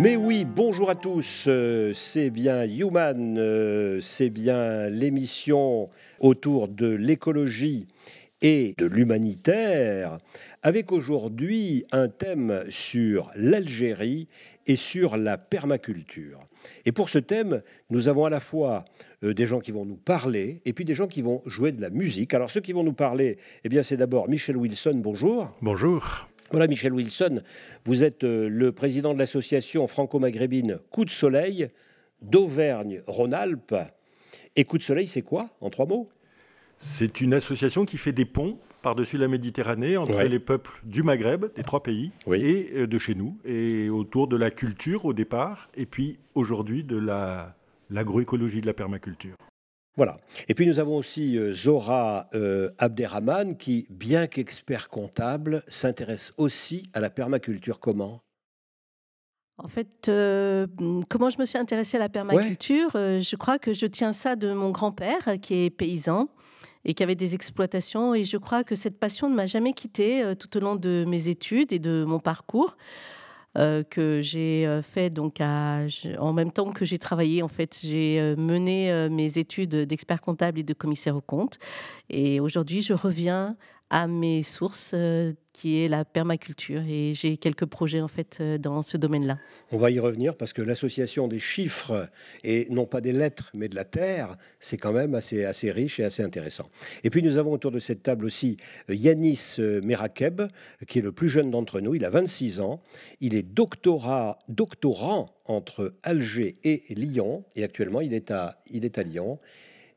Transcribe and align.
Mais 0.00 0.16
oui, 0.16 0.46
bonjour 0.46 0.88
à 0.88 0.94
tous, 0.94 1.44
euh, 1.46 1.92
c'est 1.92 2.30
bien 2.30 2.64
Human, 2.64 3.36
euh, 3.36 4.00
c'est 4.00 4.30
bien 4.30 4.88
l'émission 4.88 5.90
autour 6.20 6.68
de 6.68 6.88
l'écologie 6.88 7.86
et 8.40 8.74
de 8.78 8.86
l'humanitaire, 8.86 10.16
avec 10.62 10.90
aujourd'hui 10.90 11.84
un 11.92 12.08
thème 12.08 12.64
sur 12.70 13.30
l'Algérie 13.36 14.26
et 14.66 14.76
sur 14.76 15.18
la 15.18 15.36
permaculture. 15.36 16.40
Et 16.86 16.92
pour 16.92 17.10
ce 17.10 17.18
thème, 17.18 17.60
nous 17.90 18.08
avons 18.08 18.24
à 18.24 18.30
la 18.30 18.40
fois 18.40 18.86
euh, 19.22 19.34
des 19.34 19.44
gens 19.44 19.60
qui 19.60 19.70
vont 19.70 19.84
nous 19.84 19.98
parler 19.98 20.62
et 20.64 20.72
puis 20.72 20.86
des 20.86 20.94
gens 20.94 21.08
qui 21.08 21.20
vont 21.20 21.42
jouer 21.44 21.72
de 21.72 21.82
la 21.82 21.90
musique. 21.90 22.32
Alors 22.32 22.50
ceux 22.50 22.62
qui 22.62 22.72
vont 22.72 22.84
nous 22.84 22.94
parler, 22.94 23.36
eh 23.64 23.68
bien 23.68 23.82
c'est 23.82 23.98
d'abord 23.98 24.30
Michel 24.30 24.56
Wilson, 24.56 24.94
bonjour. 24.94 25.54
Bonjour. 25.60 26.29
Voilà 26.50 26.66
Michel 26.66 26.92
Wilson, 26.92 27.42
vous 27.84 28.02
êtes 28.02 28.24
euh, 28.24 28.48
le 28.48 28.72
président 28.72 29.14
de 29.14 29.18
l'association 29.18 29.86
franco-maghrébine 29.86 30.78
Coup 30.90 31.04
de 31.04 31.10
Soleil 31.10 31.68
d'Auvergne-Rhône-Alpes. 32.22 33.74
Et 34.56 34.64
Coup 34.64 34.78
de 34.78 34.82
Soleil, 34.82 35.06
c'est 35.06 35.22
quoi 35.22 35.50
en 35.60 35.70
trois 35.70 35.86
mots? 35.86 36.08
C'est 36.76 37.20
une 37.20 37.34
association 37.34 37.84
qui 37.84 37.98
fait 37.98 38.12
des 38.12 38.24
ponts 38.24 38.58
par-dessus 38.82 39.16
la 39.18 39.28
Méditerranée 39.28 39.96
entre 39.96 40.16
Ouais. 40.16 40.28
les 40.28 40.38
peuples 40.40 40.80
du 40.84 41.02
Maghreb, 41.02 41.46
des 41.54 41.62
trois 41.62 41.82
pays, 41.82 42.10
Oui. 42.26 42.42
et 42.42 42.70
euh, 42.78 42.86
de 42.86 42.98
chez 42.98 43.14
nous, 43.14 43.36
et 43.44 43.88
autour 43.90 44.26
de 44.26 44.36
la 44.36 44.50
culture 44.50 45.04
au 45.04 45.12
départ, 45.12 45.68
et 45.76 45.86
puis 45.86 46.18
aujourd'hui 46.34 46.82
de 46.82 46.98
la 46.98 47.54
l'agroécologie 47.92 48.60
de 48.60 48.66
la 48.66 48.72
permaculture. 48.72 49.34
Voilà. 49.96 50.16
Et 50.48 50.54
puis 50.54 50.66
nous 50.66 50.78
avons 50.78 50.96
aussi 50.96 51.36
euh, 51.36 51.52
Zora 51.52 52.28
euh, 52.34 52.70
Abderrahman 52.78 53.56
qui, 53.56 53.86
bien 53.90 54.26
qu'expert 54.26 54.88
comptable, 54.88 55.62
s'intéresse 55.68 56.32
aussi 56.36 56.88
à 56.94 57.00
la 57.00 57.10
permaculture. 57.10 57.80
Comment? 57.80 58.22
En 59.58 59.68
fait, 59.68 60.08
euh, 60.08 60.66
comment 61.10 61.28
je 61.28 61.38
me 61.38 61.44
suis 61.44 61.58
intéressée 61.58 61.98
à 61.98 62.00
la 62.00 62.08
permaculture 62.08 62.90
Euh, 62.94 63.20
Je 63.20 63.36
crois 63.36 63.58
que 63.58 63.74
je 63.74 63.84
tiens 63.84 64.12
ça 64.12 64.36
de 64.36 64.52
mon 64.52 64.70
grand-père, 64.70 65.38
qui 65.42 65.64
est 65.64 65.70
paysan 65.70 66.28
et 66.84 66.94
qui 66.94 67.02
avait 67.02 67.14
des 67.14 67.34
exploitations. 67.34 68.14
Et 68.14 68.24
je 68.24 68.38
crois 68.38 68.64
que 68.64 68.74
cette 68.74 68.98
passion 68.98 69.28
ne 69.28 69.34
m'a 69.34 69.44
jamais 69.44 69.74
quittée 69.74 70.32
tout 70.38 70.56
au 70.56 70.60
long 70.60 70.76
de 70.76 71.04
mes 71.06 71.28
études 71.28 71.74
et 71.74 71.78
de 71.78 72.04
mon 72.06 72.20
parcours. 72.20 72.74
Euh, 73.58 73.82
que 73.82 74.20
j'ai 74.22 74.64
euh, 74.64 74.80
fait 74.80 75.10
donc 75.10 75.40
en 75.40 76.32
même 76.32 76.52
temps 76.52 76.70
que 76.70 76.84
j'ai 76.84 76.98
travaillé 76.98 77.42
en 77.42 77.48
fait 77.48 77.80
j'ai 77.82 78.20
euh, 78.20 78.36
mené 78.36 79.08
mes 79.10 79.38
études 79.38 79.74
d'expert 79.74 80.20
comptable 80.20 80.60
et 80.60 80.62
de 80.62 80.72
commissaire 80.72 81.16
aux 81.16 81.20
comptes. 81.20 81.58
Et 82.10 82.38
aujourd'hui 82.38 82.80
je 82.80 82.92
reviens 82.92 83.56
à 83.90 84.06
mes 84.06 84.44
sources 84.44 84.92
euh, 84.94 85.32
qui 85.52 85.82
est 85.82 85.88
la 85.88 86.04
permaculture 86.04 86.82
et 86.88 87.12
j'ai 87.12 87.36
quelques 87.36 87.66
projets 87.66 88.00
en 88.00 88.08
fait 88.08 88.38
euh, 88.40 88.56
dans 88.56 88.82
ce 88.82 88.96
domaine-là. 88.96 89.36
On 89.72 89.78
va 89.78 89.90
y 89.90 89.98
revenir 89.98 90.36
parce 90.36 90.52
que 90.52 90.62
l'association 90.62 91.26
des 91.26 91.40
chiffres 91.40 92.08
et 92.44 92.68
non 92.70 92.86
pas 92.86 93.00
des 93.00 93.12
lettres 93.12 93.50
mais 93.52 93.68
de 93.68 93.74
la 93.74 93.84
terre, 93.84 94.36
c'est 94.60 94.76
quand 94.76 94.92
même 94.92 95.16
assez, 95.16 95.44
assez 95.44 95.72
riche 95.72 95.98
et 95.98 96.04
assez 96.04 96.22
intéressant. 96.22 96.66
Et 97.02 97.10
puis 97.10 97.22
nous 97.22 97.36
avons 97.36 97.52
autour 97.52 97.72
de 97.72 97.80
cette 97.80 98.04
table 98.04 98.24
aussi 98.24 98.56
euh, 98.88 98.94
Yanis 98.94 99.56
Merakeb, 99.82 100.42
qui 100.86 101.00
est 101.00 101.02
le 101.02 101.12
plus 101.12 101.28
jeune 101.28 101.50
d'entre 101.50 101.80
nous. 101.80 101.96
Il 101.96 102.04
a 102.04 102.10
26 102.10 102.60
ans. 102.60 102.78
Il 103.20 103.34
est 103.34 103.42
doctorat, 103.42 104.38
doctorant 104.48 105.34
entre 105.46 105.94
Alger 106.04 106.58
et 106.62 106.84
Lyon. 106.94 107.44
Et 107.56 107.64
actuellement, 107.64 108.00
il 108.00 108.14
est 108.14 108.30
à, 108.30 108.60
il 108.70 108.84
est 108.84 108.98
à 108.98 109.02
Lyon. 109.02 109.38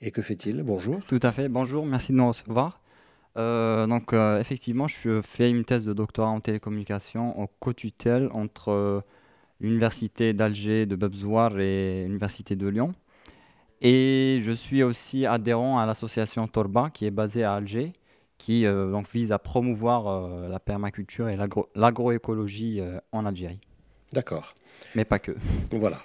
Et 0.01 0.11
que 0.11 0.21
fait-il? 0.21 0.63
Bonjour. 0.63 0.99
Tout 1.07 1.19
à 1.21 1.31
fait. 1.31 1.47
Bonjour, 1.47 1.85
merci 1.85 2.11
de 2.11 2.17
nous 2.17 2.27
recevoir. 2.27 2.82
Euh, 3.37 3.87
donc, 3.87 4.13
euh, 4.13 4.39
effectivement, 4.39 4.87
je 4.87 5.21
fais 5.21 5.49
une 5.49 5.65
thèse 5.65 5.85
de 5.85 5.93
doctorat 5.93 6.29
en 6.29 6.39
télécommunication 6.39 7.39
en 7.39 7.47
co-tutelle 7.59 8.29
entre 8.31 8.69
euh, 8.71 9.01
l'université 9.59 10.33
d'Alger 10.33 10.85
de 10.85 10.95
Bebzouar 10.95 11.59
et 11.59 12.03
l'université 12.05 12.55
de 12.55 12.67
Lyon. 12.67 12.93
Et 13.81 14.39
je 14.43 14.51
suis 14.51 14.83
aussi 14.83 15.25
adhérent 15.25 15.79
à 15.79 15.85
l'association 15.85 16.47
Torba 16.47 16.89
qui 16.89 17.05
est 17.05 17.11
basée 17.11 17.43
à 17.43 17.55
Alger, 17.55 17.91
qui 18.37 18.65
euh, 18.65 18.91
donc 18.91 19.09
vise 19.11 19.31
à 19.31 19.39
promouvoir 19.39 20.07
euh, 20.07 20.47
la 20.47 20.59
permaculture 20.59 21.27
et 21.27 21.35
l'agro- 21.35 21.69
l'agroécologie 21.75 22.79
euh, 22.79 22.99
en 23.11 23.25
Algérie. 23.25 23.59
D'accord. 24.13 24.53
Mais 24.95 25.05
pas 25.05 25.19
que. 25.19 25.31
Voilà. 25.71 25.97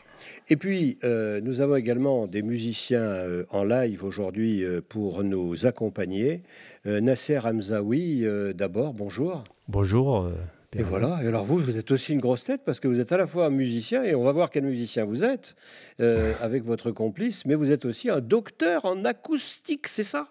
Et 0.49 0.57
puis, 0.57 0.99
euh, 1.05 1.41
nous 1.41 1.61
avons 1.61 1.77
également 1.77 2.27
des 2.27 2.43
musiciens 2.43 3.01
euh, 3.01 3.45
en 3.51 3.65
live 3.65 4.05
aujourd'hui 4.05 4.65
euh, 4.65 4.81
pour 4.87 5.23
nous 5.25 5.67
accompagner. 5.67 6.43
Nasser 6.85 7.39
Hamzaoui, 7.45 8.25
d'abord, 8.55 8.95
bonjour. 8.95 9.45
Bonjour. 9.69 10.31
Et 10.75 10.83
voilà. 10.83 11.21
Et 11.23 11.27
alors, 11.27 11.45
vous, 11.45 11.59
vous 11.59 11.77
êtes 11.77 11.91
aussi 11.91 12.15
une 12.15 12.21
grosse 12.21 12.45
tête 12.45 12.63
parce 12.65 12.81
que 12.81 12.89
vous 12.89 12.99
êtes 12.99 13.13
à 13.13 13.19
la 13.19 13.27
fois 13.27 13.45
un 13.47 13.51
musicien, 13.51 14.05
et 14.05 14.15
on 14.15 14.25
va 14.25 14.33
voir 14.33 14.49
quel 14.49 14.65
musicien 14.65 15.05
vous 15.05 15.23
êtes 15.23 15.55
avec 15.99 16.65
votre 16.65 16.91
complice, 16.93 17.45
mais 17.45 17.57
vous 17.57 17.73
êtes 17.73 17.85
aussi 17.85 18.09
un 18.09 18.21
docteur 18.21 18.87
en 18.87 19.05
acoustique, 19.05 19.87
c'est 19.87 20.03
ça? 20.03 20.29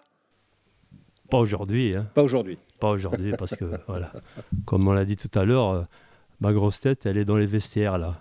Pas 1.30 1.38
aujourd'hui, 1.38 1.94
hein, 1.96 2.08
Pas 2.14 2.22
aujourd'hui. 2.22 2.58
pas 2.80 2.90
aujourd'hui, 2.90 3.32
parce 3.38 3.54
que 3.54 3.66
voilà, 3.86 4.10
comme 4.64 4.88
on 4.88 4.92
l'a 4.92 5.04
dit 5.04 5.16
tout 5.16 5.38
à 5.38 5.44
l'heure, 5.44 5.86
ma 6.40 6.52
grosse 6.52 6.80
tête, 6.80 7.06
elle 7.06 7.18
est 7.18 7.24
dans 7.24 7.36
les 7.36 7.46
vestiaires 7.46 7.98
là. 7.98 8.14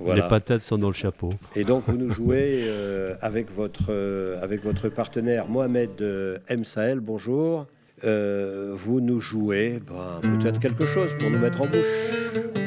Voilà. 0.00 0.22
Les 0.22 0.28
patates 0.28 0.62
sont 0.62 0.78
dans 0.78 0.88
le 0.88 0.94
chapeau. 0.94 1.30
Et 1.56 1.64
donc, 1.64 1.84
vous 1.86 1.96
nous 1.96 2.10
jouez 2.10 2.64
euh, 2.66 3.14
avec, 3.20 3.50
votre, 3.50 3.86
euh, 3.90 4.42
avec 4.42 4.62
votre 4.64 4.88
partenaire 4.88 5.48
Mohamed 5.48 5.90
euh, 6.00 6.38
M. 6.48 6.64
Sahel, 6.64 7.00
bonjour. 7.00 7.66
Vous 8.04 9.00
nous 9.00 9.20
jouez 9.20 9.80
ben, 9.86 10.20
peut-être 10.22 10.58
quelque 10.58 10.86
chose 10.86 11.14
pour 11.18 11.30
nous 11.30 11.38
mettre 11.38 11.62
en 11.62 11.66
bouche. 11.66 12.61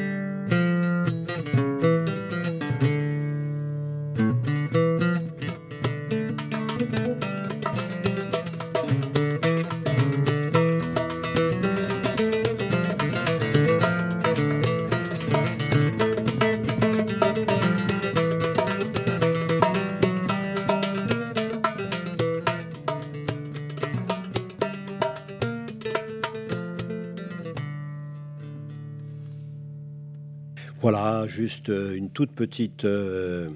Juste 31.36 31.68
euh, 31.68 31.94
une 31.94 32.08
toute 32.08 32.30
petite, 32.30 32.86
euh, 32.86 33.48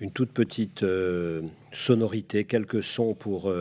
une 0.00 0.12
toute 0.12 0.30
petite 0.30 0.84
euh, 0.84 1.42
sonorité, 1.72 2.44
quelques 2.44 2.84
sons 2.84 3.14
pour 3.14 3.52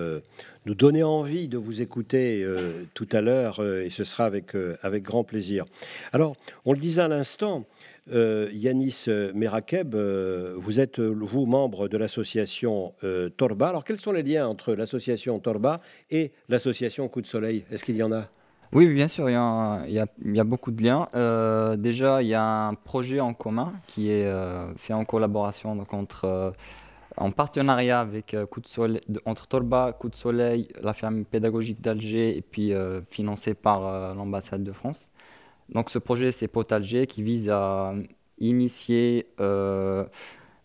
nous 0.65 0.75
donner 0.75 1.01
envie 1.01 1.47
de 1.47 1.57
vous 1.57 1.81
écouter 1.81 2.45
tout 2.93 3.07
à 3.11 3.21
l'heure, 3.21 3.59
et 3.65 3.89
ce 3.89 4.03
sera 4.03 4.25
avec, 4.25 4.51
avec 4.83 5.01
grand 5.01 5.23
plaisir. 5.23 5.65
Alors, 6.11 6.35
on 6.63 6.73
le 6.73 6.79
disait 6.79 7.01
à 7.01 7.07
l'instant, 7.07 7.65
Yanis 8.11 9.05
Merakeb, 9.33 9.95
vous 9.95 10.79
êtes, 10.79 10.99
vous, 10.99 11.47
membre 11.47 11.87
de 11.87 11.97
l'association 11.97 12.93
Torba. 13.35 13.69
Alors, 13.69 13.83
quels 13.83 13.99
sont 13.99 14.11
les 14.11 14.23
liens 14.23 14.47
entre 14.47 14.75
l'association 14.75 15.39
Torba 15.39 15.81
et 16.11 16.31
l'association 16.49 17.07
Coup 17.09 17.21
de 17.21 17.27
Soleil? 17.27 17.65
Est-ce 17.71 17.83
qu'il 17.83 17.97
y 17.97 18.03
en 18.03 18.11
a? 18.11 18.29
Oui, 18.73 18.87
bien 18.87 19.07
sûr, 19.07 19.29
il 19.29 19.33
y 19.33 20.39
a, 20.39 20.43
beaucoup 20.43 20.71
de 20.71 20.81
liens. 20.83 21.07
Euh, 21.13 21.75
déjà, 21.75 22.23
il 22.23 22.29
y 22.29 22.33
a 22.33 22.67
un 22.67 22.73
projet 22.73 23.19
en 23.19 23.35
commun 23.35 23.73
qui 23.85 24.09
est 24.09 24.25
euh, 24.25 24.73
fait 24.77 24.93
en 24.93 25.05
collaboration, 25.05 25.75
donc 25.75 25.93
entre, 25.93 26.25
euh, 26.25 26.51
en 27.17 27.29
partenariat 27.29 27.99
avec 27.99 28.35
Coup 28.49 28.61
de 28.61 28.67
Soleil, 28.67 28.99
entre 29.25 29.45
Torba, 29.47 29.93
Coup 29.93 30.09
de 30.09 30.15
Soleil, 30.15 30.69
la 30.81 30.93
ferme 30.93 31.23
pédagogique 31.23 31.81
d'Alger 31.81 32.35
et 32.35 32.41
puis 32.41 32.73
financé 33.07 33.53
par 33.53 34.15
l'ambassade 34.15 34.63
de 34.63 34.71
France. 34.71 35.11
Donc 35.69 35.91
ce 35.91 35.99
projet, 35.99 36.31
c'est 36.31 36.47
Potalger 36.47 37.05
qui 37.05 37.21
vise 37.21 37.51
à 37.51 37.93
initier 38.39 39.27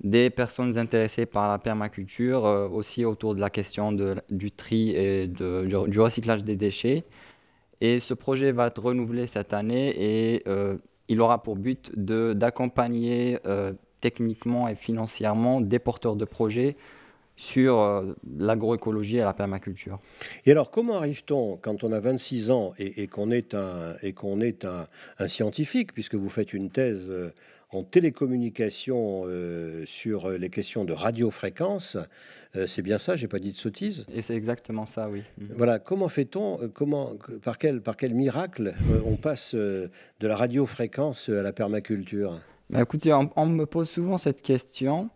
des 0.02 0.30
personnes 0.30 0.78
intéressées 0.78 1.26
par 1.26 1.50
la 1.50 1.58
permaculture, 1.58 2.44
aussi 2.72 3.04
autour 3.04 3.34
de 3.34 3.40
la 3.40 3.50
question 3.50 3.92
du 4.30 4.50
tri 4.50 4.96
et 4.96 5.26
du 5.26 6.00
recyclage 6.00 6.42
des 6.42 6.56
déchets. 6.56 7.04
Et 7.80 8.00
ce 8.00 8.14
projet 8.14 8.52
va 8.52 8.66
être 8.66 8.82
renouvelé 8.82 9.26
cette 9.26 9.52
année 9.52 9.94
et 9.96 10.42
euh, 10.48 10.76
il 11.08 11.20
aura 11.20 11.42
pour 11.42 11.56
but 11.56 11.92
d'accompagner 11.96 13.38
euh, 13.46 13.72
techniquement 14.00 14.68
et 14.68 14.74
financièrement 14.74 15.60
des 15.60 15.78
porteurs 15.78 16.16
de 16.16 16.24
projets 16.24 16.76
sur 17.36 17.78
euh, 17.78 18.14
l'agroécologie 18.36 19.18
et 19.18 19.22
la 19.22 19.32
permaculture. 19.32 20.00
Et 20.44 20.50
alors, 20.50 20.70
comment 20.72 20.96
arrive-t-on, 20.96 21.56
quand 21.56 21.84
on 21.84 21.92
a 21.92 22.00
26 22.00 22.50
ans 22.50 22.72
et, 22.78 23.06
qu'on 23.06 23.30
est, 23.30 23.54
un, 23.54 23.94
et 24.02 24.12
qu'on 24.12 24.40
est 24.40 24.64
un, 24.64 25.28
scientifique, 25.28 25.92
puisque 25.92 26.16
vous 26.16 26.28
faites 26.28 26.52
une 26.52 26.70
thèse 26.70 27.12
en 27.70 27.82
télécommunication 27.82 29.24
euh, 29.26 29.84
sur 29.86 30.30
les 30.30 30.50
questions 30.50 30.84
de 30.84 30.92
radiofréquence, 30.92 31.96
c'est 32.66 32.82
bien 32.82 32.98
ça, 32.98 33.14
j'ai 33.14 33.28
pas 33.28 33.38
dit 33.38 33.52
de 33.52 33.56
sottise 33.56 34.06
Et 34.12 34.22
c'est 34.22 34.34
exactement 34.34 34.86
ça, 34.86 35.08
oui. 35.10 35.22
Mm. 35.36 35.44
Voilà, 35.56 35.78
comment 35.78 36.08
fait-on, 36.08 36.70
comment, 36.72 37.12
par, 37.42 37.58
quel, 37.58 37.82
par 37.82 37.96
quel 37.96 38.14
miracle 38.14 38.74
on 39.04 39.16
passe 39.16 39.54
de 39.54 39.90
la 40.20 40.34
radiofréquence 40.34 41.28
à 41.28 41.42
la 41.42 41.52
permaculture? 41.52 42.40
Bah, 42.70 42.82
Écoutez, 42.82 43.12
on, 43.12 43.46
me 43.46 43.64
pose 43.64 43.88
souvent 43.88 44.18
cette 44.18 44.42
question. 44.42 45.10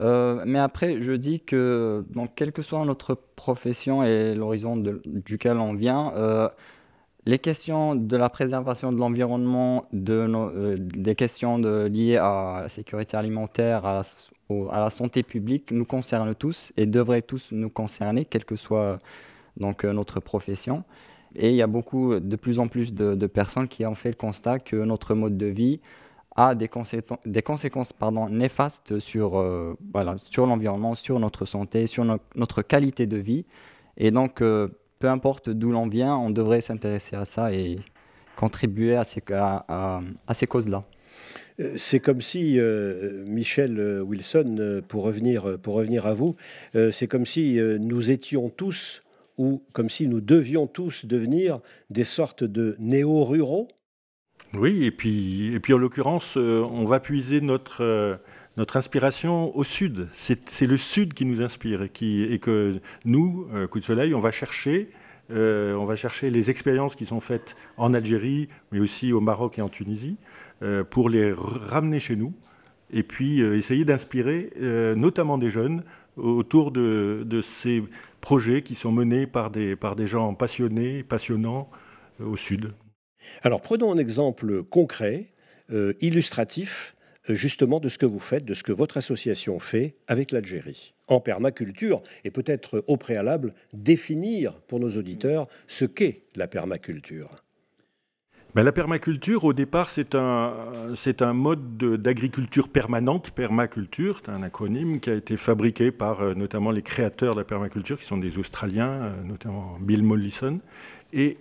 Euh, 0.00 0.42
mais 0.46 0.58
après, 0.58 1.00
je 1.00 1.12
dis 1.12 1.40
que, 1.40 2.04
donc, 2.10 2.34
quelle 2.34 2.52
que 2.52 2.62
soit 2.62 2.84
notre 2.84 3.14
profession 3.14 4.02
et 4.02 4.34
l'horizon 4.34 4.76
duquel 4.76 5.58
on 5.58 5.74
vient, 5.74 6.12
euh, 6.16 6.48
les 7.26 7.38
questions 7.38 7.94
de 7.94 8.16
la 8.16 8.30
préservation 8.30 8.92
de 8.92 8.98
l'environnement, 8.98 9.86
euh, 9.94 10.76
des 10.78 11.14
questions 11.14 11.58
liées 11.58 12.16
à 12.16 12.60
la 12.62 12.68
sécurité 12.68 13.16
alimentaire, 13.16 13.84
à 13.84 14.02
la, 14.50 14.90
santé 14.90 15.22
publique, 15.22 15.70
nous 15.70 15.84
concernent 15.84 16.34
tous 16.34 16.72
et 16.76 16.86
devraient 16.86 17.22
tous 17.22 17.52
nous 17.52 17.70
concerner, 17.70 18.24
quelle 18.24 18.44
que 18.44 18.56
soit 18.56 18.98
donc, 19.56 19.84
notre 19.84 20.20
profession. 20.20 20.84
Et 21.36 21.50
il 21.50 21.56
y 21.56 21.62
a 21.62 21.66
beaucoup, 21.66 22.18
de 22.18 22.36
plus 22.36 22.58
en 22.58 22.68
plus 22.68 22.92
de, 22.94 23.26
personnes 23.26 23.68
qui 23.68 23.86
ont 23.86 23.94
fait 23.94 24.08
le 24.08 24.16
constat 24.16 24.58
que 24.58 24.76
notre 24.76 25.14
mode 25.14 25.36
de 25.36 25.46
vie 25.46 25.80
a 26.36 26.54
des, 26.54 26.68
conséquences 26.68 27.94
néfastes 28.30 28.98
sur, 28.98 29.38
euh, 29.38 29.76
sur 30.16 30.46
l'environnement, 30.46 30.94
sur 30.94 31.20
notre 31.20 31.44
santé, 31.44 31.86
sur 31.86 32.04
notre 32.34 32.62
qualité 32.62 33.06
de 33.06 33.18
vie. 33.18 33.44
Et 33.96 34.10
donc, 34.10 34.40
euh, 34.40 34.68
peu 35.00 35.08
importe 35.08 35.50
d'où 35.50 35.72
l'on 35.72 35.88
vient, 35.88 36.14
on 36.14 36.30
devrait 36.30 36.60
s'intéresser 36.60 37.16
à 37.16 37.24
ça 37.24 37.52
et 37.52 37.80
contribuer 38.36 38.94
à 38.94 39.02
ces, 39.02 39.22
à, 39.32 40.00
à, 40.26 40.34
ces 40.34 40.46
causes-là. 40.46 40.82
Euh, 41.58 41.74
c'est 41.76 41.98
comme 41.98 42.20
si, 42.20 42.60
Michel 43.26 44.02
Wilson, 44.02 44.82
pour 44.86 45.02
revenir, 45.02 45.58
pour 45.58 45.74
revenir 45.74 46.06
à 46.06 46.14
vous, 46.14 46.36
c'est 46.92 47.08
comme 47.08 47.26
si 47.26 47.58
nous 47.80 48.12
étions 48.12 48.48
tous, 48.48 49.02
ou 49.36 49.62
comme 49.72 49.90
si 49.90 50.06
nous 50.06 50.20
devions 50.20 50.66
tous 50.66 51.06
devenir 51.06 51.60
des 51.88 52.04
sortes 52.04 52.44
de 52.44 52.76
néo-ruraux 52.78 53.68
oui, 54.58 54.84
et 54.84 54.90
puis, 54.90 55.54
et 55.54 55.60
puis 55.60 55.72
en 55.72 55.78
l'occurrence, 55.78 56.36
euh, 56.36 56.66
on 56.72 56.84
va 56.84 56.98
puiser 56.98 57.40
notre, 57.40 57.84
euh, 57.84 58.16
notre 58.56 58.76
inspiration 58.76 59.56
au 59.56 59.64
sud. 59.64 60.08
C'est 60.12 60.66
le 60.66 60.76
sud 60.76 61.14
qui 61.14 61.24
nous 61.24 61.42
inspire 61.42 61.82
et, 61.82 61.88
que 61.88 62.80
nous, 63.04 63.46
euh, 63.52 63.66
Coup 63.66 63.78
de 63.78 63.84
Soleil, 63.84 64.14
on 64.14 64.20
va 64.20 64.30
chercher. 64.30 64.88
on 65.30 65.84
va 65.84 65.96
chercher 65.96 66.30
les 66.30 66.50
expériences 66.50 66.96
qui 66.96 67.06
sont 67.06 67.20
faites 67.20 67.54
en 67.76 67.94
Algérie, 67.94 68.48
mais 68.72 68.80
aussi 68.80 69.12
au 69.12 69.20
Maroc 69.20 69.58
et 69.58 69.62
en 69.62 69.68
Tunisie, 69.68 70.16
pour 70.90 71.08
les 71.08 71.32
ramener 71.32 72.00
chez 72.00 72.16
nous 72.16 72.32
et 72.92 73.04
puis 73.04 73.40
essayer 73.40 73.84
d'inspirer 73.84 74.50
notamment 74.96 75.38
des 75.38 75.52
jeunes 75.52 75.84
autour 76.16 76.72
de, 76.72 77.22
de, 77.24 77.40
ces 77.42 77.84
projets 78.20 78.62
qui 78.62 78.74
sont 78.74 78.90
menés 78.90 79.28
par 79.28 79.52
des, 79.52 79.76
par 79.76 79.94
des 79.94 80.08
gens 80.08 80.34
passionnés, 80.34 81.04
passionnants 81.04 81.70
au 82.18 82.34
Sud. 82.36 82.72
Alors 83.42 83.62
prenons 83.62 83.92
un 83.92 83.98
exemple 83.98 84.62
concret, 84.64 85.32
euh, 85.72 85.94
illustratif, 86.00 86.94
euh, 86.94 86.99
justement 87.28 87.80
de 87.80 87.88
ce 87.88 87.98
que 87.98 88.06
vous 88.06 88.20
faites, 88.20 88.44
de 88.44 88.54
ce 88.54 88.62
que 88.62 88.72
votre 88.72 88.96
association 88.96 89.58
fait 89.58 89.96
avec 90.06 90.32
l'Algérie 90.32 90.94
en 91.08 91.20
permaculture, 91.20 92.02
et 92.24 92.30
peut-être 92.30 92.84
au 92.86 92.96
préalable 92.96 93.54
définir 93.72 94.54
pour 94.68 94.80
nos 94.80 94.90
auditeurs 94.96 95.46
ce 95.66 95.84
qu'est 95.84 96.22
la 96.36 96.46
permaculture. 96.46 97.30
Ben, 98.54 98.64
la 98.64 98.72
permaculture, 98.72 99.44
au 99.44 99.52
départ, 99.52 99.90
c'est 99.90 100.14
un, 100.16 101.32
mode 101.32 101.76
d'agriculture 101.76 102.68
permanente, 102.68 103.30
permaculture, 103.30 104.20
c'est 104.24 104.30
un 104.30 104.42
acronyme 104.42 104.98
qui 104.98 105.10
a 105.10 105.14
été 105.14 105.36
fabriqué 105.36 105.92
par 105.92 106.20
euh, 106.20 106.34
notamment 106.34 106.72
les 106.72 106.82
créateurs 106.82 107.34
de 107.34 107.40
la 107.40 107.44
permaculture, 107.44 107.98
qui 107.98 108.06
sont 108.06 108.18
des 108.18 108.38
Australiens, 108.38 109.12
notamment 109.24 109.78
Bill 109.80 110.02
Mollison. 110.02 110.58
Et 111.12 111.38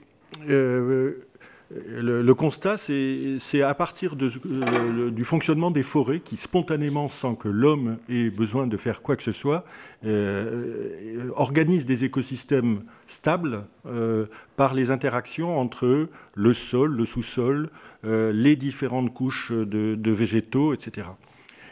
le, 1.71 2.33
constat, 2.33 2.77
c'est 2.77 3.61
à 3.61 3.73
partir 3.75 4.15
du 4.15 5.23
fonctionnement 5.23 5.69
des 5.69 5.83
forêts 5.83 6.19
qui, 6.19 6.35
spontanément, 6.35 7.09
sans 7.09 7.35
que 7.35 7.47
l'homme 7.47 7.97
ait 8.09 8.31
besoin 8.31 8.65
de 8.65 8.75
faire 8.75 9.01
quoi 9.01 9.15
que 9.15 9.23
ce 9.23 9.31
soit, 9.31 9.63
euh, 10.05 11.29
organisent 11.35 11.85
des 11.85 12.05
écosystèmes 12.05 12.81
stables 13.05 13.65
euh, 13.85 14.25
par 14.55 14.73
les 14.73 14.89
interactions 14.89 15.59
entre 15.59 16.09
le 16.33 16.53
sol, 16.53 16.95
le 16.95 17.05
sous-sol, 17.05 17.69
euh, 18.03 18.31
les 18.31 18.55
différentes 18.55 19.13
couches 19.13 19.51
de, 19.51 20.11
végétaux, 20.11 20.73
etc. 20.73 21.07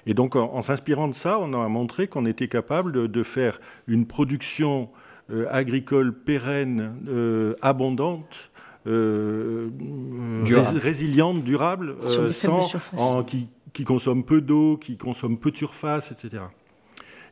Et 0.05 0.13
donc, 0.13 0.35
en, 0.35 0.61
s'inspirant 0.61 1.07
de 1.07 1.15
ça, 1.15 1.39
on 1.39 1.53
a 1.53 1.67
montré 1.67 2.07
qu'on 2.07 2.27
était 2.27 2.47
capable 2.47 3.11
de, 3.11 3.23
faire 3.23 3.59
une 3.87 4.05
production 4.05 4.89
agricole 5.49 6.13
pérenne, 6.13 6.95
abondante, 7.61 8.51
euh, 8.87 9.69
résiliente, 10.81 11.43
durable, 11.43 11.97
euh, 12.05 12.31
sans, 12.31 12.69
qui, 13.25 13.49
qui, 13.73 13.83
consomme 13.83 14.23
peu 14.23 14.41
d'eau, 14.41 14.77
qui 14.77 14.97
consomme 14.97 15.37
peu 15.37 15.51
de 15.51 15.57
surface, 15.57 16.11
etc. 16.11 16.43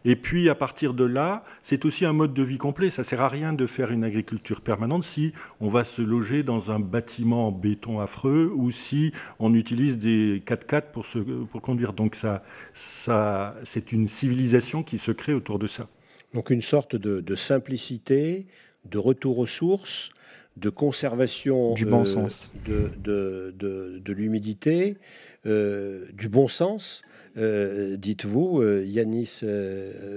Et 0.08 0.16
puis 0.16 0.50
à 0.50 0.56
partir 0.56 0.94
de 0.94 1.04
là, 1.04 1.44
c'est 1.64 1.84
aussi 1.84 2.06
un 2.06 2.14
mode 2.14 2.34
de 2.34 2.44
vie 2.44 2.60
complet. 2.60 2.92
Ça 2.92 3.04
sert 3.04 3.22
à 3.22 3.28
rien 3.28 3.54
de 3.54 3.66
faire 3.66 3.92
une 3.92 4.04
agriculture 4.04 4.62
permanente 4.62 5.04
si 5.04 5.34
on 5.60 5.68
va 5.68 5.84
se 5.84 6.04
loger 6.04 6.44
dans 6.44 6.70
un 6.70 6.80
bâtiment 6.80 7.48
en 7.48 7.52
béton 7.52 8.00
affreux 8.00 8.54
ou 8.56 8.70
si 8.70 9.12
on 9.40 9.54
utilise 9.56 9.98
des 9.98 10.44
4x4 10.46 10.92
pour, 10.92 11.08
se, 11.08 11.18
pour 11.18 11.62
conduire. 11.62 11.94
Donc 11.94 12.14
ça, 12.14 12.44
ça, 12.74 13.56
c'est 13.64 13.92
une 13.92 14.08
civilisation 14.08 14.84
qui 14.84 15.00
se 15.00 15.12
crée 15.12 15.34
autour 15.34 15.58
de 15.58 15.68
ça. 15.68 15.88
Donc 16.36 16.52
une 16.52 16.62
sorte 16.62 16.96
de, 16.96 17.20
de 17.20 17.36
simplicité, 17.36 18.46
de 18.86 19.00
retour 19.00 19.40
aux 19.40 19.48
sources, 19.48 20.12
de 20.58 20.70
conservation 20.70 21.74
du 21.74 21.86
bon 21.86 22.02
euh, 22.02 22.06
sens. 22.06 22.52
de, 22.66 22.92
de, 23.04 24.14
l'humidité, 24.14 24.98
euh, 25.46 26.06
du 26.14 26.30
bon 26.30 26.48
sens. 26.48 27.02
Euh, 27.38 27.98
dites-vous, 27.98 28.64
Yanis 28.84 29.42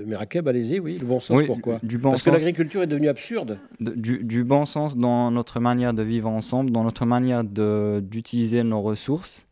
Merakeb, 0.06 0.46
allez-y, 0.46 0.78
oui, 0.78 0.98
le 1.00 1.06
bon 1.06 1.18
sens, 1.18 1.42
pourquoi 1.44 1.80
du 1.82 1.98
bon 1.98 2.10
Parce 2.10 2.22
que 2.22 2.30
l'agriculture 2.30 2.82
est 2.82 2.86
devenue 2.86 3.08
absurde. 3.08 3.58
Du, 3.80 4.22
du, 4.22 4.44
bon 4.44 4.66
sens 4.66 4.96
dans 4.96 5.32
notre 5.32 5.58
manière 5.58 5.92
de 5.92 6.02
vivre 6.02 6.28
ensemble, 6.28 6.70
dans 6.70 6.84
notre 6.84 7.06
manière 7.06 7.42
d'utiliser 7.42 8.62
nos 8.62 8.82
ressources, 8.82 9.46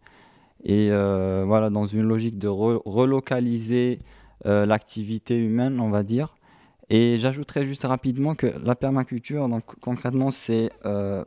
et 0.65 0.91
voilà, 0.91 1.71
dans 1.71 1.87
une 1.87 2.03
logique 2.03 2.39
de 2.39 2.49
relocaliser 2.49 3.99
l'activité 4.45 5.37
humaine, 5.37 5.81
on 5.81 5.91
va 5.91 6.05
dire, 6.05 6.36
et 6.89 7.19
j'ajouterais 7.19 7.65
juste 7.65 7.85
rapidement 7.85 8.35
que 8.35 8.47
la 8.63 8.75
permaculture, 8.75 9.49
donc, 9.49 9.65
concrètement, 9.81 10.31
c'est 10.31 10.71
euh, 10.85 11.25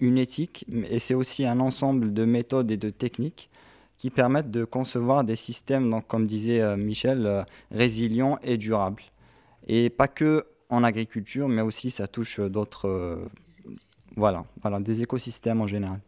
une 0.00 0.18
éthique 0.18 0.66
et 0.90 0.98
c'est 0.98 1.14
aussi 1.14 1.46
un 1.46 1.60
ensemble 1.60 2.12
de 2.12 2.24
méthodes 2.24 2.70
et 2.70 2.76
de 2.76 2.90
techniques 2.90 3.48
qui 3.96 4.10
permettent 4.10 4.50
de 4.50 4.64
concevoir 4.64 5.24
des 5.24 5.36
systèmes, 5.36 5.90
donc, 5.90 6.06
comme 6.06 6.26
disait 6.26 6.60
euh, 6.60 6.76
Michel, 6.76 7.26
euh, 7.26 7.42
résilients 7.70 8.38
et 8.42 8.58
durables. 8.58 9.02
Et 9.66 9.88
pas 9.88 10.08
que 10.08 10.44
en 10.68 10.84
agriculture, 10.84 11.48
mais 11.48 11.62
aussi 11.62 11.90
ça 11.90 12.06
touche 12.06 12.40
d'autres. 12.40 12.88
Euh, 12.88 13.24
voilà, 14.16 14.44
voilà, 14.62 14.80
des 14.80 15.02
écosystèmes 15.02 15.60
en 15.60 15.66
général. 15.66 16.00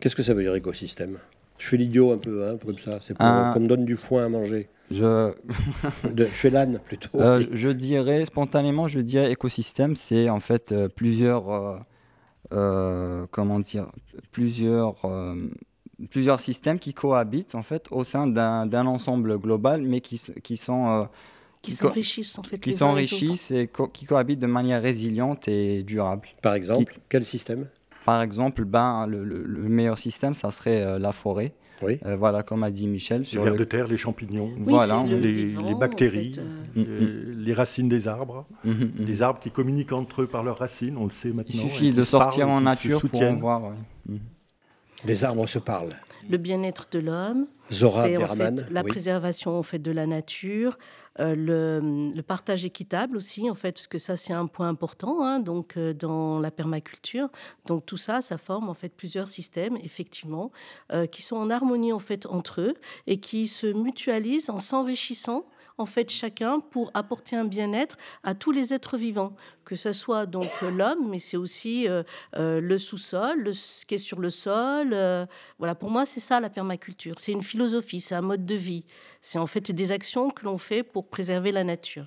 Qu'est-ce 0.00 0.16
que 0.16 0.22
ça 0.22 0.34
veut 0.34 0.42
dire 0.42 0.54
écosystème? 0.54 1.18
Je 1.58 1.68
fais 1.68 1.76
l'idiot 1.76 2.12
un 2.12 2.18
peu, 2.18 2.46
hein, 2.46 2.58
comme 2.64 2.78
ça. 2.78 2.98
C'est 3.00 3.14
pour 3.14 3.26
qu'on 3.26 3.60
me 3.60 3.68
donne 3.68 3.84
du 3.84 3.96
foin 3.96 4.26
à 4.26 4.28
manger. 4.28 4.68
Je... 4.92 5.32
de, 6.12 6.26
chez 6.32 6.50
l'âne 6.50 6.78
plutôt. 6.84 7.20
Euh, 7.20 7.44
je 7.52 7.68
dirais 7.68 8.24
spontanément, 8.24 8.88
je 8.88 9.00
dirais 9.00 9.32
écosystème, 9.32 9.96
c'est 9.96 10.28
en 10.28 10.40
fait 10.40 10.72
euh, 10.72 10.88
plusieurs, 10.88 11.84
euh, 12.52 13.26
comment 13.30 13.60
dire, 13.60 13.90
plusieurs, 14.30 14.96
plusieurs 16.10 16.40
systèmes 16.40 16.78
qui 16.78 16.94
cohabitent 16.94 17.54
en 17.54 17.62
fait 17.62 17.86
au 17.90 18.04
sein 18.04 18.26
d'un 18.26 18.86
ensemble 18.86 19.38
global, 19.38 19.82
mais 19.82 20.00
qui, 20.00 20.20
qui 20.42 20.56
sont 20.56 21.08
qui 21.62 21.72
s'enrichissent 21.72 22.38
en 22.38 22.42
fait. 22.42 22.58
Qui 22.58 22.72
s'enrichissent 22.72 23.52
et 23.52 23.70
qui 23.92 24.04
cohabitent 24.04 24.40
de 24.40 24.46
manière 24.46 24.82
résiliente 24.82 25.46
et 25.48 25.82
durable. 25.84 26.28
Par 26.42 26.54
exemple, 26.54 26.98
quel 27.08 27.24
système? 27.24 27.68
Par 28.04 28.20
exemple, 28.20 28.64
ben, 28.64 29.06
le, 29.06 29.22
le, 29.24 29.68
meilleur 29.68 29.96
système, 29.96 30.34
ça 30.34 30.50
serait 30.50 30.98
la 30.98 31.12
forêt. 31.12 31.54
Euh, 31.84 32.16
voilà, 32.16 32.42
comme 32.42 32.62
a 32.62 32.70
dit 32.70 32.86
Michel. 32.86 33.26
Sur 33.26 33.44
les 33.44 33.50
vers 33.50 33.58
de 33.58 33.64
terre, 33.64 33.88
les 33.88 33.96
champignons, 33.96 34.50
voilà, 34.58 35.04
les, 35.06 35.54
bactéries, 35.78 36.32
euh, 36.38 36.80
mm, 36.80 36.82
mm. 36.82 37.44
les, 37.44 37.52
racines 37.52 37.88
des 37.88 38.08
arbres, 38.08 38.46
mm, 38.64 38.70
les 38.98 39.22
arbres 39.22 39.38
qui 39.38 39.50
communiquent 39.50 39.92
entre 39.92 40.22
eux 40.22 40.26
par 40.26 40.42
leurs 40.42 40.58
racines, 40.58 40.96
on 40.96 41.04
le 41.04 41.10
sait 41.10 41.32
maintenant. 41.32 41.62
Il 41.62 41.70
suffit 41.70 41.92
de 41.92 42.02
sortir 42.02 42.48
en 42.48 42.60
nature 42.60 43.00
pour 43.00 43.22
en 43.22 43.34
voir. 43.34 43.62
Les 45.04 45.24
arbres 45.24 45.46
se 45.46 45.58
parlent. 45.58 45.96
Le 46.30 46.38
bien-être 46.38 46.86
de 46.92 47.00
l'homme. 47.00 47.46
Zora 47.72 48.04
c'est 48.04 48.16
en 48.16 48.28
fait, 48.28 48.70
la 48.70 48.84
préservation 48.84 49.58
en 49.58 49.62
fait, 49.62 49.80
de 49.80 49.90
la 49.90 50.06
nature, 50.06 50.78
euh, 51.20 51.34
le, 52.14 52.22
partage 52.22 52.64
équitable 52.64 53.16
aussi, 53.16 53.50
en 53.50 53.54
fait, 53.54 53.72
parce 53.72 53.86
que 53.86 53.98
ça, 53.98 54.16
c'est 54.16 54.32
un 54.32 54.46
point 54.46 54.68
important 54.68 55.22
hein, 55.22 55.40
donc, 55.40 55.76
euh, 55.76 55.92
dans 55.92 56.38
la 56.40 56.50
permaculture. 56.50 57.28
Donc, 57.66 57.84
tout 57.84 57.96
ça, 57.96 58.22
ça 58.22 58.38
forme 58.38 58.68
en 58.68 58.74
fait 58.74 58.88
plusieurs 58.88 59.28
systèmes, 59.28 59.76
effectivement, 59.82 60.52
euh, 60.92 61.06
qui 61.06 61.22
sont 61.22 61.36
en 61.36 61.50
harmonie 61.50 61.92
en 61.92 61.98
fait 61.98 62.26
entre 62.26 62.60
eux 62.60 62.74
et 63.06 63.18
qui 63.18 63.46
se 63.46 63.66
mutualisent 63.66 64.50
en 64.50 64.58
s'enrichissant 64.58 65.44
en 65.78 65.86
fait 65.86 66.10
chacun 66.10 66.60
pour 66.60 66.90
apporter 66.94 67.36
un 67.36 67.44
bien-être 67.44 67.96
à 68.22 68.34
tous 68.34 68.52
les 68.52 68.74
êtres 68.74 68.96
vivants, 68.96 69.34
que 69.64 69.74
ce 69.74 69.92
soit 69.92 70.26
donc 70.26 70.50
l'homme, 70.60 71.08
mais 71.08 71.18
c'est 71.18 71.36
aussi 71.36 71.88
euh, 71.88 72.02
euh, 72.36 72.60
le 72.60 72.78
sous-sol, 72.78 73.54
ce 73.54 73.84
qui 73.86 73.94
est 73.94 73.98
sur 73.98 74.20
le 74.20 74.30
sol. 74.30 74.90
Euh, 74.92 75.26
voilà, 75.58 75.74
pour 75.74 75.90
moi, 75.90 76.04
c'est 76.06 76.20
ça 76.20 76.40
la 76.40 76.50
permaculture. 76.50 77.18
C'est 77.18 77.32
une 77.32 77.42
philosophie, 77.42 78.00
c'est 78.00 78.14
un 78.14 78.22
mode 78.22 78.46
de 78.46 78.54
vie. 78.54 78.84
C'est 79.20 79.38
en 79.38 79.46
fait 79.46 79.70
des 79.70 79.92
actions 79.92 80.30
que 80.30 80.44
l'on 80.44 80.58
fait 80.58 80.82
pour 80.82 81.08
préserver 81.08 81.52
la 81.52 81.64
nature. 81.64 82.06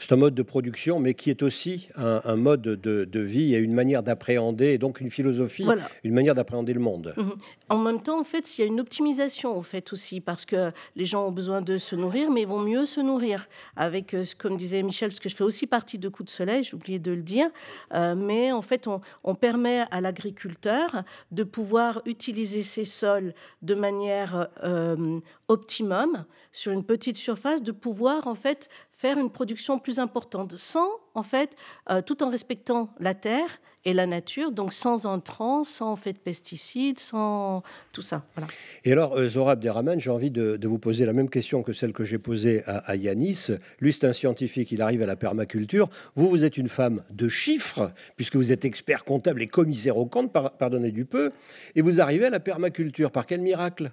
C'est 0.00 0.12
un 0.12 0.16
mode 0.16 0.34
de 0.34 0.42
production, 0.42 1.00
mais 1.00 1.14
qui 1.14 1.28
est 1.28 1.42
aussi 1.42 1.88
un, 1.96 2.36
mode 2.36 2.62
de, 2.62 3.20
vie 3.20 3.54
et 3.54 3.58
une 3.58 3.74
manière 3.74 4.04
d'appréhender, 4.04 4.78
donc 4.78 5.00
une 5.00 5.10
philosophie, 5.10 5.66
une 6.04 6.14
manière 6.14 6.36
d'appréhender 6.36 6.72
le 6.72 6.80
monde. 6.80 7.14
Mhm. 7.16 7.32
En 7.68 7.78
même 7.78 8.00
temps, 8.00 8.20
en 8.20 8.24
fait, 8.24 8.56
il 8.56 8.60
y 8.60 8.64
a 8.64 8.66
une 8.66 8.80
optimisation, 8.80 9.58
en 9.58 9.62
fait, 9.62 9.92
aussi, 9.92 10.20
parce 10.20 10.44
que 10.44 10.70
les 10.94 11.04
gens 11.04 11.26
ont 11.26 11.32
besoin 11.32 11.60
de 11.60 11.78
se 11.78 11.96
nourrir, 11.96 12.30
mais 12.30 12.42
ils 12.42 12.48
vont 12.48 12.60
mieux 12.60 12.84
se 12.84 13.00
nourrir. 13.00 13.48
Avec, 13.76 14.14
euh, 14.14 14.24
comme 14.38 14.56
disait 14.56 14.82
Michel, 14.84 15.08
parce 15.08 15.20
que 15.20 15.28
je 15.28 15.34
fais 15.34 15.44
aussi 15.44 15.66
partie 15.66 15.98
de 15.98 16.08
Coup 16.08 16.22
de 16.22 16.30
Soleil, 16.30 16.62
j'ai 16.62 16.74
oublié 16.74 17.00
de 17.00 17.10
le 17.10 17.22
dire, 17.22 17.48
euh, 17.92 18.14
mais 18.14 18.52
en 18.52 18.62
fait, 18.62 18.86
on, 18.86 19.34
permet 19.34 19.84
à 19.90 20.00
l'agriculteur 20.00 21.04
de 21.30 21.44
pouvoir 21.44 22.02
utiliser 22.06 22.62
ses 22.62 22.84
sols 22.84 23.34
de 23.62 23.74
manière 23.74 24.48
euh, 24.64 25.20
optimum 25.48 26.24
sur 26.50 26.72
une 26.72 26.84
petite 26.84 27.16
surface, 27.16 27.62
de 27.62 27.72
pouvoir, 27.72 28.26
en 28.26 28.34
fait, 28.34 28.68
faire 28.98 29.16
une 29.16 29.30
production 29.30 29.78
plus 29.78 30.00
importante, 30.00 30.56
sans, 30.56 30.88
en 31.14 31.22
fait, 31.22 31.50
euh, 31.88 32.02
tout 32.02 32.20
en 32.24 32.30
respectant 32.30 32.92
la 32.98 33.14
terre 33.14 33.60
et 33.84 33.92
la 33.92 34.06
nature, 34.06 34.50
donc 34.50 34.72
sans 34.72 35.06
entrants, 35.06 35.62
sans 35.62 35.94
fait 35.94 36.18
pesticides, 36.18 36.98
sans 36.98 37.62
tout 37.92 38.02
ça. 38.02 38.26
Et 38.82 38.90
alors, 38.90 39.16
euh, 39.16 39.28
Zora 39.28 39.52
Abderrahman, 39.52 40.00
j'ai 40.00 40.10
envie 40.10 40.32
de, 40.32 40.58
vous 40.66 40.80
poser 40.80 41.06
la 41.06 41.12
même 41.12 41.30
question 41.30 41.62
que 41.62 41.72
celle 41.72 41.92
que 41.92 42.02
j'ai 42.04 42.18
posée 42.18 42.64
à, 42.66 42.96
Yanis. 42.96 43.50
Lui, 43.78 43.92
c'est 43.92 44.04
un 44.04 44.12
scientifique, 44.12 44.72
il 44.72 44.82
arrive 44.82 45.02
à 45.02 45.06
la 45.06 45.14
permaculture. 45.14 45.88
Vous, 46.16 46.28
vous 46.28 46.44
êtes 46.44 46.56
une 46.56 46.68
femme 46.68 47.04
de 47.10 47.28
chiffres, 47.28 47.92
puisque 48.16 48.34
vous 48.34 48.50
êtes 48.50 48.64
expert 48.64 49.04
comptable 49.04 49.42
et 49.42 49.46
commissaire 49.46 49.96
au 49.96 50.06
compte, 50.06 50.32
pardonnez 50.32 50.90
du 50.90 51.04
peu, 51.04 51.30
et 51.76 51.82
vous 51.82 52.00
arrivez 52.00 52.26
à 52.26 52.30
la 52.30 52.40
permaculture. 52.40 53.12
Par 53.12 53.26
quel 53.26 53.42
miracle? 53.42 53.92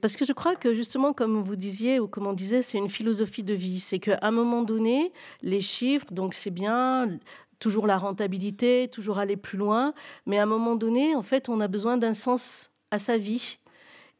Parce 0.00 0.16
que 0.16 0.24
je 0.24 0.32
crois 0.32 0.54
que 0.54 0.74
justement, 0.74 1.12
comme 1.12 1.42
vous 1.42 1.56
disiez 1.56 1.98
ou 1.98 2.08
comme 2.08 2.26
on 2.26 2.32
disait, 2.32 2.62
c'est 2.62 2.78
une 2.78 2.88
philosophie 2.88 3.42
de 3.42 3.54
vie. 3.54 3.80
C'est 3.80 3.98
qu'à 3.98 4.18
un 4.22 4.30
moment 4.30 4.62
donné, 4.62 5.12
les 5.42 5.60
chiffres, 5.60 6.06
donc 6.12 6.34
c'est 6.34 6.50
bien, 6.50 7.18
toujours 7.58 7.86
la 7.86 7.98
rentabilité, 7.98 8.88
toujours 8.90 9.18
aller 9.18 9.36
plus 9.36 9.58
loin, 9.58 9.92
mais 10.26 10.38
à 10.38 10.44
un 10.44 10.46
moment 10.46 10.76
donné, 10.76 11.14
en 11.14 11.22
fait, 11.22 11.48
on 11.48 11.60
a 11.60 11.68
besoin 11.68 11.96
d'un 11.96 12.14
sens 12.14 12.70
à 12.90 12.98
sa 12.98 13.18
vie. 13.18 13.58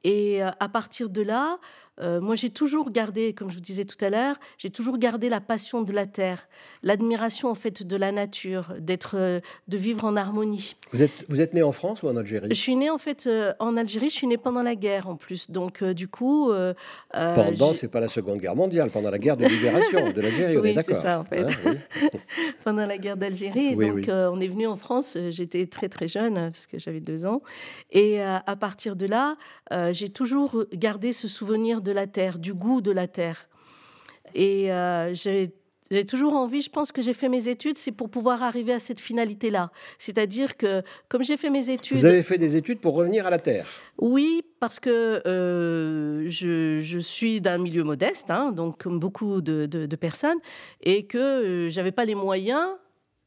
Et 0.04 0.42
euh, 0.42 0.50
à 0.60 0.68
partir 0.68 1.10
de 1.10 1.22
là, 1.22 1.58
euh, 2.00 2.20
moi, 2.20 2.34
j'ai 2.34 2.50
toujours 2.50 2.90
gardé, 2.90 3.32
comme 3.34 3.50
je 3.50 3.56
vous 3.56 3.60
disais 3.60 3.84
tout 3.84 4.02
à 4.04 4.10
l'heure, 4.10 4.36
j'ai 4.58 4.70
toujours 4.70 4.98
gardé 4.98 5.28
la 5.28 5.40
passion 5.40 5.82
de 5.82 5.92
la 5.92 6.06
terre, 6.06 6.48
l'admiration 6.82 7.50
en 7.50 7.54
fait 7.54 7.82
de 7.82 7.96
la 7.96 8.12
nature, 8.12 8.74
d'être, 8.78 9.16
euh, 9.16 9.40
de 9.68 9.76
vivre 9.76 10.04
en 10.04 10.16
harmonie. 10.16 10.76
Vous 10.92 11.02
êtes, 11.02 11.12
vous 11.28 11.40
êtes 11.40 11.54
né 11.54 11.62
en 11.62 11.72
France 11.72 12.02
ou 12.02 12.08
en 12.08 12.16
Algérie? 12.16 12.48
Je 12.50 12.54
suis 12.54 12.76
né 12.76 12.90
en 12.90 12.98
fait 12.98 13.26
euh, 13.26 13.52
en 13.58 13.76
Algérie. 13.76 14.10
Je 14.10 14.14
suis 14.14 14.26
né 14.26 14.38
pendant 14.38 14.62
la 14.62 14.74
guerre 14.74 15.08
en 15.08 15.16
plus, 15.16 15.50
donc 15.50 15.84
du 15.84 16.08
coup. 16.08 16.52
pendant, 17.12 17.74
c'est 17.74 17.88
pas 17.88 18.00
la 18.00 18.08
Seconde 18.08 18.38
Guerre 18.38 18.56
mondiale, 18.56 18.90
pendant 18.90 19.10
la 19.10 19.18
guerre 19.18 19.36
de 19.36 19.46
libération 19.46 20.12
de 20.12 20.20
l'Algérie. 20.20 20.56
oui, 20.58 20.74
c'est 20.76 20.94
ça 20.94 21.20
en 21.20 21.24
fait. 21.24 21.42
Hein, 21.42 22.08
pendant 22.64 22.86
la 22.86 22.98
guerre 22.98 23.16
d'Algérie, 23.16 23.76
donc 23.76 24.06
on 24.08 24.40
est 24.40 24.48
venu 24.48 24.66
en 24.66 24.76
France. 24.76 25.18
J'étais 25.30 25.66
très 25.66 25.88
très 25.88 26.08
jeune 26.08 26.34
parce 26.34 26.66
que 26.66 26.78
j'avais 26.78 27.00
deux 27.00 27.26
ans, 27.26 27.42
et 27.90 28.22
à 28.22 28.56
partir 28.58 28.96
de 28.96 29.06
là, 29.06 29.36
j'ai 29.92 30.08
toujours 30.08 30.64
gardé 30.72 31.12
ce 31.12 31.28
souvenir 31.28 31.82
de 31.82 31.89
de 31.90 31.94
la 31.94 32.06
terre, 32.06 32.38
du 32.38 32.54
goût 32.54 32.80
de 32.80 32.92
la 32.92 33.08
terre. 33.08 33.48
Et 34.34 34.72
euh, 34.72 35.12
j'ai 35.12 35.52
toujours 36.06 36.34
envie, 36.34 36.62
je 36.62 36.70
pense 36.70 36.92
que 36.92 37.02
j'ai 37.02 37.12
fait 37.12 37.28
mes 37.28 37.48
études, 37.48 37.76
c'est 37.78 37.90
pour 37.90 38.08
pouvoir 38.08 38.44
arriver 38.44 38.72
à 38.72 38.78
cette 38.78 39.00
finalité-là. 39.00 39.72
C'est-à-dire 39.98 40.56
que, 40.56 40.82
comme 41.08 41.24
j'ai 41.24 41.36
fait 41.36 41.50
mes 41.50 41.70
études. 41.70 41.98
Vous 41.98 42.04
avez 42.04 42.22
fait 42.22 42.38
des 42.38 42.54
études 42.56 42.78
pour 42.78 42.94
revenir 42.94 43.26
à 43.26 43.30
la 43.30 43.40
Terre 43.40 43.66
Oui, 43.98 44.42
parce 44.60 44.78
que 44.78 45.20
euh, 45.26 46.28
je, 46.28 46.98
suis 47.00 47.40
d'un 47.40 47.58
milieu 47.58 47.82
modeste, 47.82 48.30
hein, 48.30 48.52
donc 48.52 48.80
comme 48.80 49.00
beaucoup 49.00 49.40
de, 49.40 49.96
personnes, 49.96 50.38
et 50.82 51.06
que 51.06 51.18
euh, 51.18 51.70
j'avais 51.70 51.92
pas 51.92 52.04
les 52.04 52.14
moyens 52.14 52.68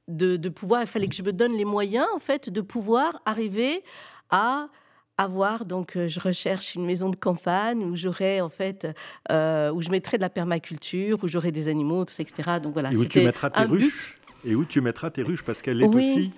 de, 0.07 0.37
de, 0.37 0.47
pouvoir. 0.47 0.81
Il 0.81 0.87
fallait 0.87 1.07
que 1.09 1.15
je 1.15 1.23
me 1.23 1.33
donne 1.33 1.57
les 1.57 1.65
moyens, 1.65 2.07
en 2.15 2.19
fait, 2.19 2.49
de 2.49 2.61
pouvoir 2.61 3.21
arriver 3.25 3.83
à 4.29 4.69
avoir. 5.17 5.65
Donc, 5.65 5.95
euh, 5.95 6.07
je 6.07 6.19
recherche 6.19 6.75
une 6.75 6.85
maison 6.85 7.09
de 7.09 7.15
campagne 7.15 7.83
où 7.83 7.95
j'aurais, 7.95 8.41
en 8.41 8.49
fait, 8.49 8.87
euh, 9.31 9.71
où 9.71 9.81
je 9.81 9.89
mettrais 9.89 10.17
de 10.17 10.23
la 10.23 10.29
permaculture, 10.29 11.19
où 11.23 11.27
j'aurais 11.27 11.51
des 11.51 11.67
animaux, 11.67 12.03
etc. 12.03 12.59
Donc 12.61 12.73
voilà. 12.73 12.91
Et 12.91 12.97
où 12.97 13.05
tu 13.05 13.21
mettras 13.21 13.49
tes 13.49 13.63
ruches. 13.63 14.17
Et 14.45 14.55
où 14.55 14.65
tu 14.65 14.81
mettras 14.81 15.09
tes 15.09 15.21
ruches 15.21 15.43
parce 15.43 15.61
qu'elle 15.61 15.81
est 15.81 15.87
aussi 15.87 16.33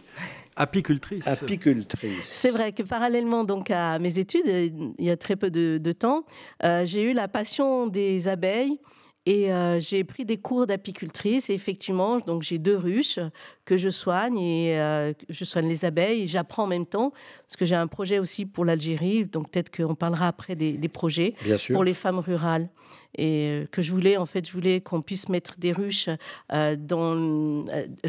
apicultrice. 0.55 1.27
Apicultrice. 1.27 2.23
C'est 2.23 2.51
vrai 2.51 2.71
que 2.71 2.83
parallèlement 2.83 3.43
donc 3.43 3.71
à 3.71 3.99
mes 3.99 4.19
études, 4.19 4.45
il 4.45 5.05
y 5.05 5.09
a 5.09 5.17
très 5.17 5.35
peu 5.35 5.49
de, 5.49 5.91
temps, 5.91 6.25
euh, 6.63 6.85
j'ai 6.85 7.03
eu 7.03 7.13
la 7.13 7.27
passion 7.27 7.87
des 7.87 8.27
abeilles 8.27 8.79
et 9.25 9.51
euh, 9.51 9.79
j'ai 9.79 10.03
pris 10.03 10.23
des 10.23 10.37
cours 10.37 10.67
d'apicultrice. 10.67 11.49
Et 11.49 11.53
effectivement, 11.53 12.19
donc 12.19 12.43
j'ai 12.43 12.59
deux 12.59 12.77
ruches 12.77 13.19
que 13.65 13.75
je 13.75 13.89
soigne 13.89 14.37
et 14.37 14.79
euh, 14.79 15.13
je 15.29 15.45
soigne 15.45 15.67
les 15.67 15.83
abeilles. 15.83 16.23
Et 16.23 16.27
j'apprends 16.27 16.63
en 16.63 16.67
même 16.67 16.85
temps 16.85 17.11
parce 17.41 17.55
que 17.55 17.65
j'ai 17.65 17.75
un 17.75 17.87
projet 17.87 18.19
aussi 18.19 18.45
pour 18.45 18.65
l'Algérie. 18.65 19.25
Donc 19.25 19.49
peut-être 19.49 19.75
qu'on 19.75 19.95
parlera 19.95 20.27
après 20.27 20.55
des, 20.55 20.77
projets 20.89 21.33
pour 21.71 21.83
les 21.83 21.95
femmes 21.95 22.19
rurales. 22.19 22.69
Et 23.17 23.47
euh, 23.47 23.65
que 23.71 23.81
je 23.81 23.91
voulais, 23.91 24.17
en 24.17 24.27
fait, 24.27 24.45
je 24.45 24.51
voulais 24.51 24.81
qu'on 24.81 25.01
puisse 25.01 25.29
mettre 25.29 25.57
des 25.57 25.71
ruches, 25.71 26.09
dans, 26.51 27.65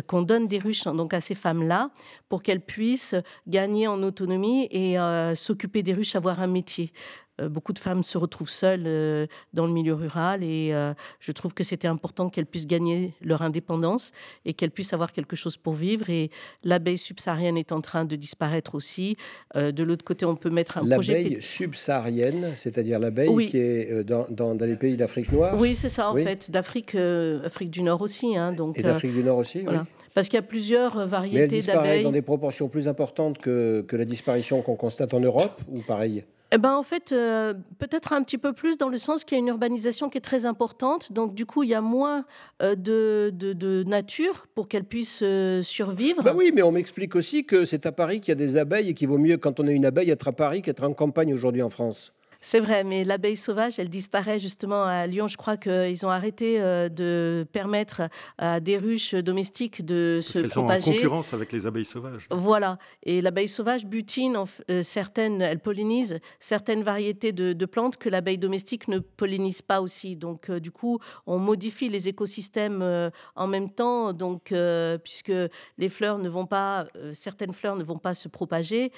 qu'on 0.07 0.23
donne 0.23 0.47
des 0.49 0.59
ruches 0.59 0.85
donc 0.85 1.15
à 1.15 1.21
ces 1.21 1.35
femmes-là 1.35 1.91
pour 2.29 2.43
qu'elles 2.43 2.61
puissent 2.61 3.15
gagner 3.47 3.87
en 3.87 4.03
autonomie 4.03 4.69
et 4.71 4.97
s'occuper 5.35 5.83
des 5.83 5.95
ruches, 5.95 6.17
avoir 6.17 6.41
un 6.41 6.49
métier. 6.49 6.93
Euh, 7.41 7.49
beaucoup 7.51 7.75
de 7.75 7.79
femmes 7.79 8.03
se 8.03 8.17
retrouvent 8.17 8.49
seules 8.49 8.85
euh, 8.87 9.27
dans 9.53 9.67
le 9.67 9.73
milieu 9.73 9.93
rural 9.93 10.43
et 10.43 10.71
euh, 10.73 10.95
je 11.21 11.33
trouve 11.33 11.53
que 11.53 11.65
c'était 11.65 11.89
important 11.89 12.31
qu'elles 12.31 12.47
puissent 12.47 12.67
gagner 12.67 13.13
leur 13.21 13.43
indépendance 13.43 14.13
et 14.47 14.55
qu'elles 14.55 14.71
puissent 14.71 14.95
avoir 14.95 15.13
quelque 15.13 15.37
chose 15.37 15.59
pour 15.59 15.75
vivre. 15.75 16.09
Et 16.09 16.31
l'abeille 16.65 16.97
subsaharienne 16.97 17.59
est 17.59 17.73
en 17.73 17.81
train 17.83 18.07
de 18.07 18.17
disparaître 18.17 18.75
aussi. 18.75 19.17
de 19.55 19.83
l'autre 19.83 20.05
côté, 20.05 20.25
on 20.25 20.35
peut 20.35 20.51
mettre 20.51 20.79
un 20.79 20.89
projet. 20.89 21.23
L'abeille 21.23 21.43
subsaharienne, 21.43 22.53
c'est-à-dire 22.57 22.99
l'abeille 22.99 23.47
qui 23.47 23.59
est 23.59 24.05
dans, 24.05 24.27
dans, 24.31 24.55
les 24.67 24.77
pays 24.77 24.97
d'Afrique 24.97 25.31
noire 25.31 25.59
Oui, 25.59 25.75
c'est 25.75 25.89
ça 25.89 26.11
en 26.11 26.15
fait, 26.15 26.51
d'Afrique 26.51 26.95
Afrique 26.95 27.71
du 27.71 27.83
Nord 27.83 28.01
aussi. 28.01 28.37
Hein, 28.37 28.53
donc, 28.53 28.79
et 28.79 28.83
d'Afrique 28.83 29.13
du 29.13 29.23
Nord 29.23 29.39
aussi, 29.39 29.63
voilà. 29.63 29.87
Parce 30.15 30.29
qu'il 30.29 30.39
y 30.39 30.41
a 30.41 30.43
plusieurs 30.43 31.07
variétés 31.07 31.61
d'abeilles. 31.61 32.03
dans 32.03 32.11
des 32.11 32.23
proportions 32.23 32.69
plus 32.69 32.89
importantes 32.89 33.37
que, 33.37 33.83
que 33.87 33.97
la 33.97 34.07
disparition 34.07 34.63
qu'on 34.63 34.77
constate 34.77 35.13
en 35.13 35.21
Europe 35.21 35.61
ou 35.71 35.83
pareil? 35.83 36.25
Eh 36.57 36.59
ben, 36.59 36.73
en 36.73 36.83
fait, 36.83 37.13
euh, 37.13 37.53
peut-être 37.79 38.15
un 38.15 38.23
petit 38.23 38.39
peu 38.39 38.55
plus 38.55 38.79
dans 38.79 38.89
le 38.89 38.97
sens 38.97 39.25
qu'il 39.25 39.37
y 39.37 39.39
a 39.39 39.41
une 39.41 39.49
urbanisation 39.49 40.09
qui 40.09 40.17
est 40.17 40.23
très 40.23 40.47
importante. 40.47 41.13
Donc, 41.13 41.35
du 41.35 41.45
coup, 41.45 41.65
il 41.65 41.69
y 41.69 41.75
a 41.75 41.83
moins 41.83 42.25
euh, 42.63 42.75
de, 42.75 43.31
de, 43.31 43.85
nature 43.87 44.47
pour 44.55 44.67
qu'elle 44.67 44.85
puisse 44.85 45.21
euh, 45.23 45.61
survivre. 45.61 46.23
Bah 46.23 46.33
oui, 46.35 46.53
mais 46.55 46.63
on 46.63 46.73
m'explique 46.73 47.15
aussi 47.15 47.45
que 47.45 47.67
c'est 47.67 47.85
à 47.85 47.93
Paris 47.93 48.23
qu'il 48.23 48.31
y 48.31 48.33
a 48.33 48.37
des 48.37 48.57
abeilles 48.57 48.89
et 48.89 48.95
qu'il 48.95 49.07
vaut 49.07 49.19
mieux, 49.19 49.37
quand 49.37 49.61
on 49.61 49.69
a 49.69 49.71
une 49.71 49.85
abeille, 49.85 50.09
être 50.09 50.29
à 50.29 50.33
Paris 50.33 50.63
qu'être 50.63 50.83
en 50.83 50.95
campagne 50.95 51.35
aujourd'hui 51.35 51.61
en 51.61 51.69
France. 51.69 52.15
C'est 52.47 52.61
vrai, 52.61 52.85
mais 52.85 53.03
l'abeille 53.03 53.35
sauvage, 53.35 53.81
elle 53.81 53.89
disparaît 53.89 54.39
justement 54.39 54.85
à 54.85 55.09
Lyon. 55.09 55.27
Je 55.27 55.37
crois 55.37 55.57
qu'ils 55.57 56.07
ont 56.07 56.11
arrêté 56.11 56.61
euh, 56.61 56.89
de 56.89 57.45
permettre 57.51 58.03
à 58.39 58.61
des 58.61 58.79
ruches 58.79 59.17
domestiques 59.17 59.85
de 59.85 60.21
se 60.23 60.39
propager. 60.39 60.81
Sont 60.81 60.91
en 60.91 60.95
concurrence 60.95 61.35
avec 61.35 61.51
les 61.51 61.67
abeilles 61.67 61.85
sauvages. 61.85 62.29
Voilà. 62.31 62.79
Et 63.03 63.21
l'abeille 63.21 63.49
sauvage 63.49 63.85
butine 63.85 64.39
euh, 64.71 64.85
certaines, 64.85 65.43
elle 65.43 65.59
pollinise 65.59 66.21
certaines 66.39 66.85
variétés 66.85 67.33
de, 67.33 67.67
plantes 67.67 67.97
que 67.97 68.09
l'abeille 68.09 68.39
domestique 68.39 68.87
ne 68.87 69.01
pollinise 69.01 69.61
pas 69.61 69.81
aussi. 69.81 70.15
Donc, 70.15 70.49
euh, 70.49 70.61
du 70.61 70.71
coup, 70.71 71.01
on 71.27 71.41
modifie 71.41 71.89
les 71.89 72.07
écosystèmes 72.07 73.11
en 73.35 73.47
même 73.49 73.71
temps. 73.71 74.13
Donc, 74.13 74.55
puisque 75.03 75.33
les 75.79 75.89
fleurs 75.89 76.19
ne 76.19 76.29
vont 76.29 76.47
pas, 76.47 76.87
certaines 77.13 77.53
fleurs 77.53 77.75
ne 77.75 77.83
vont 77.83 77.99
pas 77.99 78.15
se 78.15 78.29
propager 78.29 78.93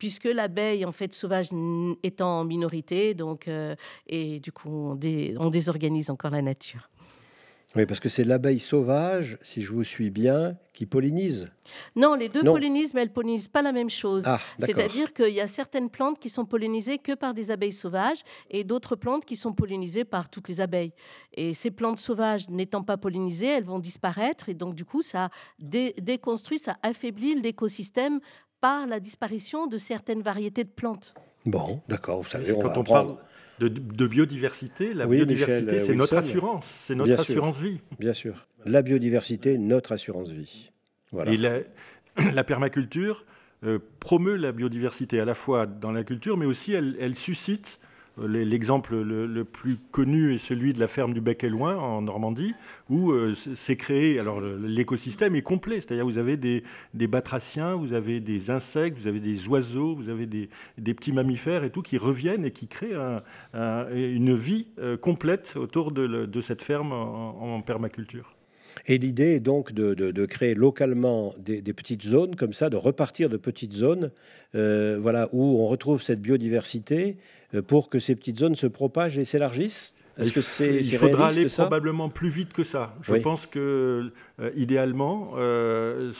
puisque 0.00 0.24
l'abeille 0.24 0.84
en 0.84 0.92
fait 0.92 1.12
sauvage 1.12 1.50
étant 2.02 2.40
en 2.40 2.44
minorité, 2.44 3.14
donc 3.14 3.46
euh, 3.46 3.76
et 4.08 4.40
du 4.40 4.50
coup 4.50 4.98
on, 5.38 5.50
désorganise 5.50 6.10
encore 6.10 6.32
la 6.32 6.42
nature. 6.42 6.88
Oui, 7.76 7.86
parce 7.86 8.00
que 8.00 8.08
c'est 8.08 8.24
l'abeille 8.24 8.58
sauvage, 8.58 9.38
si 9.42 9.62
je 9.62 9.70
vous 9.70 9.84
suis 9.84 10.10
bien, 10.10 10.56
qui 10.72 10.86
pollinise. 10.86 11.52
Non, 11.94 12.14
les 12.14 12.28
deux 12.28 12.42
pollinisent, 12.42 12.94
mais 12.94 13.02
elles 13.02 13.12
pollinisent 13.12 13.46
pas 13.46 13.62
la 13.62 13.70
même 13.70 13.90
chose. 13.90 14.24
Ah, 14.26 14.40
C'est-à-dire 14.58 15.12
qu'il 15.12 15.32
y 15.32 15.40
a 15.40 15.46
certaines 15.46 15.88
plantes 15.88 16.18
qui 16.18 16.30
sont 16.30 16.46
pollinisées 16.46 16.98
que 16.98 17.14
par 17.14 17.32
des 17.32 17.52
abeilles 17.52 17.70
sauvages 17.70 18.22
et 18.50 18.64
d'autres 18.64 18.96
plantes 18.96 19.24
qui 19.24 19.36
sont 19.36 19.52
pollinisées 19.52 20.04
par 20.04 20.28
toutes 20.30 20.48
les 20.48 20.60
abeilles. 20.60 20.92
Et 21.34 21.54
ces 21.54 21.70
plantes 21.70 22.00
sauvages 22.00 22.48
n'étant 22.48 22.82
pas 22.82 22.96
pollinisées, 22.96 23.46
elles 23.46 23.64
vont 23.64 23.78
disparaître 23.78 24.48
et 24.48 24.54
donc 24.54 24.74
du 24.74 24.84
coup, 24.84 25.02
ça 25.02 25.28
déconstruit, 25.60 26.58
ça 26.58 26.76
affaiblit 26.82 27.40
l'écosystème 27.40 28.18
par 28.60 28.86
la 28.86 29.00
disparition 29.00 29.66
de 29.66 29.76
certaines 29.76 30.22
variétés 30.22 30.64
de 30.64 30.70
plantes. 30.70 31.14
Bon, 31.46 31.80
d'accord. 31.88 32.22
Vous 32.22 32.28
savez, 32.28 32.52
on 32.52 32.60
quand 32.60 32.76
on 32.76 32.84
parle 32.84 33.16
de, 33.58 34.06
biodiversité. 34.06 34.94
La 34.94 35.06
biodiversité, 35.06 35.78
c'est 35.78 35.94
notre 35.94 36.16
assurance, 36.16 36.66
c'est 36.66 36.94
notre 36.94 37.20
assurance 37.20 37.58
vie. 37.58 37.80
Bien 37.98 38.12
sûr. 38.12 38.46
La 38.64 38.82
biodiversité, 38.82 39.58
notre 39.58 39.92
assurance 39.92 40.30
vie. 40.30 40.70
Voilà. 41.12 41.32
Et 41.32 41.36
la, 42.34 42.44
permaculture 42.44 43.24
euh, 43.64 43.78
promeut 44.00 44.36
la 44.36 44.52
biodiversité 44.52 45.20
à 45.20 45.24
la 45.24 45.34
fois 45.34 45.66
dans 45.66 45.92
la 45.92 46.04
culture, 46.04 46.36
mais 46.36 46.46
aussi 46.46 46.72
elle 46.72 47.14
suscite 47.14 47.80
euh, 47.82 47.86
l'exemple 48.26 48.96
le, 49.00 49.44
plus 49.44 49.76
connu 49.90 50.34
est 50.34 50.38
celui 50.38 50.72
de 50.72 50.80
la 50.80 50.86
ferme 50.86 51.14
du 51.14 51.20
Bec 51.20 51.44
et 51.44 51.48
Loin 51.48 51.76
en 51.76 52.02
Normandie, 52.02 52.54
où 52.88 53.12
euh, 53.12 53.34
créé. 53.78 54.18
Alors 54.18 54.40
l'écosystème 54.40 55.34
est 55.36 55.42
complet, 55.42 55.76
c'est-à-dire 55.76 56.04
vous 56.04 56.18
avez 56.18 56.36
des, 56.36 56.62
batraciens, 56.94 57.74
vous 57.74 57.92
avez 57.92 58.20
des 58.20 58.50
insectes, 58.50 58.98
vous 58.98 59.06
avez 59.06 59.20
des 59.20 59.48
oiseaux, 59.48 59.94
vous 59.94 60.08
avez 60.08 60.26
des, 60.26 60.48
petits 60.94 61.12
mammifères 61.12 61.64
et 61.64 61.70
tout 61.70 61.82
qui 61.82 61.98
reviennent 61.98 62.44
et 62.44 62.50
qui 62.50 62.66
créent 62.66 62.96
une 63.54 64.36
vie 64.36 64.66
euh, 64.78 64.96
complète 64.96 65.54
autour 65.56 65.92
de, 65.92 66.40
cette 66.40 66.62
ferme 66.62 66.92
en, 66.92 67.60
permaculture. 67.60 68.34
Et 68.86 68.98
l'idée 68.98 69.34
est 69.34 69.40
donc 69.40 69.72
de, 69.72 70.26
créer 70.26 70.54
localement 70.54 71.34
des, 71.38 71.62
petites 71.72 72.02
zones 72.02 72.36
comme 72.36 72.52
ça, 72.52 72.70
de 72.70 72.76
repartir 72.76 73.28
de 73.28 73.36
petites 73.36 73.72
zones, 73.72 74.10
voilà, 74.52 75.28
où 75.32 75.60
on 75.60 75.66
retrouve 75.68 76.02
cette 76.02 76.20
biodiversité 76.20 77.16
euh, 77.20 77.39
pour 77.66 77.88
que 77.88 77.98
ces 77.98 78.14
petites 78.14 78.38
zones 78.38 78.56
se 78.56 78.66
propagent 78.66 79.18
et 79.18 79.24
s'élargissent 79.24 79.94
est-ce 80.18 80.32
que 80.32 80.40
c'est, 80.40 80.76
il 80.80 80.96
faudra 80.96 81.28
aller 81.28 81.46
probablement 81.46 82.08
plus 82.08 82.28
vite 82.28 82.52
que 82.52 82.64
ça. 82.64 82.94
Je 83.00 83.14
pense 83.14 83.46
que, 83.46 84.12
euh, 84.40 84.50
idéalement, 84.54 85.32
euh, 85.36 86.12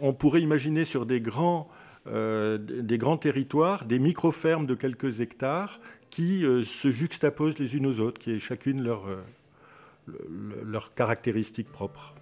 on, 0.00 0.12
pourrait 0.12 0.42
imaginer 0.42 0.84
sur 0.84 1.06
des 1.06 1.20
grands, 1.20 1.68
des 2.06 2.98
grands 2.98 3.16
territoires 3.16 3.84
des 3.84 3.98
micro-fermes 3.98 4.66
de 4.66 4.74
quelques 4.74 5.20
hectares 5.20 5.80
qui 6.08 6.42
se 6.64 6.92
juxtaposent 6.92 7.58
les 7.58 7.76
unes 7.76 7.86
aux 7.86 8.00
autres, 8.00 8.18
qui 8.18 8.32
aient 8.32 8.38
chacune 8.38 8.82
leurs 8.82 9.06
leur 10.64 10.94
caractéristiques 10.94 11.70
propres. 11.70 12.14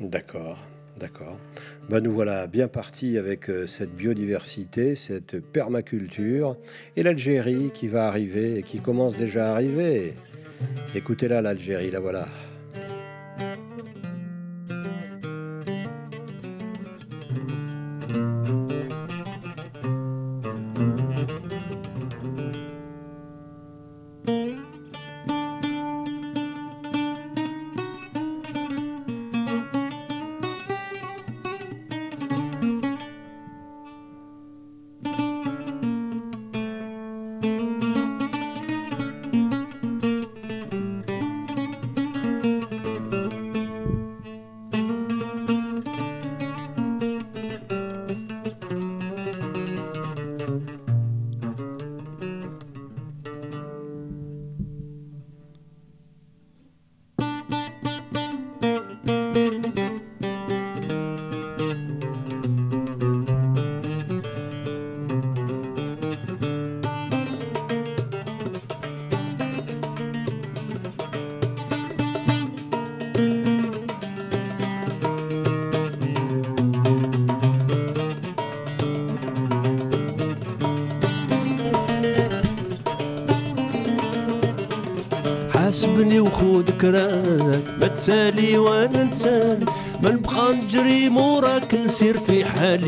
D'accord. 0.00 0.58
D'accord. 0.98 1.38
Ben 1.88 2.00
nous 2.00 2.12
voilà 2.12 2.46
bien 2.46 2.68
partis 2.68 3.18
avec 3.18 3.50
euh, 3.50 3.66
cette 3.66 3.94
biodiversité, 3.94 4.94
cette 4.94 5.40
permaculture 5.40 6.56
et 6.96 7.02
l'Algérie 7.02 7.70
qui 7.74 7.88
va 7.88 8.06
arriver 8.06 8.58
et 8.58 8.62
qui 8.62 8.80
commence 8.80 9.18
déjà 9.18 9.48
à 9.48 9.54
arriver. 9.54 10.14
Écoutez 10.94 11.28
là 11.28 11.42
l'Algérie, 11.42 11.90
la 11.90 12.00
voilà. 12.00 12.28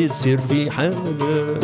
تسير 0.08 0.40
في 0.40 0.70
حالك 0.70 1.60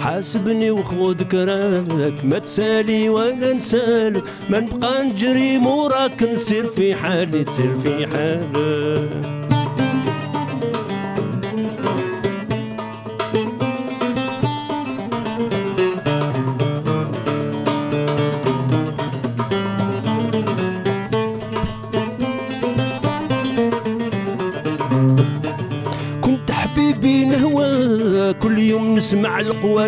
حاسبني 0.00 0.70
وخود 0.70 1.22
كراك 1.22 2.24
ما 2.24 2.38
تسالي 2.38 3.08
ولا 3.08 3.52
نسالك 3.52 4.22
ما 4.50 4.60
نبقى 4.60 5.04
نجري 5.04 5.58
موراك 5.58 6.22
نسير 6.22 6.64
في 6.66 6.94
حالي 6.94 7.44
تسير 7.44 7.74
في 7.74 8.06
حالك 8.06 9.37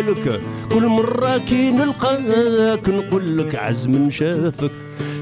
القوالك 0.09 0.41
كل 0.73 0.85
مرة 0.87 1.37
كي 1.37 1.71
نلقاك 1.71 2.89
نقول 2.89 3.37
لك 3.37 3.55
عزم 3.55 4.09
شافك. 4.09 4.71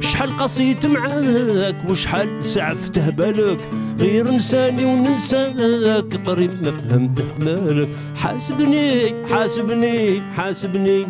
شحال 0.01 0.37
قصيت 0.37 0.85
معاك 0.85 1.75
وشحال 1.89 2.45
سعفته 2.45 3.09
بالك 3.09 3.57
غير 3.99 4.31
نساني 4.31 4.85
وننساك 4.85 6.19
قريب 6.25 6.51
ما 6.63 6.71
فهمت 6.71 7.21
حمالك. 7.21 7.89
حاسبني 8.15 9.13
حاسبني 9.31 10.21
حاسبني. 10.35 11.05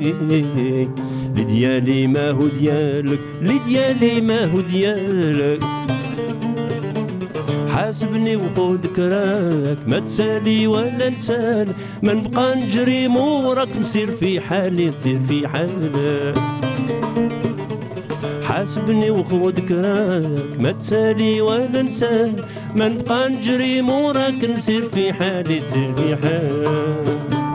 لديالي 1.36 2.08
ما 2.08 2.32
هو 2.32 2.47
ديالك 2.47 3.19
لديالي 3.41 4.21
ما 4.21 4.45
هو 4.45 4.60
ديالك. 4.62 5.63
حاسبني 7.79 8.35
وخذ 8.35 8.87
كراك 8.95 9.77
ما 9.87 9.99
تسالي 9.99 10.67
ولا 10.67 11.09
نسال 11.09 11.67
ما 12.03 12.13
نبقى 12.13 12.55
نجري 12.55 13.07
مورك 13.07 13.67
نسير 13.79 14.11
في 14.11 14.39
حالي 14.39 14.85
نسير 14.85 15.19
في 15.27 15.47
حالك. 15.47 16.37
حاسبني 18.43 19.09
وخذ 19.09 19.59
كراك 19.59 20.59
ما 20.59 20.71
تسالي 20.71 21.41
ولا 21.41 21.81
نسال 21.81 22.45
ما 22.75 22.87
نبقى 22.87 23.29
نجري 23.29 23.81
مورك 23.81 24.49
نسير 24.57 24.89
في 24.89 25.13
حالي 25.13 25.59
نسير 25.59 25.95
في 25.95 26.15
حالك. 26.15 27.48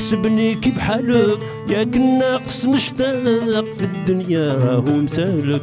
تحسبني 0.00 0.54
كي 0.54 0.70
بحالك 0.70 1.38
ياك 1.68 1.96
الناقص 1.96 2.64
مشتاق 2.64 3.64
في 3.64 3.84
الدنيا 3.84 4.52
راهو 4.52 4.96
مسالك. 4.96 5.62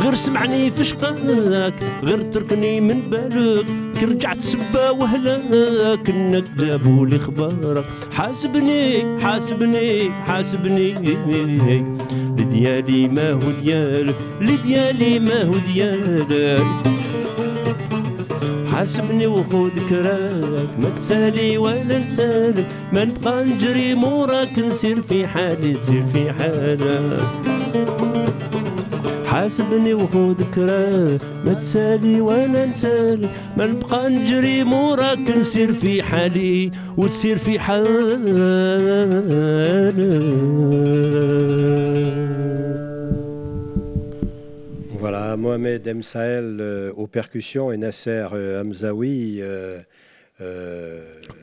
غير 0.00 0.14
سمعني 0.14 0.70
في 0.70 0.84
شقاك 0.84 1.74
غير 2.04 2.20
تركني 2.22 2.80
من 2.80 3.00
بالك. 3.10 3.66
كي 4.00 4.04
رجعت 4.04 4.38
سبا 4.38 4.90
وهلاك 4.90 6.10
جابوا 6.58 7.06
لي 7.06 7.18
خبارك. 7.18 7.84
حاسبني 8.12 9.20
حاسبني 9.20 10.10
حاسبني. 10.10 10.94
لديالي 12.38 13.08
ما 13.08 13.32
هو 13.32 13.50
ديالك 13.62 14.16
لديالي 14.40 15.18
ما 15.18 15.42
هو 15.42 15.54
ديالك. 15.72 16.60
حاسبني 18.72 19.26
وخذ 19.26 19.70
كراك 19.88 20.68
ما 20.80 20.88
تسالي 20.96 21.58
ولا 21.58 21.98
نسالك. 21.98 22.66
ما 22.92 23.04
نبقى 23.04 23.44
نجري 23.44 23.94
موراك 23.94 24.58
نسير 24.58 25.02
في 25.02 25.26
حالي 25.26 25.72
نسير 25.72 26.04
في 26.12 26.32
حالك. 26.32 27.20
حاسبني 29.26 29.94
وخذ 29.94 30.42
كراك 30.54 31.20
ما 31.46 31.52
تسالي 31.52 32.20
ولا 32.20 32.66
نسالك. 32.66 33.30
ما 33.56 33.66
نبقى 33.66 34.10
نجري 34.10 34.64
موراك 34.64 35.36
نسير 35.38 35.72
في 35.72 36.02
حالي 36.02 36.70
وتسير 36.96 37.38
في 37.38 37.58
حالك. 37.58 37.90
Mohamed 45.36 45.86
M. 45.86 46.02
Sahel 46.02 46.58
euh, 46.60 46.92
aux 46.92 47.06
percussions 47.06 47.72
et 47.72 47.76
Nasser 47.76 48.26
euh, 48.32 48.62
Hamzaoui 48.62 49.40
euh, 49.40 49.82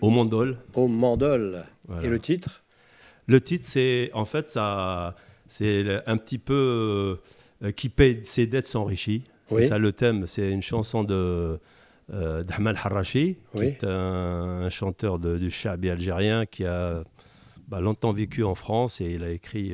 au 0.02 0.10
mandol. 0.10 0.58
Au 0.74 0.88
mandol. 0.88 1.64
Et 2.04 2.08
le 2.08 2.20
titre? 2.20 2.64
Le 3.28 3.42
titre, 3.42 3.66
c'est 3.68 4.10
en 4.14 4.26
fait 4.26 4.50
ça, 4.50 5.16
c'est 5.48 6.02
un 6.08 6.18
petit 6.18 6.38
peu 6.38 7.20
qui 7.76 7.90
paye 7.90 8.22
ses 8.24 8.48
dettes 8.48 8.68
s'enrichit. 8.68 9.24
C'est 9.50 9.68
ça 9.68 9.78
le 9.78 9.92
thème. 9.92 10.26
C'est 10.28 10.52
une 10.52 10.64
chanson 10.64 11.04
de 11.04 11.60
Harashi, 12.12 13.38
qui 13.52 13.60
est 13.60 13.84
un, 13.84 14.70
chanteur 14.70 15.20
de, 15.20 15.38
du 15.38 15.52
chabi 15.52 15.90
algérien 15.90 16.46
qui 16.46 16.66
a 16.66 17.04
bah, 17.68 17.82
longtemps 17.82 18.14
vécu 18.14 18.44
en 18.44 18.56
France 18.56 19.00
et 19.02 19.12
il 19.12 19.24
a 19.24 19.30
écrit 19.30 19.74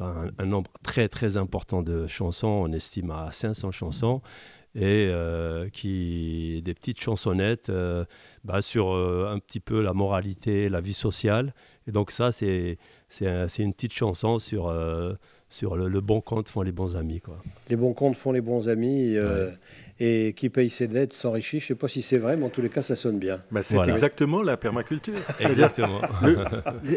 un, 0.00 0.46
nombre 0.46 0.70
très 0.82 1.08
très 1.08 1.36
important 1.36 1.82
de 1.82 2.06
chansons, 2.06 2.48
on 2.48 2.72
estime 2.72 3.10
à 3.10 3.30
500 3.32 3.70
chansons, 3.70 4.22
et 4.74 5.08
euh, 5.10 5.68
qui 5.68 6.62
des 6.64 6.74
petites 6.74 7.00
chansonnettes 7.00 7.70
euh, 7.70 8.04
bah, 8.44 8.62
sur 8.62 8.92
euh, 8.92 9.28
un 9.28 9.38
petit 9.38 9.60
peu 9.60 9.82
la 9.82 9.92
moralité, 9.92 10.68
la 10.68 10.80
vie 10.80 10.94
sociale. 10.94 11.54
Et 11.88 11.92
donc 11.92 12.12
ça, 12.12 12.30
c'est 12.30 12.78
une 13.18 13.72
petite 13.72 13.92
chanson 13.92 14.38
sur, 14.38 14.72
sur 15.48 15.76
le, 15.76 16.00
bon 16.00 16.20
compte 16.20 16.48
font 16.48 16.62
les 16.62 16.72
bons 16.72 16.96
amis. 16.96 17.20
Quoi. 17.20 17.42
Les 17.68 17.76
bons 17.76 17.94
comptes 17.94 18.16
font 18.16 18.32
les 18.32 18.40
bons 18.40 18.68
amis 18.68 19.16
et 20.00 20.32
qui 20.32 20.48
paye 20.48 20.70
ses 20.70 20.88
dettes 20.88 21.12
s'enrichit. 21.12 21.60
Je 21.60 21.64
ne 21.66 21.68
sais 21.68 21.74
pas 21.74 21.86
si 21.86 22.00
c'est 22.00 22.16
vrai, 22.16 22.34
mais 22.36 22.46
en 22.46 22.48
tous 22.48 22.62
les 22.62 22.70
cas, 22.70 22.80
ça 22.80 22.96
sonne 22.96 23.18
bien. 23.18 23.38
Bah, 23.50 23.62
c'est 23.62 23.78
exactement 23.86 24.42
la 24.42 24.56
permaculture. 24.56 25.14
Exactement. 25.40 26.00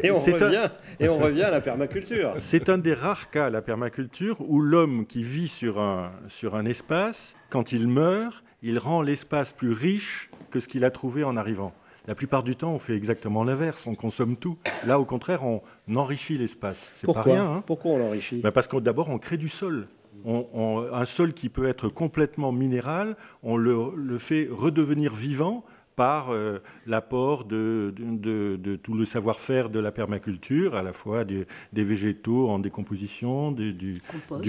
et, 0.04 0.12
on 0.12 0.20
revient, 0.20 0.70
et 1.00 1.10
on 1.10 1.18
revient 1.18 1.44
à 1.44 1.52
la 1.52 1.62
permaculture. 1.62 2.34
C'est 2.38 2.70
un 2.70 2.78
des 2.78 2.94
rares 2.94 3.30
cas, 3.30 3.50
la 3.50 3.62
permaculture, 3.62 4.38
où 4.48 4.62
l'homme 4.62 5.06
qui 5.06 5.24
vit 5.24 5.50
sur 5.50 5.80
un, 5.80 6.12
sur 6.28 6.56
un 6.56 6.66
espace, 6.66 7.36
quand 7.50 7.74
il 7.74 7.88
meurt, 7.88 8.44
il 8.62 8.80
rend 8.80 9.02
l'espace 9.02 9.52
plus 9.52 9.74
riche 9.74 10.30
que 10.50 10.60
ce 10.60 10.68
qu'il 10.68 10.86
a 10.86 10.92
trouvé 10.92 11.24
en 11.24 11.36
arrivant. 11.36 11.74
La 12.08 12.16
plupart 12.16 12.44
du 12.44 12.56
temps, 12.56 12.74
on 12.74 12.80
fait 12.80 12.96
exactement 12.96 13.44
l'inverse, 13.44 13.88
on 13.88 13.96
consomme 13.96 14.36
tout. 14.36 14.58
Là, 14.86 15.00
au 15.00 15.06
contraire, 15.06 15.44
on 15.44 15.62
enrichit 15.96 16.38
l'espace. 16.38 16.94
C'est 16.96 17.12
pas 17.12 17.22
rien. 17.22 17.46
Hein. 17.46 17.64
Pourquoi 17.66 17.92
on 17.92 17.98
l'enrichit? 17.98 18.42
Bah, 18.42 18.52
Parce 18.52 18.68
que 18.68 18.78
d'abord, 18.78 19.10
on 19.10 19.18
crée 19.18 19.38
du 19.38 19.50
sol 19.50 19.88
un 20.26 21.06
sol 21.06 21.34
qui 21.34 21.50
peut 21.50 21.68
être 21.68 21.90
complètement 21.90 22.52
minéral, 22.52 23.16
on 23.42 23.58
le 23.58 24.18
fait 24.18 24.48
redevenir 24.52 25.14
vivant 25.14 25.64
par 25.96 26.32
euh, 26.32 26.60
l'apport 26.86 27.46
de, 27.46 27.94
de, 27.96 28.76
tout 28.76 28.94
le 28.94 29.06
savoir-faire 29.06 29.70
de 29.70 29.80
la 29.80 29.92
permaculture, 29.92 30.76
à 30.76 30.84
la 30.84 30.94
fois 30.94 31.26
des, 31.26 31.46
végétaux 31.74 32.50
en 32.50 32.60
décomposition, 32.60 33.52
du, 33.52 34.02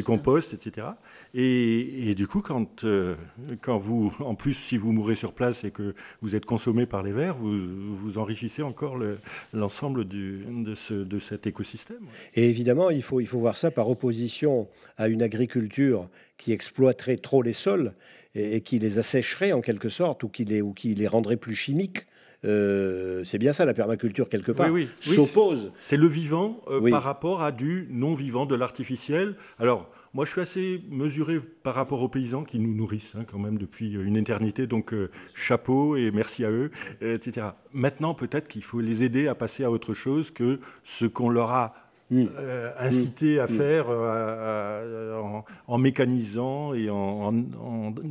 compost. 0.04 0.54
etc. 0.54 0.88
Et, 1.34 2.14
du 2.14 2.26
coup, 2.26 2.40
quand, 2.40 2.84
euh, 2.84 3.16
quand 3.60 3.78
vous, 3.78 4.12
en 4.20 4.34
plus, 4.34 4.54
si 4.54 4.76
vous 4.76 4.92
mourrez 4.92 5.16
sur 5.16 5.32
place 5.32 5.64
et 5.64 5.70
que 5.70 5.94
vous 6.22 6.34
êtes 6.34 6.46
consommé 6.46 6.86
par 6.86 7.02
les 7.02 7.12
vers, 7.12 7.34
vous, 7.34 7.56
vous 7.94 8.18
enrichissez 8.18 8.62
encore 8.62 8.96
l'ensemble 9.52 10.06
de, 10.06 10.40
de 10.54 11.18
cet 11.18 11.46
écosystème. 11.46 12.04
Et 12.34 12.48
évidemment, 12.48 12.90
il 12.90 13.02
faut, 13.02 13.20
il 13.20 13.26
faut 13.26 13.38
voir 13.38 13.56
ça 13.56 13.70
par 13.70 13.88
opposition 13.88 14.68
à 14.96 15.08
une 15.08 15.22
agriculture 15.22 16.08
qui 16.36 16.52
exploiterait 16.52 17.16
trop 17.16 17.42
les 17.42 17.52
sols 17.52 17.94
et, 18.34 18.60
qui 18.60 18.78
les 18.78 18.98
assécherait 18.98 19.52
en 19.52 19.60
quelque 19.60 19.88
sorte 19.88 20.22
ou 20.22 20.28
qui 20.28 20.44
les, 20.44 20.62
ou 20.62 20.72
qui 20.72 20.94
les 20.94 21.06
rendrait 21.06 21.36
plus 21.36 21.54
chimiques. 21.54 22.06
Euh, 22.44 23.22
c'est 23.24 23.38
bien 23.38 23.54
ça 23.54 23.64
la 23.64 23.72
permaculture 23.72 24.28
quelque 24.28 24.52
part 24.52 24.70
oui, 24.70 24.86
oui. 25.06 25.14
s'oppose. 25.14 25.72
C'est 25.78 25.96
le 25.96 26.06
vivant 26.06 26.60
euh, 26.68 26.90
par 26.90 27.02
rapport 27.02 27.42
à 27.42 27.52
du 27.52 27.88
non 27.90 28.14
vivant, 28.14 28.44
de 28.44 28.54
l'artificiel. 28.54 29.34
Alors 29.58 29.88
moi 30.12 30.26
je 30.26 30.32
suis 30.32 30.40
assez 30.42 30.82
mesuré 30.90 31.40
par 31.62 31.74
rapport 31.74 32.02
aux 32.02 32.08
paysans 32.08 32.44
qui 32.44 32.58
nous 32.58 32.74
nourrissent 32.74 33.14
hein, 33.18 33.24
quand 33.26 33.38
même 33.38 33.56
depuis 33.56 33.94
une 33.94 34.16
éternité, 34.16 34.66
donc 34.66 34.92
euh, 34.92 35.10
chapeau 35.34 35.96
et 35.96 36.10
merci 36.10 36.44
à 36.44 36.50
eux, 36.50 36.70
etc. 37.00 37.46
Maintenant 37.72 38.12
peut-être 38.12 38.46
qu'il 38.46 38.62
faut 38.62 38.80
les 38.80 39.04
aider 39.04 39.26
à 39.26 39.34
passer 39.34 39.64
à 39.64 39.70
autre 39.70 39.94
chose 39.94 40.30
que 40.30 40.60
ce 40.82 41.06
qu'on 41.06 41.30
leur 41.30 41.50
a 41.50 41.83
Mm. 42.10 42.26
Euh, 42.36 42.70
inciter 42.78 43.40
à 43.40 43.46
mm. 43.46 43.48
faire 43.48 43.86
euh, 43.88 45.40
en, 45.66 45.78
mécanisant 45.78 46.74
et 46.74 46.90
en, 46.90 47.44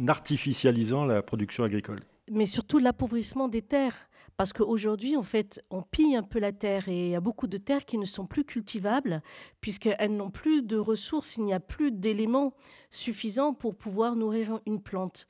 artificialisant 0.07 1.05
la 1.05 1.21
production 1.21 1.63
agricole. 1.63 1.99
Mais 2.31 2.45
surtout 2.45 2.79
l'appauvrissement 2.79 3.47
des 3.47 3.61
terres. 3.61 4.09
Parce 4.35 4.51
qu'aujourd'hui, 4.51 5.15
en 5.15 5.21
fait, 5.21 5.61
on 5.69 5.83
pille 5.83 6.15
un 6.15 6.23
peu 6.23 6.39
la 6.39 6.51
terre 6.51 6.89
et 6.89 7.05
il 7.05 7.11
y 7.11 7.15
a 7.15 7.21
beaucoup 7.21 7.45
de 7.45 7.57
terres 7.57 7.85
qui 7.85 7.99
ne 7.99 8.05
sont 8.05 8.25
plus 8.25 8.43
cultivables 8.43 9.21
puisqu'elles 9.61 10.15
n'ont 10.15 10.31
plus 10.31 10.63
de 10.63 10.75
ressources, 10.75 11.37
il 11.37 11.43
n'y 11.43 11.53
a 11.53 11.59
plus 11.59 11.91
d'éléments 11.91 12.55
suffisants 12.89 13.53
pour 13.53 13.75
pouvoir 13.75 14.15
nourrir 14.15 14.59
une 14.65 14.81
plante. 14.81 15.27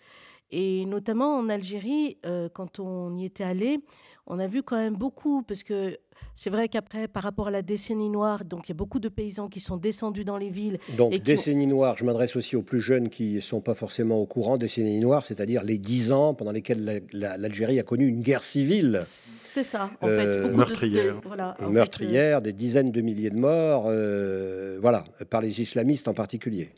Et 0.55 0.85
notamment 0.85 1.35
en 1.35 1.49
Algérie, 1.49 2.17
euh, 2.27 2.47
quand 2.47 2.79
on 2.79 3.17
y 3.17 3.25
était 3.25 3.43
allé, 3.43 3.79
on 4.27 4.37
a 4.37 4.45
vu 4.45 4.61
quand 4.61 4.77
même 4.77 4.95
beaucoup, 4.95 5.41
parce 5.41 5.63
que 5.63 5.97
c'est 6.35 6.51
vrai 6.51 6.69
qu'après, 6.69 7.07
par 7.07 7.23
rapport 7.23 7.47
à 7.47 7.51
la 7.51 7.63
décennie 7.63 8.11
noire, 8.11 8.45
donc 8.45 8.67
il 8.67 8.69
y 8.69 8.71
a 8.73 8.75
beaucoup 8.75 8.99
de 8.99 9.09
paysans 9.09 9.49
qui 9.49 9.59
sont 9.59 9.77
descendus 9.77 10.23
dans 10.23 10.37
les 10.37 10.51
villes. 10.51 10.77
Donc 10.95 11.15
décennie 11.23 11.65
noire, 11.65 11.97
je 11.97 12.05
m'adresse 12.05 12.35
aussi 12.35 12.55
aux 12.55 12.61
plus 12.61 12.79
jeunes 12.79 13.09
qui 13.09 13.33
ne 13.33 13.39
sont 13.39 13.61
pas 13.61 13.73
forcément 13.73 14.17
au 14.17 14.27
courant. 14.27 14.57
Décennie 14.57 14.99
noire, 14.99 15.25
c'est-à-dire 15.25 15.63
les 15.63 15.79
dix 15.79 16.11
ans 16.11 16.35
pendant 16.35 16.51
lesquels 16.51 17.03
l'Algérie 17.13 17.79
a 17.79 17.83
connu 17.83 18.05
une 18.05 18.21
guerre 18.21 18.43
civile. 18.43 18.99
C'est 19.01 19.63
ça, 19.63 19.89
en 20.01 20.07
fait. 20.07 20.25
Euh, 20.25 20.55
meurtrière. 20.55 21.19
voilà, 21.25 21.55
meurtrière, 21.67 22.43
des 22.43 22.53
dizaines 22.53 22.91
de 22.91 23.01
milliers 23.01 23.31
de 23.31 23.39
morts, 23.39 23.85
euh, 23.87 24.77
voilà, 24.79 25.03
par 25.31 25.41
les 25.41 25.61
islamistes 25.61 26.07
en 26.07 26.13
particulier. 26.13 26.69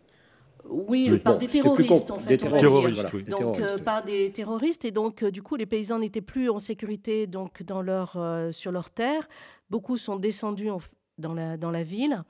Oui, 0.69 1.19
par 1.19 1.37
des 1.37 1.47
terroristes, 1.47 2.11
en 2.11 2.19
fait. 2.19 2.29
Des 2.29 2.37
terroristes, 2.37 3.05
oui. 3.13 3.23
Donc, 3.23 3.59
euh, 3.59 3.77
par 3.77 4.03
des 4.03 4.31
terroristes. 4.31 4.85
Et 4.85 4.91
donc, 4.91 5.23
euh, 5.23 5.31
du 5.31 5.41
coup, 5.41 5.55
les 5.55 5.65
paysans 5.65 5.99
n'étaient 5.99 6.21
plus 6.21 6.49
en 6.49 6.59
sécurité 6.59 7.27
donc, 7.27 7.63
dans 7.63 7.81
leur, 7.81 8.13
euh, 8.15 8.51
sur 8.51 8.71
leurs 8.71 8.89
terres. 8.89 9.27
Beaucoup 9.69 9.97
sont 9.97 10.15
descendus 10.15 10.69
dans, 11.17 11.33
la, 11.33 11.57
dans 11.57 11.71
la 11.71 11.83
ville 11.83 12.23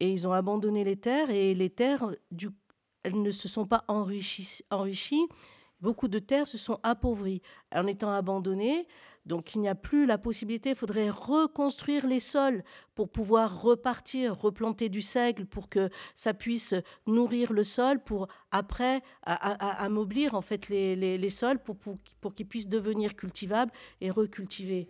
et 0.00 0.12
ils 0.12 0.26
ont 0.26 0.32
abandonné 0.32 0.84
les 0.84 0.96
terres. 0.96 1.30
Et 1.30 1.54
les 1.54 1.70
terres, 1.70 2.10
du, 2.30 2.48
elles 3.02 3.20
ne 3.20 3.30
se 3.30 3.48
sont 3.48 3.66
pas 3.66 3.84
enrichies. 3.88 4.60
enrichies. 4.70 5.26
Beaucoup 5.80 6.08
de 6.08 6.18
terres 6.18 6.48
se 6.48 6.58
sont 6.58 6.78
appauvries 6.82 7.42
en 7.74 7.86
étant 7.86 8.12
abandonnées. 8.12 8.86
Donc 9.26 9.54
il 9.54 9.60
n'y 9.60 9.68
a 9.68 9.74
plus 9.74 10.06
la 10.06 10.18
possibilité, 10.18 10.70
il 10.70 10.74
faudrait 10.74 11.10
reconstruire 11.10 12.06
les 12.06 12.20
sols 12.20 12.64
pour 12.94 13.08
pouvoir 13.08 13.62
repartir, 13.62 14.38
replanter 14.38 14.88
du 14.88 15.00
seigle 15.00 15.46
pour 15.46 15.68
que 15.68 15.88
ça 16.14 16.34
puisse 16.34 16.74
nourrir 17.06 17.52
le 17.52 17.64
sol, 17.64 17.98
pour 18.00 18.28
après 18.50 19.00
amoblir 19.22 20.34
en 20.34 20.42
fait 20.42 20.68
les, 20.68 21.30
sols 21.30 21.58
pour, 21.58 21.76
pour, 21.76 22.34
qu'ils 22.34 22.46
puissent 22.46 22.68
devenir 22.68 23.16
cultivables 23.16 23.72
et 24.00 24.10
recultivés. 24.10 24.88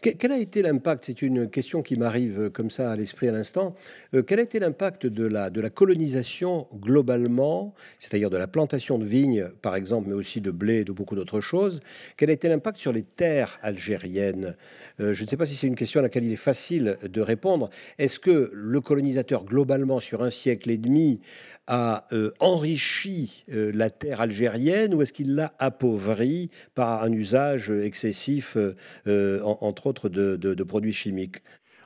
Quel 0.00 0.32
a 0.32 0.38
été 0.38 0.62
l'impact 0.62 1.04
C'est 1.04 1.22
une 1.22 1.48
question 1.48 1.82
qui 1.82 1.96
m'arrive 1.96 2.50
comme 2.50 2.70
ça 2.70 2.90
à 2.90 2.96
l'esprit 2.96 3.28
à 3.28 3.32
l'instant. 3.32 3.74
Euh, 4.14 4.22
quel 4.22 4.40
a 4.40 4.42
été 4.42 4.58
l'impact 4.58 5.06
de 5.06 5.24
la, 5.24 5.50
colonisation 5.70 6.66
globalement, 6.74 7.74
c'est-à-dire 7.98 8.30
de 8.30 8.36
la 8.36 8.48
plantation 8.48 8.98
de 8.98 9.04
vignes 9.04 9.48
par 9.62 9.76
exemple, 9.76 10.08
mais 10.08 10.14
aussi 10.14 10.40
de 10.40 10.50
blé 10.50 10.80
et 10.80 10.84
de 10.84 10.92
beaucoup 10.92 11.14
d'autres 11.14 11.40
choses 11.40 11.80
Quel 12.16 12.30
a 12.30 12.32
été 12.32 12.48
l'impact 12.48 12.78
sur 12.78 12.92
les 12.92 13.02
terres 13.02 13.58
algérienne 13.62 14.56
euh, 15.00 15.14
Je 15.14 15.22
ne 15.22 15.28
sais 15.28 15.36
pas 15.36 15.46
si 15.46 15.54
c'est 15.54 15.66
une 15.66 15.76
question 15.76 16.00
à 16.00 16.02
laquelle 16.02 16.24
il 16.24 16.32
est 16.32 16.36
facile 16.36 16.98
de 17.02 17.20
répondre. 17.20 17.43
Est-ce 17.98 18.18
que 18.18 18.50
le 18.52 18.80
colonisateur, 18.80 19.44
globalement, 19.44 20.00
sur 20.00 20.22
un 20.22 20.30
siècle 20.30 20.70
et 20.70 20.78
demi, 20.78 21.20
a 21.66 22.06
euh, 22.12 22.30
enrichi 22.40 23.44
euh, 23.52 23.72
la 23.74 23.90
terre 23.90 24.20
algérienne 24.20 24.94
ou 24.94 25.02
est-ce 25.02 25.12
qu'il 25.12 25.34
l'a 25.34 25.54
appauvrie 25.58 26.50
par 26.74 27.02
un 27.02 27.12
usage 27.12 27.70
excessif, 27.70 28.56
entre 29.06 29.86
autres, 29.86 30.08
de, 30.08 30.64
produits 30.64 30.92
chimiques? 30.92 31.38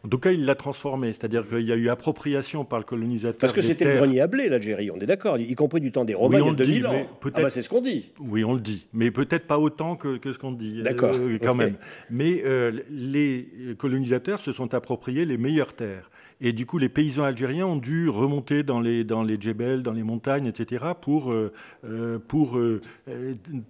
En 0.04 0.08
tout 0.08 0.18
cas, 0.18 0.32
il 0.32 0.44
l'a 0.44 0.54
transformé, 0.54 1.08
c'est-à-dire 1.08 1.46
qu'il 1.46 1.66
y 1.66 1.72
a 1.72 1.76
eu 1.76 1.88
appropriation 1.88 2.64
par 2.64 2.78
le 2.78 2.84
colonisateur. 2.84 3.38
Parce 3.38 3.52
que 3.52 3.62
c'était 3.62 3.84
le 3.84 3.96
grenier 3.96 4.20
à 4.20 4.26
blé, 4.26 4.48
l'Algérie, 4.48 4.90
on 4.90 4.96
est 4.96 5.06
d'accord, 5.06 5.38
y 5.38 5.54
compris 5.54 5.80
du 5.80 5.92
temps 5.92 6.04
des 6.04 6.14
Romains, 6.14 6.40
il 6.40 6.46
y 6.46 6.50
a 6.50 6.52
2000 6.52 6.86
ans. 6.86 7.06
Ah 7.34 7.42
bah, 7.42 7.50
c'est 7.50 7.62
ce 7.62 7.68
qu'on 7.68 7.80
dit. 7.80 8.10
Oui, 8.20 8.44
on 8.44 8.54
le 8.54 8.60
dit, 8.60 8.86
mais 8.92 9.10
peut-être 9.10 9.46
pas 9.46 9.58
autant 9.58 9.96
que, 9.96 10.18
ce 10.24 10.38
qu'on 10.38 10.52
dit. 10.52 10.82
D'accord. 10.82 11.14
Euh, 11.14 11.38
quand 11.42 11.54
même. 11.54 11.76
Mais 12.10 12.42
euh, 12.44 12.72
les 12.90 13.48
colonisateurs 13.78 14.40
se 14.40 14.52
sont 14.52 14.74
appropriés 14.74 15.24
les 15.24 15.38
meilleures 15.38 15.74
terres. 15.74 16.10
Et 16.40 16.52
du 16.52 16.66
coup, 16.66 16.78
les 16.78 16.88
paysans 16.88 17.24
algériens 17.24 17.66
ont 17.66 17.76
dû 17.76 18.08
remonter 18.08 18.62
dans 18.62 18.80
les, 18.80 19.02
dans 19.02 19.24
les 19.24 19.40
djebels, 19.40 19.82
dans 19.82 19.92
les 19.92 20.04
montagnes, 20.04 20.46
etc., 20.46 20.84
pour, 21.00 21.32
euh, 21.32 21.52
euh, 21.84 22.18
pour 22.20 22.58
euh, 22.58 22.80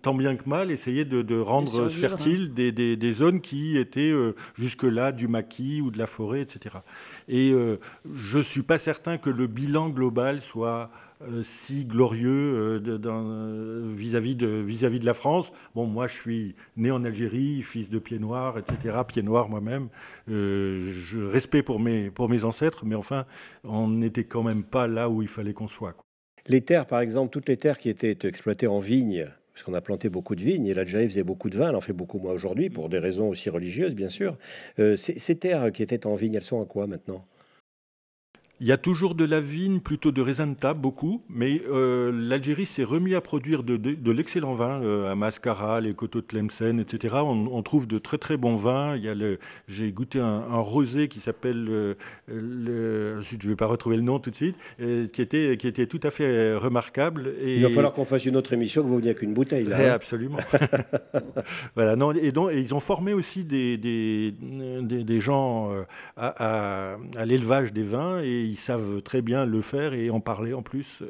tant 0.02 0.14
bien 0.14 0.36
que 0.36 0.46
mal, 0.48 0.70
essayer 0.70 1.06
de, 1.06 1.38
rendre 1.40 1.88
fertiles 1.88 2.52
des, 2.52 2.72
des, 2.72 3.12
zones 3.12 3.40
qui 3.40 3.78
étaient 3.78 4.12
jusque-là 4.56 5.12
du 5.12 5.28
maquis 5.28 5.80
ou 5.80 5.90
de 5.90 5.98
la 5.98 6.06
forêt, 6.06 6.42
etc. 6.42 6.76
Et 7.28 7.54
je 8.12 8.38
ne 8.38 8.42
suis 8.42 8.62
pas 8.62 8.78
certain 8.78 9.18
que 9.18 9.30
le 9.30 9.46
bilan 9.46 9.88
global 9.90 10.40
soit 10.40 10.90
si 11.42 11.84
glorieux 11.84 12.80
euh, 12.86 12.98
euh, 13.06 13.92
vis-à-vis 13.96 14.36
de, 14.36 15.04
la 15.04 15.14
France. 15.14 15.52
Bon, 15.74 15.86
moi, 15.86 16.06
je 16.06 16.14
suis 16.14 16.54
né 16.76 16.90
en 16.90 17.04
Algérie, 17.04 17.62
fils 17.62 17.90
de 17.90 17.98
pieds 17.98 18.18
noirs, 18.18 18.58
etc., 18.58 18.98
pieds 19.06 19.22
noirs 19.22 19.48
moi-même. 19.48 19.88
je 20.26 21.20
respecte 21.20 21.66
pour 21.66 21.80
mes, 21.80 22.44
ancêtres, 22.44 22.84
mais 22.84 22.94
enfin, 22.94 23.24
on 23.64 23.88
n'était 23.88 24.24
quand 24.24 24.42
même 24.42 24.62
pas 24.62 24.86
là 24.86 25.08
où 25.08 25.22
il 25.22 25.28
fallait 25.28 25.52
qu'on 25.52 25.68
soit. 25.68 25.96
Les 26.46 26.60
terres, 26.60 26.86
par 26.86 27.00
exemple, 27.00 27.30
toutes 27.30 27.48
les 27.48 27.56
terres 27.56 27.78
qui 27.78 27.88
étaient 27.88 28.16
exploitées 28.26 28.66
en 28.66 28.80
vignes, 28.80 29.26
parce 29.52 29.64
qu'on 29.64 29.74
a 29.74 29.80
planté 29.80 30.08
beaucoup 30.08 30.36
de 30.36 30.42
vignes 30.42 30.66
et 30.66 30.74
l'Algérie 30.74 31.08
faisait 31.08 31.24
beaucoup 31.24 31.50
de 31.50 31.58
vin, 31.58 31.70
elle 31.70 31.76
en 31.76 31.80
fait 31.80 31.92
beaucoup 31.92 32.18
moins 32.18 32.32
aujourd'hui, 32.32 32.70
pour 32.70 32.88
des 32.88 32.98
raisons 32.98 33.28
aussi 33.28 33.50
religieuses, 33.50 33.94
bien 33.94 34.08
sûr. 34.08 34.36
ces 34.96 35.36
terres 35.36 35.72
qui 35.72 35.82
étaient 35.82 36.06
en 36.06 36.14
vignes, 36.14 36.34
elles 36.34 36.44
sont 36.44 36.62
à 36.62 36.64
quoi 36.64 36.86
maintenant? 36.86 37.26
Il 38.60 38.66
y 38.66 38.72
a 38.72 38.76
toujours 38.76 39.14
de 39.14 39.24
la 39.24 39.40
vigne, 39.40 39.78
plutôt 39.78 40.10
de 40.10 40.20
raisin 40.20 40.48
de 40.48 40.54
table, 40.54 40.80
beaucoup, 40.80 41.22
mais 41.28 41.62
euh, 41.70 42.10
l'Algérie 42.12 42.66
s'est 42.66 42.82
remis 42.82 43.14
à 43.14 43.20
produire 43.20 43.62
de, 43.62 43.76
de, 43.76 44.10
l'excellent 44.10 44.54
vin, 44.54 44.82
euh, 44.82 45.12
à 45.12 45.14
Mascara, 45.14 45.80
les 45.80 45.94
coteaux 45.94 46.20
de 46.20 46.26
Tlemcen, 46.26 46.80
etc. 46.80 47.16
On, 47.24 47.62
trouve 47.62 47.86
de 47.86 47.98
très 47.98 48.18
très 48.18 48.36
bons 48.36 48.56
vins. 48.56 48.96
Il 48.96 49.04
y 49.04 49.08
a 49.08 49.14
le, 49.14 49.38
j'ai 49.68 49.92
goûté 49.92 50.18
un, 50.18 50.40
rosé 50.58 51.06
qui 51.06 51.20
s'appelle, 51.20 51.66
euh, 51.68 51.94
le, 52.26 53.20
je 53.20 53.36
ne 53.36 53.50
vais 53.50 53.56
pas 53.56 53.66
retrouver 53.66 53.96
le 53.96 54.02
nom 54.02 54.18
tout 54.18 54.30
de 54.30 54.34
suite, 54.34 54.56
qui, 54.78 55.22
était, 55.22 55.56
qui 55.56 55.68
était 55.68 55.86
tout 55.86 56.00
à 56.02 56.10
fait 56.10 56.56
remarquable. 56.56 57.34
Et, 57.40 57.56
Il 57.56 57.62
va 57.62 57.70
falloir 57.70 57.92
qu'on 57.92 58.04
fasse 58.04 58.26
une 58.26 58.36
autre 58.36 58.52
émission 58.52 58.82
que 58.82 58.88
vous 58.88 58.96
veniez 58.96 59.10
avec 59.10 59.22
une 59.22 59.34
bouteille 59.34 59.64
là. 59.66 59.76
Hein. 59.78 59.92
absolument. 59.92 60.38
voilà, 61.76 61.94
non, 61.94 62.12
et 62.12 62.32
donc 62.32 62.50
ils 62.52 62.74
ont 62.74 62.80
formé 62.80 63.12
aussi 63.12 63.44
des, 63.44 63.76
des, 63.76 64.32
des, 64.32 65.20
gens 65.20 65.70
à, 66.16 66.92
à, 66.92 66.96
à 67.16 67.26
l'élevage 67.26 67.72
des 67.72 67.84
vins 67.84 68.20
et 68.20 68.47
ils 68.48 68.56
savent 68.56 69.02
très 69.02 69.22
bien 69.22 69.46
le 69.46 69.60
faire 69.60 69.94
et 69.94 70.10
en 70.10 70.20
parler 70.20 70.52
en 70.52 70.62
plus. 70.62 71.02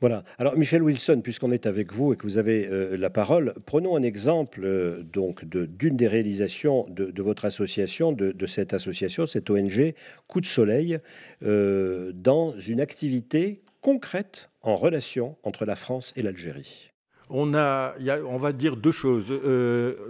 Voilà. 0.00 0.24
Alors 0.38 0.56
Michel 0.56 0.82
Wilson, 0.82 1.20
puisqu'on 1.22 1.50
est 1.50 1.66
avec 1.66 1.92
vous 1.92 2.12
et 2.12 2.16
que 2.16 2.22
vous 2.22 2.38
avez 2.38 2.66
euh, 2.68 2.96
la 2.96 3.10
parole, 3.10 3.54
prenons 3.66 3.96
un 3.96 4.02
exemple 4.02 4.60
euh, 4.64 5.02
donc 5.02 5.44
d'une 5.44 5.96
des 5.96 6.08
réalisations 6.08 6.86
de, 6.88 7.22
votre 7.22 7.44
association, 7.44 8.12
de, 8.12 8.46
cette 8.46 8.74
association, 8.74 9.26
cette 9.26 9.50
ONG 9.50 9.94
Coup 10.26 10.40
de 10.40 10.46
Soleil, 10.46 10.98
euh, 11.42 12.12
dans 12.14 12.58
une 12.58 12.80
activité 12.80 13.62
concrète 13.80 14.50
en 14.62 14.76
relation 14.76 15.36
entre 15.42 15.64
la 15.64 15.76
France 15.76 16.12
et 16.16 16.22
l'Algérie. 16.22 16.90
On 17.28 17.54
a, 17.54 17.94
on 18.26 18.38
va 18.38 18.52
dire 18.52 18.76
deux 18.76 18.92
choses. 18.92 19.32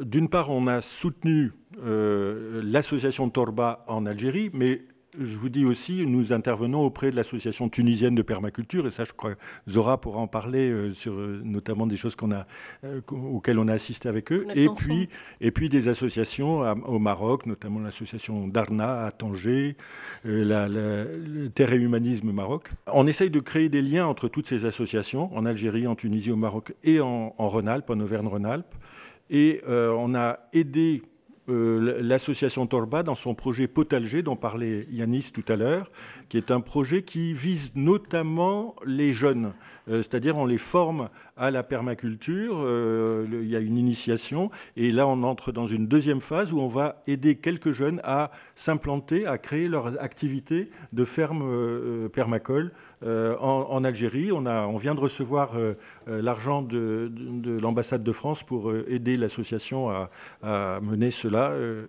D'une 0.00 0.30
part, 0.30 0.50
on 0.50 0.66
a 0.66 0.80
soutenu 0.80 1.52
l'association 1.82 3.28
Torba 3.28 3.84
en 3.88 4.06
Algérie, 4.06 4.48
mais 4.54 4.80
je 5.20 5.38
vous 5.38 5.50
dis 5.50 5.64
aussi, 5.64 6.06
nous 6.06 6.33
intervenons 6.33 6.80
auprès 6.80 7.11
de 7.11 7.16
l'association 7.16 7.68
tunisienne 7.68 8.14
de 8.14 8.22
permaculture, 8.22 8.87
et 8.87 8.90
ça, 8.90 9.04
je 9.04 9.12
crois, 9.12 9.35
Zora 9.68 10.00
pourra 10.00 10.20
en 10.20 10.26
parler 10.26 10.70
euh, 10.70 10.92
sur 10.92 11.12
euh, 11.12 11.40
notamment 11.44 11.87
des 11.87 11.96
choses 11.96 12.16
qu'on 12.16 12.33
a, 12.33 12.46
euh, 12.85 13.00
auxquelles 13.11 13.59
on 13.59 13.68
a 13.68 13.72
assisté 13.74 14.09
avec 14.09 14.33
eux, 14.33 14.46
et 14.54 14.68
puis, 14.68 15.09
et 15.40 15.50
puis 15.50 15.68
des 15.68 15.88
associations 15.88 16.61
au 16.87 16.98
Maroc, 16.98 17.46
notamment 17.46 17.80
l'association 17.80 18.48
Darna 18.48 19.04
à 19.04 19.11
Tanger, 19.11 19.76
la, 20.24 20.68
Terre 21.54 21.72
et 21.72 21.78
Humanisme 21.78 22.33
Maroc. 22.33 22.70
On 22.92 23.06
essaye 23.06 23.30
de 23.30 23.40
créer 23.40 23.68
des 23.68 23.83
liens 23.83 24.06
entre 24.06 24.28
toutes 24.28 24.46
ces 24.46 24.64
associations, 24.64 25.35
en 25.37 25.44
Algérie, 25.44 25.87
en 25.87 25.94
Tunisie, 25.94 26.30
au 26.30 26.37
Maroc 26.37 26.74
et 26.83 27.00
en, 27.00 27.35
en 27.37 27.48
Rhône-Alpes, 27.48 27.90
en 27.90 28.00
Auvergne-Rhône-Alpes. 28.00 28.74
Et 29.33 29.61
on 29.66 30.14
a 30.14 30.40
aidé 30.52 31.02
euh, 31.50 32.00
l'association 32.02 32.66
Torba 32.66 33.02
dans 33.02 33.14
son 33.14 33.34
projet 33.34 33.66
Potalger, 33.66 34.22
dont 34.22 34.36
parlait 34.36 34.86
Yanis 34.90 35.30
tout 35.32 35.44
à 35.48 35.56
l'heure, 35.56 35.90
qui 36.28 36.36
est 36.36 36.50
un 36.50 36.60
projet 36.60 37.02
qui 37.02 37.32
vise 37.32 37.72
notamment 37.74 38.76
les 38.86 39.12
jeunes, 39.12 39.52
euh, 39.88 39.98
c'est-à-dire 39.98 40.36
on 40.36 40.46
les 40.46 40.58
forme 40.58 41.08
à 41.36 41.50
la 41.50 41.62
permaculture, 41.62 42.54
euh, 42.58 43.26
il 43.30 43.48
y 43.48 43.56
a 43.56 43.60
une 43.60 43.76
initiation, 43.78 44.50
et 44.76 44.90
là 44.90 45.06
on 45.08 45.22
entre 45.24 45.50
dans 45.50 45.66
une 45.66 45.86
deuxième 45.86 46.20
phase 46.20 46.52
où 46.52 46.60
on 46.60 46.68
va 46.68 47.02
aider 47.06 47.34
quelques 47.34 47.72
jeunes 47.72 48.00
à 48.04 48.30
s'implanter, 48.54 49.26
à 49.26 49.38
créer 49.38 49.68
leur 49.68 50.00
activité 50.00 50.70
de 50.92 51.04
ferme 51.04 52.08
permacole 52.10 52.72
en, 53.02 53.82
Algérie. 53.82 54.30
On, 54.30 54.44
a, 54.44 54.66
on 54.66 54.76
vient 54.76 54.94
de 54.94 55.00
recevoir 55.00 55.52
l'argent 56.06 56.60
de, 56.60 57.10
l'ambassade 57.60 58.02
de 58.02 58.12
France 58.12 58.42
pour 58.42 58.74
aider 58.74 59.16
l'association 59.16 59.88
à, 59.88 60.10
à 60.42 60.80
mener 60.82 61.10
cela 61.10 61.39
euh, 61.48 61.87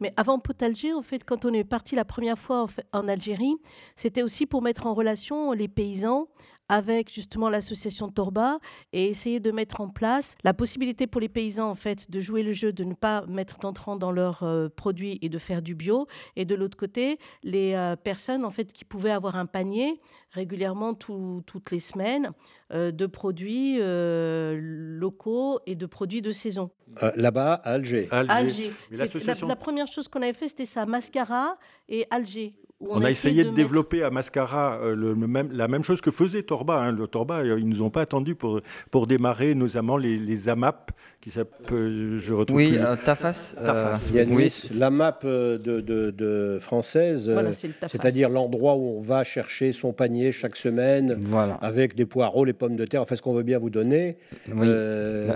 Mais 0.00 0.12
avant 0.16 0.38
Potalger, 0.38 0.92
en 0.92 1.02
fait, 1.02 1.24
quand 1.24 1.44
on 1.44 1.52
est 1.52 1.64
parti 1.64 1.94
la 1.96 2.04
première 2.04 2.38
fois 2.38 2.66
en 2.92 3.08
Algérie, 3.08 3.56
c'était 3.96 4.22
aussi 4.22 4.46
pour 4.46 4.62
mettre 4.62 4.86
en 4.86 4.94
relation 4.94 5.52
les 5.52 5.68
paysans 5.68 6.28
avec 6.68 7.12
justement 7.12 7.48
l'association 7.48 8.08
Torba 8.08 8.58
et 8.92 9.08
essayer 9.08 9.40
de 9.40 9.50
mettre 9.50 9.80
en 9.80 9.88
place 9.88 10.36
la 10.44 10.54
possibilité 10.54 11.06
pour 11.06 11.20
les 11.20 11.28
paysans 11.28 11.70
en 11.70 11.74
fait 11.74 12.10
de 12.10 12.20
jouer 12.20 12.42
le 12.42 12.52
jeu, 12.52 12.72
de 12.72 12.84
ne 12.84 12.94
pas 12.94 13.24
mettre 13.26 13.58
d'entrants 13.58 13.96
dans 13.96 14.12
leurs 14.12 14.42
euh, 14.42 14.68
produits 14.68 15.18
et 15.22 15.28
de 15.28 15.38
faire 15.38 15.62
du 15.62 15.74
bio. 15.74 16.06
Et 16.36 16.44
de 16.44 16.54
l'autre 16.54 16.76
côté, 16.76 17.18
les 17.42 17.74
euh, 17.74 17.96
personnes 17.96 18.44
en 18.44 18.50
fait 18.50 18.72
qui 18.72 18.84
pouvaient 18.84 19.10
avoir 19.10 19.36
un 19.36 19.46
panier 19.46 20.00
régulièrement 20.30 20.94
toutes 20.94 21.70
les 21.70 21.80
semaines 21.80 22.32
euh, 22.72 22.90
de 22.90 23.06
produits 23.06 23.78
locaux 23.78 25.60
et 25.66 25.76
de 25.76 25.86
produits 25.86 26.22
de 26.22 26.32
saison. 26.32 26.70
Là-bas, 27.16 27.54
à 27.54 27.72
Alger. 27.72 28.08
Alger. 28.10 28.72
La, 28.90 29.06
la, 29.46 29.56
première 29.56 29.86
chose 29.86 30.08
qu'on 30.08 30.22
avait 30.22 30.32
fait, 30.32 30.48
c'était 30.48 30.64
ça, 30.64 30.86
Mascara 30.86 31.56
et 31.88 32.06
Alger. 32.10 32.54
On, 32.88 33.02
a, 33.02 33.10
essayé, 33.10 33.44
de, 33.44 33.50
développer 33.50 34.02
à 34.02 34.10
Mascara 34.10 34.78
euh, 34.82 34.94
le, 34.94 35.14
même, 35.14 35.50
la 35.52 35.68
même 35.68 35.84
chose 35.84 36.00
que 36.00 36.10
faisait 36.10 36.42
Torba. 36.42 36.82
Hein. 36.82 36.92
Le 36.92 37.06
Torba, 37.06 37.38
euh, 37.38 37.58
ils 37.58 37.68
nous 37.68 37.82
ont 37.82 37.90
pas 37.90 38.02
attendu 38.02 38.34
pour, 38.34 38.60
pour 38.90 39.06
démarrer 39.06 39.54
notamment 39.54 39.96
les, 39.96 40.18
les 40.18 40.48
AMAP, 40.48 40.92
qui 41.24 41.30
s'appelle, 41.30 42.18
je 42.18 42.34
retrouve 42.34 42.58
Oui, 42.58 42.76
euh, 42.76 42.96
Tafas. 43.02 43.54
Tafas. 43.56 44.10
oui, 44.28 44.52
la 44.78 44.90
map 44.90 45.18
de, 45.22 45.56
de, 45.56 46.10
de 46.10 46.58
française, 46.60 47.32
c'est-à-dire 47.88 48.28
l'endroit 48.28 48.74
où 48.74 48.98
on 48.98 49.00
va 49.00 49.24
chercher 49.24 49.72
son 49.72 49.94
panier 49.94 50.32
chaque 50.32 50.54
semaine, 50.54 51.18
voilà. 51.26 51.54
avec 51.62 51.94
des 51.94 52.04
poireaux, 52.04 52.44
les 52.44 52.52
pommes 52.52 52.76
de 52.76 52.84
terre, 52.84 53.00
enfin 53.00 53.16
ce 53.16 53.22
qu'on 53.22 53.32
veut 53.32 53.42
bien 53.42 53.58
vous 53.58 53.70
donner. 53.70 54.18
Oui. 54.54 54.68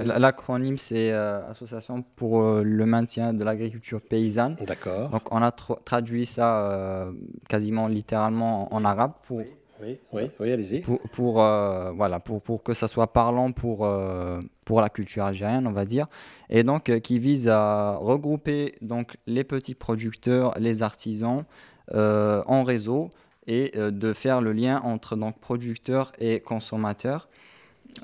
L'acronyme, 0.05 0.77
c'est 0.77 1.11
Association 1.11 2.05
pour 2.16 2.42
le 2.42 2.85
maintien 2.85 3.33
de 3.33 3.42
l'agriculture 3.42 4.03
paysanne. 4.03 4.57
D'accord. 4.66 5.09
Donc 5.09 5.22
on 5.33 5.40
a 5.40 5.51
traduit 5.51 6.27
ça 6.27 7.09
quasiment 7.48 7.88
littéralement 7.88 8.74
en, 8.74 8.85
arabe 8.85 9.12
pour, 9.27 9.38
oui, 9.38 9.46
oui, 9.83 10.31
oui, 10.41 10.53
allez-y. 10.53 10.81
Pour, 10.81 11.01
pour 11.01 11.43
euh, 11.43 11.93
voilà, 11.93 12.21
pour, 12.21 12.43
pour, 12.43 12.62
que 12.62 12.75
ça 12.75 12.88
soit 12.88 13.12
parlant 13.12 13.53
pour, 13.53 13.85
euh, 13.85 14.41
pour 14.64 14.81
la 14.81 14.88
culture 14.88 15.25
algérienne, 15.25 15.67
on 15.67 15.73
va 15.73 15.85
dire. 15.85 16.07
Et 16.51 16.62
donc, 16.62 16.88
euh, 16.88 16.99
qui 16.99 17.19
vise 17.19 17.49
à 17.49 17.97
regrouper 17.97 18.75
donc, 18.83 19.17
les 19.27 19.45
petits 19.45 19.75
producteurs, 19.75 20.55
les 20.59 20.83
artisans 20.83 21.45
en 21.91 22.64
réseau 22.64 23.11
et 23.47 23.73
de 23.75 24.12
faire 24.12 24.43
le 24.43 24.53
lien 24.53 24.79
entre 24.85 25.17
donc, 25.17 25.38
producteurs 25.38 26.12
et 26.19 26.41
consommateurs. 26.41 27.31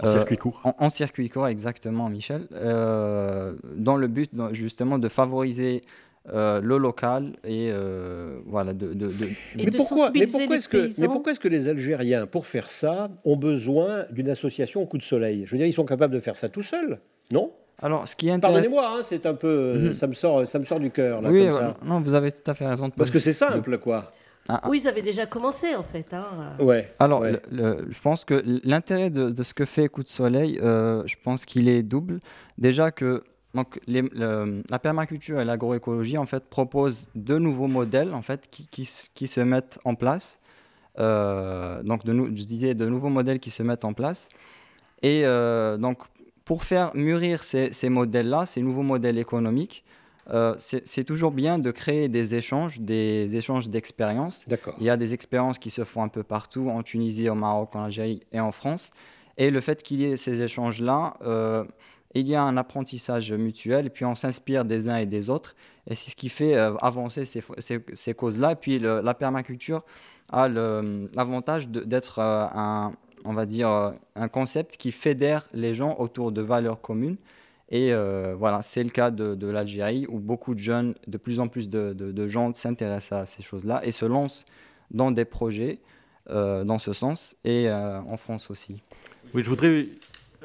En 0.02 0.06
circuit 0.06 0.38
court. 0.38 0.62
En, 0.64 0.88
circuit 0.88 1.28
court, 1.28 1.48
exactement, 1.48 2.08
Michel. 2.08 2.48
dans 2.50 3.96
le 3.96 4.06
but 4.06 4.32
justement 4.52 4.98
de 4.98 5.08
favoriser 5.10 5.82
euh, 6.32 6.60
le 6.60 6.78
local 6.78 7.34
et 7.44 7.68
euh, 7.70 8.38
voilà 8.46 8.72
de, 8.72 8.94
de, 8.94 9.10
mais, 9.56 9.66
pourquoi, 9.76 10.10
mais, 10.14 10.26
pourquoi 10.26 10.56
est-ce 10.56 10.70
que, 10.70 11.00
mais 11.00 11.06
pourquoi 11.06 11.32
est-ce 11.32 11.40
que 11.40 11.48
les 11.48 11.68
Algériens 11.68 12.26
pour 12.26 12.46
faire 12.46 12.70
ça 12.70 13.10
ont 13.26 13.36
besoin 13.36 14.06
d'une 14.10 14.30
association 14.30 14.82
au 14.82 14.86
coup 14.86 14.96
de 14.96 15.02
soleil? 15.02 15.44
Je 15.44 15.50
veux 15.52 15.58
dire 15.58 15.66
ils 15.66 15.74
sont 15.74 15.84
capables 15.84 16.14
de 16.14 16.20
faire 16.20 16.36
ça 16.36 16.48
tout 16.48 16.62
seuls 16.62 16.98
non? 17.32 17.52
Alors, 17.82 18.06
ce 18.06 18.14
qui 18.14 18.28
est 18.28 18.38
Pardonnez-moi, 18.38 18.86
hein, 18.86 19.00
c'est 19.02 19.26
un 19.26 19.34
peu, 19.34 19.74
mhm. 19.74 19.94
ça 19.94 20.06
me 20.06 20.14
sort, 20.14 20.46
ça 20.46 20.58
me 20.58 20.64
sort 20.64 20.78
du 20.78 20.90
cœur 20.90 21.20
là. 21.20 21.28
Oui, 21.28 21.46
comme 21.48 21.74
non, 21.84 22.00
vous 22.00 22.14
avez 22.14 22.30
tout 22.30 22.50
à 22.50 22.54
fait 22.54 22.66
raison. 22.66 22.88
Parce 22.88 23.10
que 23.10 23.18
c'est 23.18 23.32
simple, 23.32 23.78
quoi. 23.78 24.12
Ah, 24.48 24.60
ah. 24.62 24.68
Oui, 24.68 24.80
ils 24.82 24.88
avaient 24.88 25.02
déjà 25.02 25.26
commencé 25.26 25.74
en 25.74 25.82
fait. 25.82 26.12
Hein. 26.12 26.24
Ouais. 26.60 26.92
Alors, 26.98 27.24
je 27.24 28.00
pense 28.02 28.24
que 28.24 28.42
l'intérêt 28.64 29.10
de, 29.10 29.30
de, 29.30 29.42
ce 29.42 29.54
que 29.54 29.64
fait 29.64 29.88
Coup 29.88 30.02
de 30.02 30.08
Soleil, 30.08 30.58
euh, 30.62 31.02
je 31.06 31.16
pense 31.22 31.44
qu'il 31.46 31.68
est 31.68 31.82
double. 31.82 32.20
Déjà 32.58 32.90
que 32.90 33.24
donc 33.54 33.80
la 33.86 34.78
permaculture 34.78 35.40
et 35.40 35.44
l'agroécologie 35.44 36.18
en 36.18 36.26
fait 36.26 36.44
proposent 36.44 37.10
de 37.14 37.38
nouveaux 37.38 37.68
modèles 37.68 38.12
en 38.12 38.22
fait 38.22 38.48
qui, 38.50 38.66
qui, 38.66 38.88
qui 39.14 39.26
se 39.26 39.40
mettent 39.40 39.78
en 39.84 39.94
place. 39.94 40.40
donc 40.98 42.04
de, 42.04 42.12
je 42.34 42.44
disais 42.44 42.74
de 42.74 42.86
nouveaux 42.86 43.08
modèles 43.08 43.40
qui 43.40 43.50
se 43.50 43.62
mettent 43.62 43.84
en 43.84 43.92
place. 43.92 44.28
Et 45.02 45.22
donc 45.78 45.98
pour 46.44 46.62
faire 46.64 46.94
mûrir 46.94 47.42
ces, 47.42 47.72
ces 47.72 47.88
modèles-là, 47.88 48.46
ces 48.46 48.60
nouveaux 48.60 48.82
modèles 48.82 49.18
économiques, 49.18 49.84
euh, 50.30 50.54
c'est 50.58 51.04
toujours 51.04 51.32
bien 51.32 51.58
de 51.58 51.70
créer 51.70 52.08
des 52.08 52.34
échanges, 52.34 52.80
des 52.80 53.36
échanges 53.36 53.68
d'expériences. 53.68 54.46
Il 54.78 54.84
y 54.84 54.90
a 54.90 54.96
des 54.96 55.12
expériences 55.12 55.58
qui 55.58 55.70
se 55.70 55.84
font 55.84 56.02
un 56.02 56.08
peu 56.08 56.22
partout, 56.22 56.70
en 56.70 56.82
Tunisie, 56.82 57.28
au 57.28 57.34
Maroc, 57.34 57.74
en 57.76 57.84
Algérie 57.84 58.20
et 58.32 58.40
en 58.40 58.52
France. 58.52 58.92
Et 59.36 59.50
le 59.50 59.60
fait 59.60 59.82
qu'il 59.82 60.00
y 60.00 60.04
ait 60.06 60.16
ces 60.16 60.40
échanges-là, 60.40 61.16
euh, 61.22 61.64
il 62.20 62.28
y 62.28 62.34
a 62.34 62.42
un 62.42 62.56
apprentissage 62.56 63.32
mutuel, 63.32 63.86
et 63.86 63.90
puis 63.90 64.04
on 64.04 64.14
s'inspire 64.14 64.64
des 64.64 64.88
uns 64.88 64.96
et 64.96 65.06
des 65.06 65.30
autres. 65.30 65.54
Et 65.88 65.94
c'est 65.94 66.10
ce 66.10 66.16
qui 66.16 66.28
fait 66.28 66.56
euh, 66.56 66.74
avancer 66.76 67.24
ces, 67.24 67.42
ces, 67.58 68.14
causes-là. 68.14 68.52
Et 68.52 68.56
puis 68.56 68.78
la 68.78 69.14
permaculture 69.14 69.84
a 70.30 70.48
l'avantage 70.48 71.68
d'être 71.68 72.20
un, 72.20 72.92
on 73.24 73.32
va 73.32 73.46
dire, 73.46 73.94
un 74.14 74.28
concept 74.28 74.76
qui 74.76 74.92
fédère 74.92 75.48
les 75.52 75.74
gens 75.74 75.96
autour 75.98 76.32
de 76.32 76.40
valeurs 76.40 76.80
communes. 76.80 77.16
Et 77.70 77.92
euh, 77.92 78.34
voilà, 78.38 78.62
c'est 78.62 78.84
le 78.84 78.90
cas 78.90 79.10
de, 79.10 79.46
l'Algérie 79.46 80.06
où 80.08 80.18
beaucoup 80.18 80.54
de 80.54 80.60
jeunes, 80.60 80.94
de 81.06 81.16
plus 81.16 81.40
en 81.40 81.48
plus 81.48 81.68
de, 81.68 82.28
gens 82.28 82.54
s'intéressent 82.54 83.22
à 83.22 83.26
ces 83.26 83.42
choses-là 83.42 83.80
et 83.84 83.90
se 83.90 84.04
lancent 84.04 84.44
dans 84.90 85.10
des 85.10 85.24
projets 85.24 85.80
euh, 86.30 86.64
dans 86.64 86.78
ce 86.78 86.92
sens 86.92 87.36
et 87.44 87.68
euh, 87.68 88.00
en 88.00 88.16
France 88.16 88.50
aussi. 88.50 88.82
Oui, 89.32 89.42
je 89.42 89.50
voudrais 89.50 89.88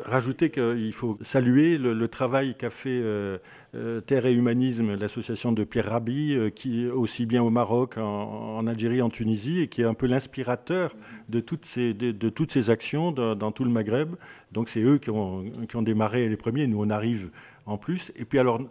rajouter 0.05 0.49
qu'il 0.49 0.93
faut 0.93 1.17
saluer 1.21 1.77
le, 1.77 2.07
travail 2.07 2.55
qu'a 2.55 2.69
fait 2.69 3.01
euh, 3.01 3.37
euh, 3.75 4.01
Terre 4.01 4.25
et 4.25 4.33
Humanisme, 4.33 4.95
l'association 4.95 5.51
de 5.51 5.63
Pierre 5.63 5.91
Rabhi, 5.91 6.33
euh, 6.33 6.49
qui 6.49 6.87
aussi 6.87 7.25
bien 7.25 7.43
au 7.43 7.49
Maroc, 7.49 7.97
en, 7.97 8.65
Algérie, 8.67 9.01
en 9.01 9.09
Tunisie, 9.09 9.61
et 9.61 9.67
qui 9.67 9.81
est 9.81 9.85
un 9.85 9.93
peu 9.93 10.07
l'inspirateur 10.07 10.95
de, 11.29 11.39
toutes 11.39 11.65
ces, 11.65 12.69
actions 12.69 13.11
dans, 13.11 13.51
tout 13.51 13.63
le 13.63 13.71
Maghreb. 13.71 14.15
Donc 14.51 14.69
c'est 14.69 14.81
eux 14.81 14.97
qui 14.97 15.09
ont, 15.09 15.45
qui 15.67 15.75
ont 15.75 15.81
démarré 15.81 16.27
les 16.27 16.37
premiers, 16.37 16.67
nous 16.67 16.81
on 16.81 16.89
arrive 16.89 17.29
en 17.65 17.77
plus. 17.77 18.11
Et 18.15 18.25
puis 18.25 18.39
alors, 18.39 18.61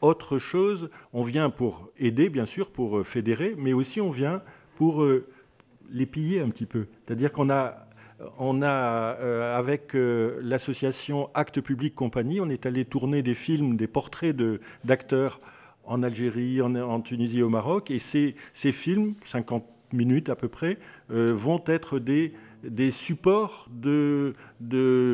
autre 0.00 0.38
chose, 0.38 0.90
on 1.12 1.22
vient 1.22 1.50
pour 1.50 1.90
aider, 1.98 2.30
bien 2.30 2.46
sûr, 2.46 2.70
pour 2.70 3.06
fédérer, 3.06 3.54
mais 3.58 3.72
aussi 3.72 4.00
on 4.00 4.10
vient 4.10 4.42
pour 4.76 5.04
les 5.92 6.06
piller 6.06 6.40
un 6.40 6.48
petit 6.48 6.66
peu. 6.66 6.86
C'est-à-dire 7.04 7.32
qu'on 7.32 7.50
a 7.50 7.86
on 8.38 8.62
a, 8.62 9.16
euh, 9.20 9.58
avec 9.58 9.94
euh, 9.94 10.38
l'association 10.42 11.30
Actes 11.34 11.60
Publics 11.60 11.94
Compagnie, 11.94 12.40
on 12.40 12.48
est 12.48 12.66
allé 12.66 12.84
tourner 12.84 13.22
des 13.22 13.34
films, 13.34 13.76
des 13.76 13.86
portraits 13.86 14.36
d'acteurs 14.84 15.40
en 15.84 16.02
Algérie, 16.02 16.60
en, 16.62 17.00
Tunisie 17.00 17.42
au 17.42 17.48
Maroc. 17.48 17.90
Et 17.90 17.98
ces, 17.98 18.34
films, 18.54 19.14
50 19.24 19.64
minutes 19.92 20.28
à 20.28 20.36
peu 20.36 20.48
près, 20.48 20.78
euh, 21.10 21.34
vont 21.34 21.62
être 21.66 21.98
des, 21.98 22.32
supports 22.90 23.68
de 23.70 24.34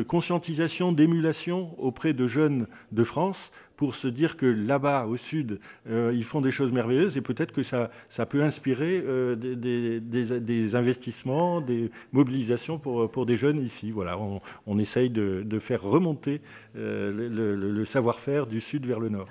conscientisation, 0.07 0.91
d'émulation 0.91 1.73
auprès 1.79 2.13
de 2.13 2.27
jeunes 2.27 2.67
de 2.91 3.03
France 3.03 3.51
pour 3.77 3.93
se 3.95 4.07
dire 4.07 4.35
que 4.35 4.47
là-bas, 4.47 5.05
au 5.05 5.15
sud, 5.15 5.59
euh, 5.89 6.11
ils 6.13 6.23
font 6.23 6.41
des 6.41 6.51
choses 6.51 6.73
merveilleuses 6.73 7.15
et 7.15 7.21
peut-être 7.21 7.53
que 7.53 7.63
ça, 7.63 7.91
ça 8.09 8.25
peut 8.25 8.41
inspirer 8.41 9.01
euh, 9.05 9.35
des, 9.35 10.75
investissements, 10.75 11.61
des 11.61 11.91
mobilisations 12.11 12.79
pour, 12.79 13.09
pour 13.09 13.25
des 13.27 13.37
jeunes 13.37 13.59
ici. 13.59 13.91
Voilà, 13.91 14.17
on, 14.65 14.79
essaye 14.79 15.11
de, 15.11 15.43
de, 15.45 15.59
faire 15.59 15.83
remonter 15.83 16.41
euh, 16.75 17.29
le, 17.55 17.85
savoir-faire 17.85 18.47
du 18.47 18.59
sud 18.59 18.85
vers 18.85 18.99
le 18.99 19.09
nord. 19.09 19.27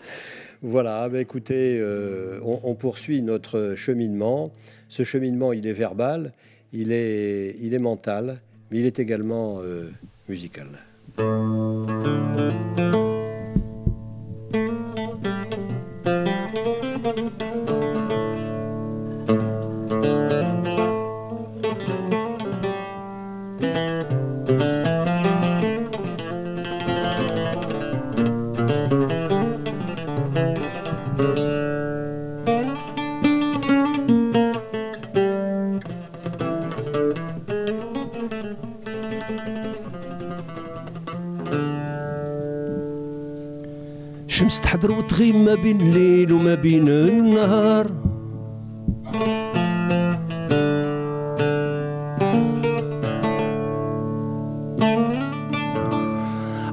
Voilà, 0.63 1.09
bah 1.09 1.21
écoutez, 1.21 1.83
on, 2.43 2.61
on, 2.63 2.75
poursuit 2.75 3.21
notre 3.23 3.75
cheminement. 3.77 4.53
Ce 4.89 5.03
cheminement, 5.03 5.53
il 5.53 5.67
est 5.67 5.73
verbal, 5.73 6.33
il 6.73 6.93
est, 6.93 7.57
il 7.61 7.75
est 7.75 7.79
mental, 7.79 8.41
mais 8.71 8.79
il 8.79 8.87
est 8.87 8.99
également 8.99 9.61
musical. 10.29 10.69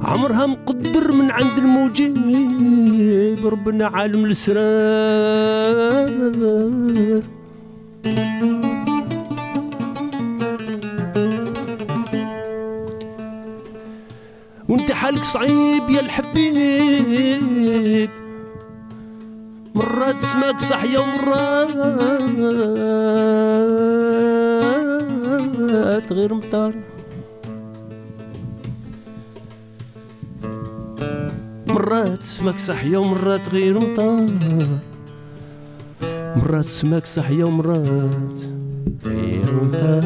عمرها 0.04 0.46
مقدر 0.46 1.12
من 1.12 1.30
عند 1.30 1.58
المجيب 1.58 3.46
ربنا 3.46 3.86
عالم 3.86 4.24
الاسرار 4.24 4.64
وانت 14.68 14.92
حالك 14.92 15.24
صعيب 15.24 15.90
يا 15.90 16.00
الحبيب. 16.00 17.44
مرات 19.74 20.20
سماك 20.20 20.60
صحية 20.60 20.98
ومرات 20.98 21.72
غير 26.12 26.34
مطار. 26.34 26.74
مرات 31.84 32.22
سماك 32.22 32.58
صحية 32.58 32.96
ومرات 32.96 33.48
غير 33.48 33.78
مطار 33.78 34.28
مرات 36.36 36.64
سماك 36.64 37.06
صحية 37.06 37.44
ومرات 37.44 38.32
غير 39.06 39.52
مطار 39.62 40.04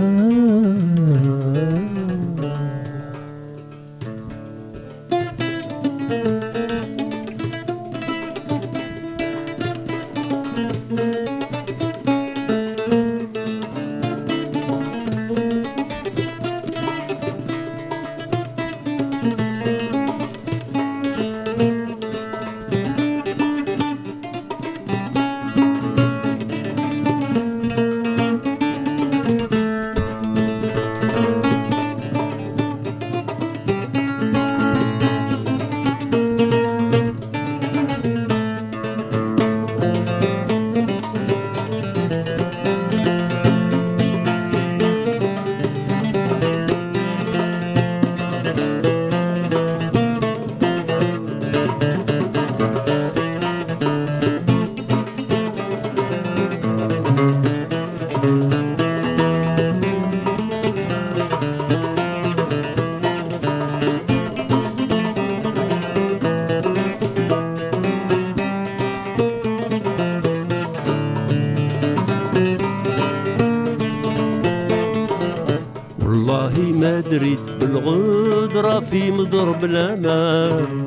دريت 77.18 77.50
بالغدرة 77.60 78.80
في 78.80 79.10
مضرب 79.10 79.64
الأمان 79.64 80.84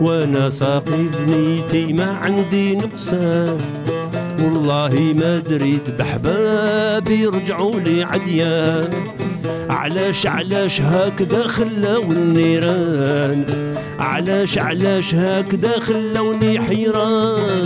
وأنا 0.00 0.50
ساقي 0.50 1.02
بنيتي 1.02 1.92
ما 1.92 2.04
عندي 2.04 2.76
نقصان 2.76 3.58
والله 4.38 5.14
ما 5.18 5.38
دريت 5.38 5.90
بحبابي 5.90 7.26
رجعوا 7.26 7.80
لي 7.80 8.02
عديان. 8.02 8.90
علاش 9.70 10.26
علاش 10.26 10.80
هكذا 10.80 11.46
خلاو 11.46 12.02
النيران 12.02 13.44
علاش 13.98 14.58
علاش 14.58 15.14
هكذا 15.14 15.80
خلوني 15.80 16.60
حيران؟ 16.60 17.57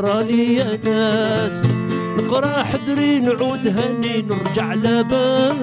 لي 0.00 0.54
يا 0.54 0.78
ناس 0.84 1.62
نقرأ 2.18 2.62
حدري 2.62 3.20
نعود 3.20 3.68
هاني 3.68 4.22
نرجع 4.22 4.74
لبان 4.74 5.60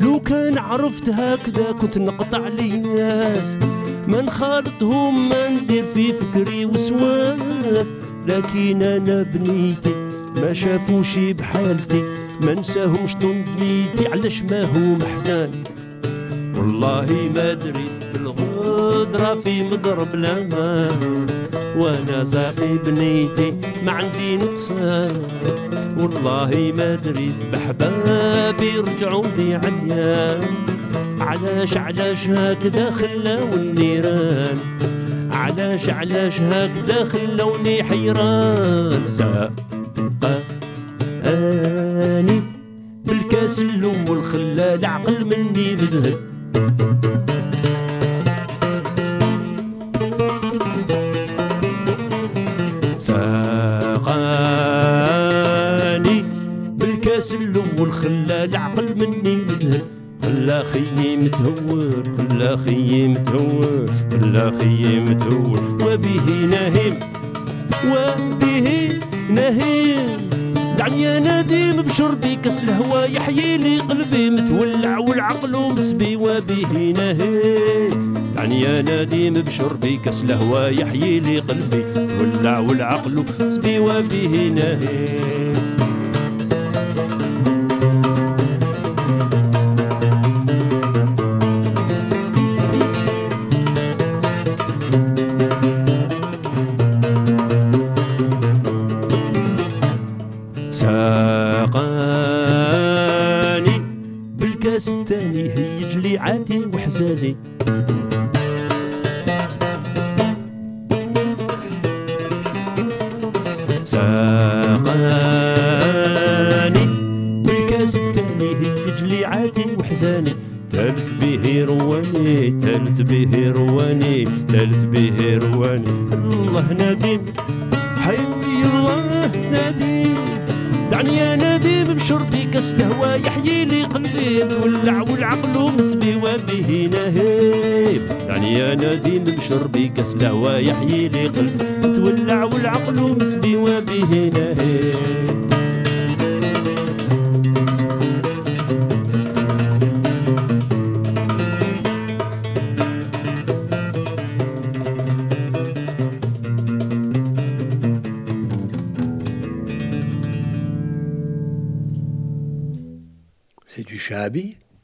لو 0.00 0.20
كان 0.20 0.58
عرفت 0.58 1.08
هكذا 1.08 1.72
كنت 1.80 1.98
نقطع 1.98 2.48
لياس 2.48 3.56
ما 4.08 4.20
نخالطهم 4.20 5.28
ما 5.28 5.48
ندير 5.48 5.84
في 5.94 6.12
فكري 6.12 6.66
وسواس. 6.66 7.92
لكن 8.26 8.82
أنا 8.82 9.22
بنيتي 9.22 9.94
ما 10.36 10.52
شافوش 10.52 11.18
بحالتي 11.18 12.02
ما 12.40 12.54
نساهمش 12.54 13.14
تندميتي 13.14 14.08
علاش 14.12 14.42
ما 14.42 14.62
هو 14.62 14.94
محزان 14.94 15.50
والله 16.56 17.30
ما 17.34 17.52
دريت 17.52 18.04
بالغدرة 18.14 19.34
في 19.34 19.62
مضرب 19.62 20.14
الأمان 20.14 21.26
وأنا 21.76 22.24
زاقي 22.24 22.78
بنيتي 22.84 23.54
ما 23.82 23.92
عندي 23.92 24.36
نقصان. 24.36 25.12
والله 25.98 26.72
ما 26.76 26.94
دريت 26.94 27.34
بحبابي 27.52 28.78
رجعوا 28.78 29.26
لي 29.38 29.54
عديان 29.54 30.40
علاش 31.20 31.76
علاش 31.76 32.28
هكذا 32.28 32.90
خلاو 32.90 33.54
النيران 33.54 34.58
علاش 35.30 35.90
علاش 35.90 36.40
هكذا 36.40 37.04
خلوني 37.04 37.82
حيران؟ 37.82 39.04
اني 41.26 41.75
الناس 43.46 43.58
سلوم 43.58 44.08
والخلا 44.08 44.88
عقل 44.88 45.24
مني 45.24 45.74
بذهب 45.74 46.18
ساقاني 54.86 56.24
بالكاس 56.78 57.32
اللوم 57.32 57.68
والخلا 57.78 58.58
عقل 58.58 58.94
مني 58.96 59.34
بذهب 59.34 59.84
خلا 60.22 60.64
خيي 60.64 61.16
متهور 61.16 62.02
خلا 62.18 62.56
خيي 62.56 63.08
متهور 63.08 63.86
خلا 64.12 64.50
خيي 64.58 65.00
متهور. 65.00 65.60
وبه 65.82 66.46
نهيم 66.50 66.94
وبه 67.86 68.88
نهيم 69.30 69.85
بشربي 71.96 72.36
كاس 72.36 72.62
الهوى 72.62 73.14
يحيي 73.14 73.56
لي 73.56 73.78
قلبي 73.78 74.30
متولع 74.30 74.98
والعقل 74.98 75.56
مسبي 75.56 76.16
وبه 76.16 76.92
نهي 76.96 77.90
دعني 78.34 78.60
يا 78.60 78.82
نديم 78.82 79.34
بشربي 79.34 79.96
كاس 79.96 80.22
الهوى 80.22 80.80
يحيي 80.80 81.20
لي 81.20 81.38
قلبي 81.38 81.84
متولع 81.96 82.58
والعقل 82.58 83.24
مسبي 83.40 83.78
وبه 83.78 84.52
نهي 84.54 85.75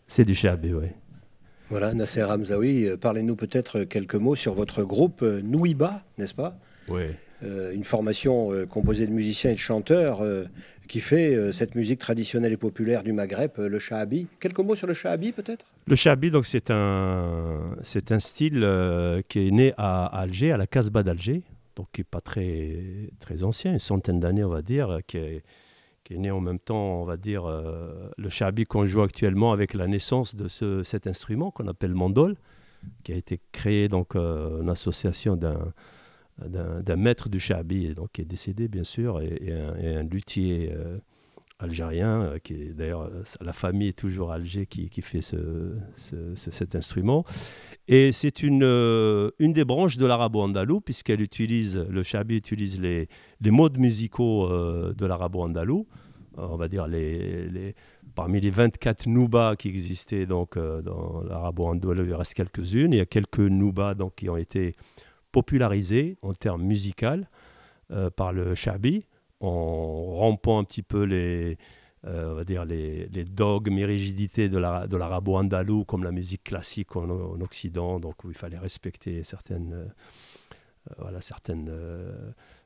C'est 0.08 0.24
du 0.24 0.34
Shahabi, 0.34 0.74
oui. 0.74 0.86
Voilà, 1.68 1.94
Nasser 1.94 2.24
Hamzaoui, 2.24 2.88
euh, 2.88 2.96
parlez-nous 2.96 3.36
peut-être 3.36 3.84
quelques 3.84 4.16
mots 4.16 4.34
sur 4.34 4.52
votre 4.52 4.82
groupe 4.82 5.22
euh, 5.22 5.40
Nouiba, 5.42 6.02
n'est-ce 6.18 6.34
pas? 6.34 6.56
Oui. 6.88 7.02
Euh, 7.44 7.72
une 7.72 7.84
formation 7.84 8.50
composée 8.68 9.06
de 9.06 9.12
musiciens 9.12 9.50
et 9.50 9.54
de 9.54 9.58
chanteurs 9.58 10.22
qui 10.86 11.00
fait 11.00 11.52
cette 11.52 11.74
musique 11.74 11.98
traditionnelle 11.98 12.52
et 12.52 12.56
populaire 12.56 13.02
du 13.02 13.12
Maghreb, 13.12 13.50
le 13.58 13.78
Shahabi. 13.78 14.28
Quelques 14.38 14.60
mots 14.60 14.76
sur 14.76 14.86
le 14.86 14.94
Shahabi 14.94 15.32
peut-être? 15.32 15.66
Le 15.86 15.96
Shahabi, 15.96 16.30
donc 16.30 16.46
c'est 16.46 16.70
un, 16.70 17.76
c'est 17.82 18.12
un 18.12 18.20
style 18.20 18.60
qui 19.28 19.48
est 19.48 19.50
né 19.50 19.72
à, 19.76 20.06
Alger, 20.06 20.52
à 20.52 20.56
la 20.56 20.68
Casbah 20.68 21.02
d'Alger, 21.02 21.42
donc 21.74 21.88
qui 21.92 22.02
n'est 22.02 22.08
pas 22.08 22.20
très, 22.20 23.10
très 23.18 23.42
ancien, 23.42 23.72
une 23.72 23.80
centaine 23.80 24.20
d'années 24.20 24.44
on 24.44 24.50
va 24.50 24.62
dire, 24.62 25.00
qui 25.08 25.16
est 25.16 25.42
qui 26.12 26.18
est 26.18 26.20
né 26.20 26.30
en 26.30 26.40
même 26.40 26.58
temps, 26.58 27.00
on 27.00 27.04
va 27.04 27.16
dire, 27.16 27.46
euh, 27.46 28.10
le 28.18 28.28
shabi 28.28 28.64
qu'on 28.64 28.84
joue 28.84 29.02
actuellement 29.02 29.52
avec 29.52 29.72
la 29.72 29.86
naissance 29.86 30.34
de 30.34 30.46
ce, 30.46 30.82
cet 30.82 31.06
instrument 31.06 31.50
qu'on 31.50 31.68
appelle 31.68 31.94
mandol, 31.94 32.36
qui 33.02 33.12
a 33.12 33.16
été 33.16 33.40
créé 33.52 33.88
donc 33.88 34.14
euh, 34.14 34.60
une 34.60 34.68
association 34.68 35.36
d'un 35.36 35.72
d'un 36.38 36.96
maître 36.96 37.28
du 37.28 37.38
shabi, 37.38 37.94
donc 37.94 38.08
qui 38.12 38.22
est 38.22 38.24
décédé 38.24 38.66
bien 38.66 38.84
sûr, 38.84 39.20
et, 39.20 39.52
un, 39.52 40.02
luthier 40.02 40.72
euh, 40.72 40.98
algérien, 41.62 42.34
qui 42.42 42.54
est 42.54 42.74
d'ailleurs 42.74 43.08
la 43.40 43.52
famille 43.52 43.88
est 43.88 43.98
toujours 43.98 44.32
à 44.32 44.34
Alger 44.34 44.66
qui, 44.66 44.90
fait 45.02 45.20
ce, 45.20 45.76
cet 46.34 46.74
instrument. 46.74 47.24
Et 47.88 48.12
c'est 48.12 48.42
une, 48.42 48.62
une 49.38 49.52
des 49.52 49.64
branches 49.64 49.98
de 49.98 50.06
l'arabo-andalou, 50.06 50.80
puisqu'elle 50.80 51.20
utilise, 51.20 51.78
le 51.78 52.02
shabi 52.02 52.36
utilise 52.36 52.80
les, 52.80 53.08
les 53.40 53.50
modes 53.50 53.78
musicaux 53.78 54.48
de 54.48 55.06
l'arabo-andalou 55.06 55.86
on 56.36 56.56
va 56.56 56.68
dire, 56.68 56.86
les, 56.86 57.74
parmi 58.14 58.40
les 58.40 58.50
24 58.50 59.06
noubas 59.06 59.56
qui 59.56 59.68
existaient 59.68 60.26
donc, 60.26 60.56
euh, 60.56 60.82
dans 60.82 61.22
l'arabo-andalou, 61.22 62.04
il 62.04 62.14
reste 62.14 62.34
quelques-unes. 62.34 62.92
Il 62.92 62.96
y 62.96 63.00
a 63.00 63.06
quelques 63.06 63.38
noubas 63.38 63.94
qui 64.16 64.28
ont 64.28 64.36
été 64.36 64.74
popularisés 65.30 66.16
en 66.22 66.34
termes 66.34 66.62
musicaux 66.62 67.24
euh, 67.90 68.10
par 68.10 68.32
le 68.32 68.54
Shabi, 68.54 69.04
en 69.42 70.04
rompant 70.14 70.58
un 70.58 70.64
petit 70.64 70.82
peu 70.82 71.02
les, 71.02 71.58
euh, 72.06 72.32
on 72.32 72.34
va 72.34 72.44
dire 72.44 72.64
les, 72.64 73.08
dogmes 73.24 73.78
et 73.78 73.84
rigidités 73.84 74.48
de 74.48 74.58
l'arabo-andalou, 74.58 75.84
comme 75.84 76.04
la 76.04 76.12
musique 76.12 76.44
classique 76.44 76.96
en, 76.96 77.40
Occident, 77.40 78.00
donc 78.00 78.24
où 78.24 78.30
il 78.30 78.36
fallait 78.36 78.58
respecter 78.58 79.22
certaines 79.24 79.92
voilà, 80.98 81.20
certaines 81.20 81.70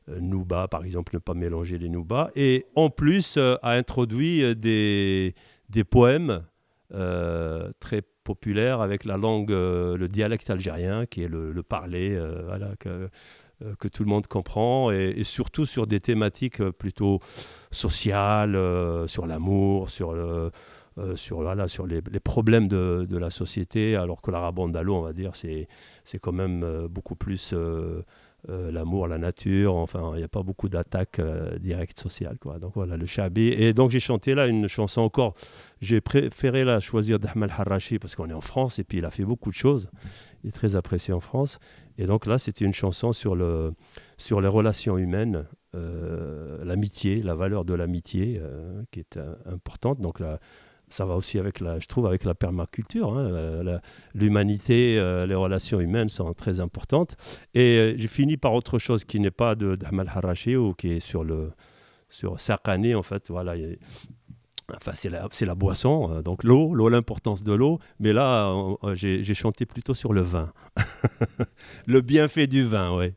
Nouba, 0.09 0.68
par 0.68 0.85
exemple, 0.85 1.14
ne 1.14 1.18
pas 1.18 1.35
mélanger 1.35 1.77
les 1.77 1.91
Nouba. 1.91 2.31
Et 2.35 2.64
en 2.74 2.89
plus, 2.89 3.37
a 3.37 3.70
introduit 3.70 4.57
des, 4.57 5.35
des 5.68 5.85
poèmes 5.85 6.43
très 6.91 8.03
populaires 8.24 8.81
avec 8.81 9.05
la 9.05 9.16
langue, 9.16 9.51
le 9.51 10.07
dialecte 10.09 10.49
algérien, 10.49 11.05
qui 11.07 11.22
est 11.22 11.29
le, 11.29 11.53
le 11.53 11.62
parler, 11.62 12.18
voilà, 12.47 12.72
euh, 12.87 13.09
que 13.79 13.89
tout 13.89 14.05
le 14.05 14.11
monde 14.11 14.27
comprend, 14.27 14.91
et, 14.91 15.23
surtout 15.25 15.67
sur 15.67 15.87
des 15.87 16.01
thématiques 16.01 16.61
euh, 16.61 16.73
plutôt 16.73 17.21
sociales, 17.71 18.55
euh, 18.55 19.07
sur 19.07 19.27
l'amour, 19.27 19.89
sur, 19.89 20.15
sur, 21.15 21.41
voilà, 21.41 21.69
sur 21.69 21.87
les, 21.87 22.01
problèmes 22.21 22.69
de, 22.69 23.17
la 23.17 23.31
société, 23.31 23.97
alors 23.97 24.23
que 24.23 24.31
l'arabe 24.31 24.59
andalou, 24.59 24.95
on 24.95 25.03
va 25.03 25.13
dire, 25.13 25.33
c'est 25.35 26.19
quand 26.21 26.33
même 26.33 26.87
beaucoup 26.89 27.17
plus 27.17 27.55
l'amour, 28.49 29.09
la 29.09 29.19
nature, 29.19 29.75
enfin, 29.75 30.13
il 30.15 30.19
n'y 30.19 30.25
a 30.25 30.29
pas 30.29 30.43
beaucoup 30.43 30.69
d'attaques 30.69 31.21
directes 31.61 31.99
sociales. 31.99 32.39
Donc 32.61 32.73
voilà, 32.75 32.97
le 32.97 33.05
Chabi. 33.05 33.49
Et 33.49 33.75
donc 33.75 33.91
j'ai 33.91 34.01
chanté 34.01 34.35
là 34.35 34.47
une 34.47 34.69
chanson 34.69 35.03
encore, 35.03 35.35
j'ai 35.81 36.01
préféré 36.01 36.65
la 36.65 36.81
choisir 36.81 37.19
d'Ahmed 37.19 37.51
Harashi 37.51 37.99
parce 37.99 38.15
qu'on 38.15 38.31
est 38.31 38.35
en 38.35 38.41
France 38.41 38.79
et 38.79 38.85
puis 38.85 38.99
il 38.99 39.05
a 39.05 39.11
fait 39.11 39.25
beaucoup 39.25 39.51
de 39.51 39.57
choses. 39.57 39.91
Il 40.45 40.49
est 40.49 40.53
très 40.53 40.77
apprécié 40.77 41.13
en 41.13 41.21
France. 41.21 41.59
Et 41.99 42.07
donc 42.07 42.26
là, 42.26 42.38
c'était 42.38 42.64
une 42.64 42.74
chanson 42.74 43.12
sur, 43.12 43.34
le, 43.34 43.72
sur 44.18 44.40
les 44.40 44.49
relations 44.49 44.99
humaines, 44.99 45.47
euh, 45.74 46.64
l'amitié, 46.64 47.22
la 47.22 47.34
valeur 47.34 47.64
de 47.64 47.74
l'amitié, 47.74 48.38
euh, 48.40 48.82
qui 48.90 49.01
est 49.01 49.16
euh, 49.16 49.34
importante. 49.47 50.01
Donc 50.01 50.20
là, 50.20 50.38
ça 50.88 51.05
va 51.05 51.16
aussi 51.16 51.38
avec 51.38 51.61
la, 51.61 51.78
je 51.78 51.86
trouve, 51.86 52.07
avec 52.07 52.24
la 52.24 52.34
permaculture. 52.34 53.16
Hein, 53.16 53.80
l'humanité, 54.14 54.94
les 55.26 55.34
relations 55.34 55.80
humaines 55.80 56.09
sont 56.09 56.32
très 56.32 56.61
importantes. 56.61 57.16
Et 57.55 57.94
j'ai 57.97 58.07
fini 58.09 58.36
par 58.36 58.55
autre 58.55 58.78
chose 58.78 59.05
qui 59.05 59.18
n'est 59.18 59.32
pas 59.32 59.57
de 59.57 59.74
d'Ahmal 59.74 60.09
Harashi 60.14 60.55
ou 60.55 60.74
qui 60.74 60.92
est 60.92 61.01
sur 61.01 61.24
le 61.24 61.51
sur 62.09 62.34
en 62.34 63.03
fait. 63.03 63.30
Voilà, 63.30 63.57
Enfin, 64.75 64.93
c'est 64.95 65.09
la, 65.09 65.29
la, 65.41 65.55
boisson, 65.55 66.11
euh, 66.11 66.23
donc 66.23 66.43
l'eau, 66.43 66.75
l'eau, 66.75 66.89
l'importance 66.89 67.45
de 67.45 67.53
l'eau. 67.53 67.79
Mais 68.01 68.12
là, 68.12 68.53
euh, 68.83 68.95
j'ai 68.95 69.35
chanté 69.35 69.64
plutôt 69.64 69.95
sur 69.95 70.12
le 70.12 70.23
vin. 70.23 70.53
le 71.87 72.01
bienfait 72.01 72.47
du 72.47 72.64
vin, 72.64 72.97
oui. 72.97 73.12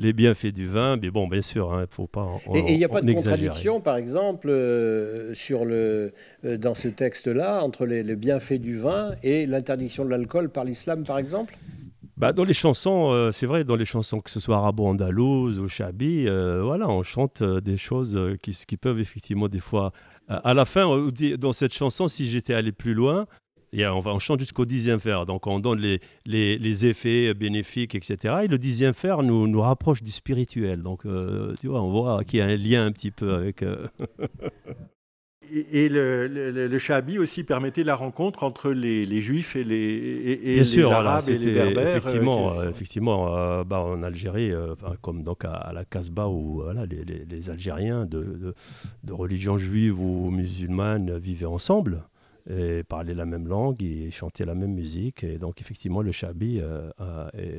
Les 0.00 0.12
bienfaits 0.12 0.52
du 0.52 0.66
vin, 0.66 0.96
mais 0.96 1.10
bon, 1.10 1.26
bien 1.26 1.42
sûr, 1.42 1.70
il 1.72 1.76
hein, 1.76 1.80
ne 1.82 1.86
faut 1.90 2.06
pas. 2.06 2.28
et 2.54 2.72
il 2.72 2.78
n'y 2.78 2.84
a 2.84 2.88
pas 2.88 3.00
de 3.00 3.12
contradiction, 3.12 3.80
par 3.80 3.96
exemple, 3.96 4.48
euh, 4.48 5.34
sur 5.34 5.64
le, 5.64 6.12
dans 6.44 6.76
ce 6.76 6.86
texte-là, 6.86 7.64
entre 7.64 7.84
les, 7.84 8.04
les, 8.04 8.14
bienfaits 8.14 8.60
du 8.60 8.78
vin 8.78 9.16
et 9.24 9.44
l'interdiction 9.46 10.04
de 10.04 10.10
l'alcool 10.10 10.50
par 10.50 10.64
l'islam, 10.64 11.02
par 11.04 11.18
exemple? 11.18 11.56
Bah, 12.16 12.32
dans 12.32 12.44
les 12.44 12.54
chansons, 12.54 13.30
c'est 13.32 13.46
vrai, 13.46 13.64
dans 13.64 13.74
les 13.74 13.84
chansons, 13.84 14.20
que 14.20 14.30
ce 14.30 14.38
soit 14.38 14.56
arabo-andalouse 14.56 15.58
ou 15.58 15.68
chabi, 15.68 16.26
voilà, 16.26 16.88
on 16.88 17.02
chante 17.02 17.42
des 17.42 17.76
choses 17.76 18.18
qui, 18.40 18.56
qui, 18.66 18.76
peuvent 18.76 19.00
effectivement 19.00 19.48
des 19.48 19.60
fois 19.60 19.92
à 20.28 20.54
la 20.54 20.64
fin, 20.64 21.10
dans 21.38 21.52
cette 21.52 21.74
chanson, 21.74 22.08
si 22.08 22.28
j'étais 22.28 22.54
allé 22.54 22.72
plus 22.72 22.94
loin, 22.94 23.26
on, 23.74 24.00
va, 24.00 24.12
on 24.12 24.18
chante 24.18 24.40
jusqu'au 24.40 24.64
dixième 24.64 25.00
fer, 25.00 25.26
donc 25.26 25.46
on 25.46 25.58
donne 25.60 25.80
les, 26.24 26.86
effets 26.86 27.34
bénéfiques, 27.34 27.94
etc. 27.94 28.40
Et 28.44 28.48
le 28.48 28.58
dixième 28.58 28.94
nous, 29.22 29.46
nous 29.46 29.60
rapproche 29.60 30.02
du 30.02 30.10
spirituel. 30.10 30.82
Donc, 30.82 31.04
euh, 31.06 31.54
tu 31.60 31.68
vois, 31.68 31.82
on 31.82 31.90
voit 31.90 32.24
qu'il 32.24 32.38
y 32.38 32.42
a 32.42 32.46
un 32.46 32.56
lien 32.56 32.86
un 32.86 32.92
petit 32.92 33.10
peu 33.10 33.34
avec. 33.34 33.62
Euh, 33.62 33.86
Et, 35.50 35.88
le, 35.88 36.26
le, 36.26 36.78
Shabi 36.78 37.18
aussi 37.18 37.44
permettait 37.44 37.84
la 37.84 37.94
rencontre 37.94 38.44
entre 38.44 38.70
les, 38.70 39.06
les 39.06 39.20
Juifs 39.20 39.56
et 39.56 39.64
les, 39.64 39.76
et, 39.76 40.60
les 40.60 40.84
Arabes 40.84 41.28
et 41.28 41.38
les 41.38 41.52
Berbères. 41.52 41.96
Effectivement, 41.96 42.52
euh, 42.52 42.70
effectivement 42.70 43.36
euh, 43.36 43.64
bah, 43.64 43.80
en 43.80 44.02
Algérie, 44.02 44.52
euh, 44.52 44.74
comme 45.00 45.22
donc 45.22 45.44
à, 45.44 45.70
la 45.72 45.84
Casbah, 45.84 46.28
où 46.28 46.62
voilà, 46.62 46.86
les, 46.86 47.04
les, 47.04 47.50
Algériens 47.50 48.04
de, 48.04 48.54
de, 49.04 49.12
religion 49.12 49.58
juive 49.58 50.00
ou 50.00 50.30
musulmane 50.30 51.18
vivaient 51.18 51.46
ensemble 51.46 52.04
et 52.50 52.82
parlaient 52.82 53.14
la 53.14 53.26
même 53.26 53.46
langue 53.46 53.82
et 53.82 54.10
chantaient 54.10 54.44
la 54.44 54.54
même 54.54 54.72
musique. 54.72 55.24
Et 55.24 55.38
donc, 55.38 55.60
effectivement, 55.60 56.02
le 56.02 56.12
Shabi 56.12 56.60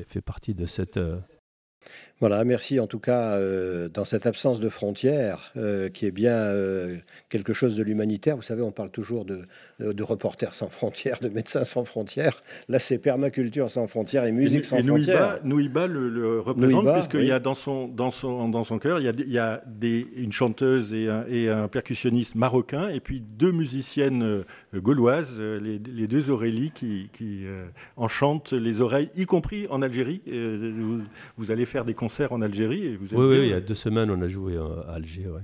fait 0.08 0.22
partie 0.22 0.54
de 0.54 0.66
cette 0.66 1.00
voilà, 2.20 2.44
merci 2.44 2.82
en 2.82 2.88
tout 2.88 3.00
cas 3.00 3.38
euh, 3.38 3.88
dans 3.88 4.04
cette 4.04 4.26
absence 4.26 4.60
de 4.60 4.68
frontières 4.68 5.54
euh, 5.56 5.88
qui 5.88 6.06
est 6.06 6.12
bien 6.12 6.36
euh, 6.36 6.98
quelque 7.30 7.54
chose 7.54 7.78
de 7.78 7.84
l'humanitaire. 7.84 8.36
Vous 8.36 8.42
savez, 8.42 8.62
on 8.62 8.72
parle 8.72 8.90
toujours 8.90 9.24
de, 9.24 9.46
de, 9.80 10.04
reporters 10.04 10.54
sans 10.54 10.70
frontières, 10.70 11.20
de 11.22 11.30
médecins 11.30 11.64
sans 11.64 11.86
frontières. 11.86 12.44
Là, 12.68 12.78
c'est 12.78 12.98
permaculture 12.98 13.72
sans 13.72 13.88
frontières 13.88 14.26
et 14.26 14.34
musique 14.34 14.66
sans 14.66 14.84
frontières. 14.84 15.40
Nouiba 15.46 15.88
le, 15.88 16.42
représente 16.42 16.92
puisqu'il 16.92 17.26
y 17.26 17.32
a 17.32 17.40
dans 17.40 17.54
son, 17.54 17.88
dans 17.88 18.12
son, 18.12 18.50
dans 18.50 18.66
son 18.66 18.80
cœur, 18.80 19.00
il 19.00 19.06
y 19.06 19.10
a, 19.10 19.14
il 19.18 19.32
y 19.32 19.40
a 19.40 19.64
des, 19.66 20.06
une 20.18 20.34
chanteuse 20.34 20.94
et 20.94 21.08
un, 21.08 21.26
et 21.30 21.48
un, 21.48 21.70
percussionniste 21.70 22.36
marocain 22.36 22.90
et 22.90 23.00
puis 23.00 23.22
deux 23.22 23.52
musiciennes 23.52 24.44
gauloises, 24.74 25.40
les, 25.40 25.80
les 25.80 26.08
deux 26.08 26.30
Aurélie 26.30 26.72
qui, 26.72 27.10
qui 27.14 27.46
enchantent 27.96 28.52
les 28.52 28.82
oreilles, 28.82 29.10
y 29.16 29.26
compris 29.26 29.68
en 29.70 29.82
Algérie. 29.82 30.22
Vous, 30.28 31.00
vous 31.38 31.52
allez 31.52 31.66
faire 31.70 31.86
des 31.86 31.94
concerts 31.94 32.34
en 32.34 32.42
Algérie. 32.42 32.86
Et 32.86 32.96
vous 32.98 33.16
oui, 33.16 33.26
oui, 33.38 33.40
il 33.46 33.50
y 33.50 33.54
a 33.54 33.62
deux 33.62 33.76
semaines, 33.76 34.12
on 34.12 34.22
a 34.22 34.28
joué 34.28 34.58
à 34.58 34.94
Alger. 34.94 35.28
Ouais. 35.28 35.42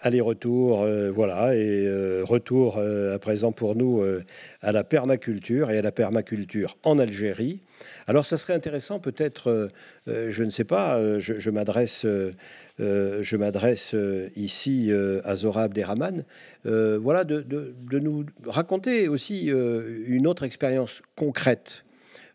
Aller-retour, 0.00 0.82
euh, 0.82 1.10
voilà, 1.10 1.54
et 1.54 1.86
euh, 1.86 2.22
retour 2.22 2.76
euh, 2.76 3.14
à 3.14 3.18
présent 3.18 3.50
pour 3.50 3.74
nous 3.76 4.04
à 4.60 4.72
la 4.72 4.84
permaculture 4.84 5.70
et 5.70 5.78
à 5.78 5.82
la 5.82 5.92
permaculture 5.92 6.76
en 6.84 6.98
Algérie. 6.98 7.60
Alors, 8.06 8.26
ça 8.26 8.36
serait 8.36 8.52
intéressant, 8.52 9.00
peut-être, 9.00 9.70
je 10.06 10.44
ne 10.44 10.50
sais 10.50 10.64
pas, 10.64 11.18
je, 11.18 11.50
m'adresse, 11.50 12.06
je 12.78 13.36
m'adresse 13.36 13.96
ici 14.36 14.92
à 15.24 15.34
Zora 15.34 15.64
Abderrahman, 15.64 16.24
voilà, 16.64 17.24
de, 17.24 17.40
de, 17.42 17.98
nous 17.98 18.24
raconter 18.46 19.08
aussi 19.08 19.48
une 19.48 20.26
autre 20.26 20.44
expérience 20.44 21.02
concrète 21.16 21.85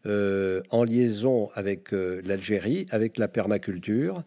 euh, 0.08 0.62
en 0.72 0.84
liaison 0.84 1.49
avec 1.54 1.93
euh, 1.93 2.24
l'Algérie, 2.26 2.88
avec 2.89 3.20
la 3.20 3.28
permaculture. 3.28 4.24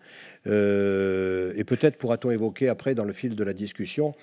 Euh, 0.47 1.53
et 1.57 1.64
peut-être 1.64 1.97
pourra-t-on 1.97 2.31
évoquer 2.31 2.68
après, 2.68 2.95
dans 2.95 3.05
le 3.05 3.12
fil 3.12 3.35
de 3.35 3.43
la 3.43 3.53
discussion, 3.53 4.14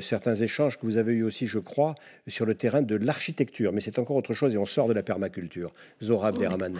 certains 0.00 0.36
échanges 0.36 0.78
que 0.78 0.86
vous 0.86 0.96
avez 0.96 1.12
eus 1.12 1.22
aussi, 1.22 1.46
je 1.46 1.58
crois, 1.58 1.94
sur 2.28 2.46
le 2.46 2.54
terrain 2.54 2.80
de 2.80 2.96
l'architecture. 2.96 3.72
Mais 3.72 3.82
c'est 3.82 3.98
encore 3.98 4.16
autre 4.16 4.32
chose 4.32 4.54
et 4.54 4.58
on 4.58 4.64
sort 4.64 4.88
de 4.88 4.94
la 4.94 5.02
permaculture. 5.02 5.70
Zora 6.02 6.28
Abderrahman. 6.28 6.78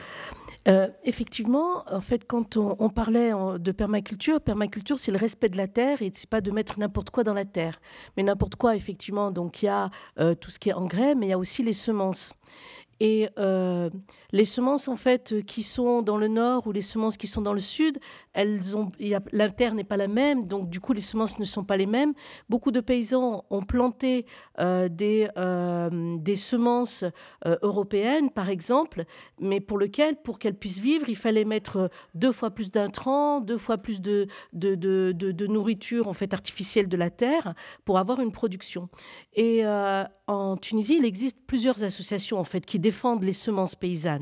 effectivement, 1.04 1.84
en 1.92 2.00
fait, 2.00 2.24
quand 2.26 2.56
on, 2.56 2.88
parlait 2.88 3.32
de 3.58 3.72
permaculture, 3.72 4.40
permaculture, 4.40 4.98
c'est 4.98 5.10
le 5.10 5.18
respect 5.18 5.48
de 5.48 5.56
la 5.56 5.68
terre 5.68 6.00
et 6.00 6.10
c'est 6.14 6.30
pas 6.30 6.40
de 6.40 6.50
mettre 6.50 6.78
n'importe 6.78 7.10
quoi 7.10 7.24
dans 7.24 7.34
la 7.34 7.44
terre. 7.44 7.80
Mais 8.16 8.22
n'importe 8.22 8.54
quoi, 8.54 8.76
effectivement, 8.76 9.30
donc 9.30 9.62
il 9.62 9.66
y 9.66 9.68
a 9.68 9.90
tout 10.40 10.50
ce 10.50 10.58
qui 10.58 10.70
est 10.70 10.74
engrais, 10.74 11.14
mais 11.14 11.26
il 11.26 11.30
y 11.30 11.34
a 11.34 11.38
aussi 11.38 11.62
les 11.62 11.74
semences. 11.74 12.32
Et 13.00 13.28
euh, 13.38 13.90
les 14.32 14.44
semences, 14.44 14.88
en 14.88 14.96
fait, 14.96 15.42
qui 15.44 15.62
sont 15.62 16.02
dans 16.02 16.16
le 16.16 16.28
nord 16.28 16.66
ou 16.66 16.72
les 16.72 16.80
semences 16.80 17.16
qui 17.16 17.26
sont 17.26 17.42
dans 17.42 17.52
le 17.52 17.60
sud, 17.60 17.98
elles 18.32 18.76
ont, 18.76 18.88
la 19.32 19.50
terre 19.50 19.74
n'est 19.74 19.84
pas 19.84 19.96
la 19.96 20.08
même, 20.08 20.44
donc 20.44 20.68
du 20.68 20.80
coup, 20.80 20.92
les 20.92 21.00
semences 21.00 21.38
ne 21.38 21.44
sont 21.44 21.64
pas 21.64 21.76
les 21.76 21.86
mêmes. 21.86 22.12
Beaucoup 22.48 22.70
de 22.70 22.80
paysans 22.80 23.44
ont 23.50 23.62
planté 23.62 24.26
euh, 24.60 24.88
des, 24.88 25.28
euh, 25.36 26.16
des 26.18 26.36
semences 26.36 27.04
européennes, 27.62 28.30
par 28.30 28.48
exemple, 28.48 29.04
mais 29.40 29.60
pour 29.60 29.78
lesquelles, 29.78 30.16
pour 30.16 30.38
qu'elles 30.38 30.54
puissent 30.54 30.80
vivre, 30.80 31.08
il 31.08 31.16
fallait 31.16 31.44
mettre 31.44 31.90
deux 32.14 32.32
fois 32.32 32.50
plus 32.50 32.70
d'intrants, 32.70 33.40
deux 33.40 33.58
fois 33.58 33.78
plus 33.78 34.00
de, 34.00 34.26
de, 34.52 34.74
de, 34.74 35.12
de, 35.12 35.46
nourriture, 35.46 36.08
en 36.08 36.12
fait, 36.12 36.32
artificielle 36.34 36.88
de 36.88 36.96
la 36.96 37.10
terre 37.10 37.54
pour 37.84 37.98
avoir 37.98 38.20
une 38.20 38.32
production. 38.32 38.88
Et 39.34 39.64
en 40.26 40.56
Tunisie, 40.56 40.96
il 40.98 41.04
existe 41.04 41.38
plusieurs 41.46 41.82
associations, 41.82 42.38
en 42.38 42.44
fait, 42.44 42.64
qui 42.64 42.78
défendent 42.78 43.24
les 43.24 43.32
semences 43.32 43.74
paysannes, 43.74 44.19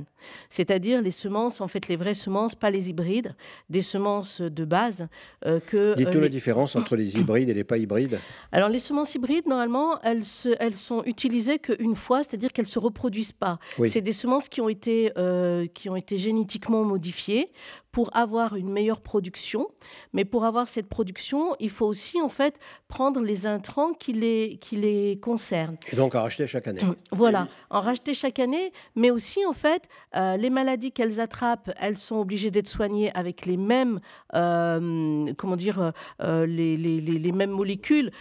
c'est-à-dire 0.49 1.03
les 1.03 1.11
semences, 1.11 1.61
en 1.61 1.69
fait, 1.69 1.89
les 1.89 1.97
vraies 1.97 2.15
semences, 2.15 2.55
pas 2.55 2.71
les 2.71 2.91
hybrides, 2.91 3.35
des 3.71 3.81
semences 3.81 4.41
de 4.41 4.65
base 4.65 5.09
euh, 5.47 5.61
que. 5.61 5.95
Dites-nous 5.95 6.19
euh, 6.19 6.23
la 6.23 6.29
différence 6.29 6.77
entre 6.77 6.97
les 6.97 7.17
hybrides 7.19 7.49
et 7.49 7.55
les 7.55 7.65
pas 7.65 7.79
hybrides. 7.79 8.19
Alors, 8.53 8.69
les 8.69 8.79
semences 8.79 9.15
hybrides, 9.15 9.47
normalement, 9.47 10.01
elles, 10.03 10.25
se, 10.25 10.51
elles 10.61 10.77
sont 10.77 11.03
utilisées 11.05 11.59
qu'une 11.59 11.97
fois, 11.97 12.23
c'est-à-dire 12.23 12.53
qu'elles 12.53 12.67
se 12.67 12.79
reproduisent 12.79 13.33
pas. 13.33 13.59
C'est 13.89 14.01
des 14.01 14.13
semences 14.13 14.49
qui 14.49 14.61
ont 14.61 14.69
été, 14.69 15.13
euh, 15.19 15.67
qui 15.67 15.89
ont 15.89 15.97
été 15.97 16.19
génétiquement 16.19 16.85
modifiées 16.85 17.51
pour 17.99 18.17
avoir 18.17 18.55
une 18.55 18.71
meilleure 18.71 19.01
production. 19.01 19.67
Mais 20.13 20.25
pour 20.25 20.45
avoir 20.45 20.69
cette 20.69 20.89
production, 20.89 21.57
il 21.59 21.69
faut 21.69 21.87
aussi 21.87 22.23
en 22.23 22.29
fait 22.29 22.61
prendre 22.87 23.21
les 23.21 23.45
intrants 23.45 23.93
qui 23.93 24.13
les, 24.13 24.57
qui 24.61 24.77
les 24.77 25.19
concernent. 25.21 25.77
Et 25.93 25.97
donc 25.97 26.15
en 26.15 26.23
racheter 26.23 26.47
chaque 26.47 26.69
année. 26.69 26.81
Voilà, 27.11 27.49
en 27.71 27.81
racheter 27.81 28.15
chaque 28.15 28.39
année, 28.39 28.73
mais 28.95 29.11
aussi 29.11 29.45
en 29.45 29.53
fait, 29.53 29.89
euh, 30.15 30.37
les 30.37 30.49
maladies 30.49 30.93
qu'elles 30.93 31.19
attrapent, 31.19 31.73
elles 31.81 31.97
sont 31.97 32.19
obligées 32.19 32.53
d'être 32.53 32.69
soignées 32.69 33.11
avec 33.17 33.47
les 33.47 33.57
mêmes, 33.57 33.99
euh, 34.37 35.33
comment 35.37 35.57
dire, 35.57 35.93
euh, 36.23 36.47
les, 36.47 36.77
les, 36.77 37.01
les, 37.01 37.33
mêmes 37.33 37.51
molécules 37.51 38.13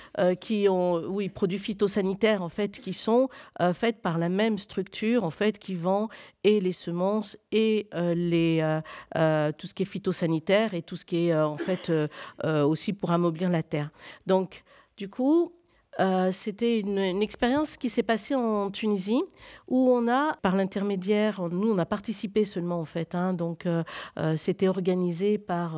qui 0.42 0.68
ont, 0.68 1.04
oui, 1.08 1.30
produits 1.30 1.60
phytosanitaires 1.60 2.42
en 2.42 2.50
fait, 2.50 2.80
qui 2.80 2.94
sont 2.94 3.30
faites 3.74 4.02
par 4.02 4.18
la 4.18 4.30
même 4.30 4.58
structure 4.58 5.24
en 5.24 5.30
fait, 5.30 5.60
qui 5.60 5.76
vend 5.76 6.10
et 6.44 6.60
les 6.60 6.72
semences 6.72 7.38
et 7.52 7.88
les, 7.94 8.80
tout 9.58 9.67
ce 9.68 9.74
qui 9.74 9.84
est 9.84 9.86
phytosanitaire 9.86 10.74
et 10.74 10.82
tout 10.82 10.96
ce 10.96 11.06
qui 11.06 11.28
est 11.28 11.36
en 11.36 11.58
fait 11.58 11.92
aussi 12.44 12.94
pour 12.94 13.12
amoblir 13.12 13.50
la 13.50 13.64
terre. 13.64 13.92
Donc, 14.26 14.64
du 14.98 15.10
coup, 15.10 15.52
euh, 16.00 16.32
c'était 16.32 16.80
une, 16.80 16.98
expérience 16.98 17.78
qui 17.78 17.90
s'est 17.90 18.04
passée 18.04 18.36
en 18.36 18.70
Tunisie 18.70 19.24
où 19.68 19.90
on 19.92 20.08
a, 20.08 20.34
par 20.42 20.56
l'intermédiaire, 20.56 21.42
nous 21.50 21.72
on 21.72 21.78
a 21.78 21.86
participé 21.86 22.44
seulement 22.44 22.80
en 22.80 22.86
fait, 22.86 23.16
hein, 23.16 23.34
donc 23.34 23.66
euh, 23.66 23.84
euh, 24.18 24.38
c'était 24.38 24.68
organisé 24.68 25.38
par 25.38 25.78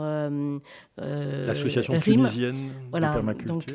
l'association 0.98 2.00
tunisienne 2.00 2.72
de 2.92 3.00
permaculture, 3.00 3.54
donc 3.54 3.74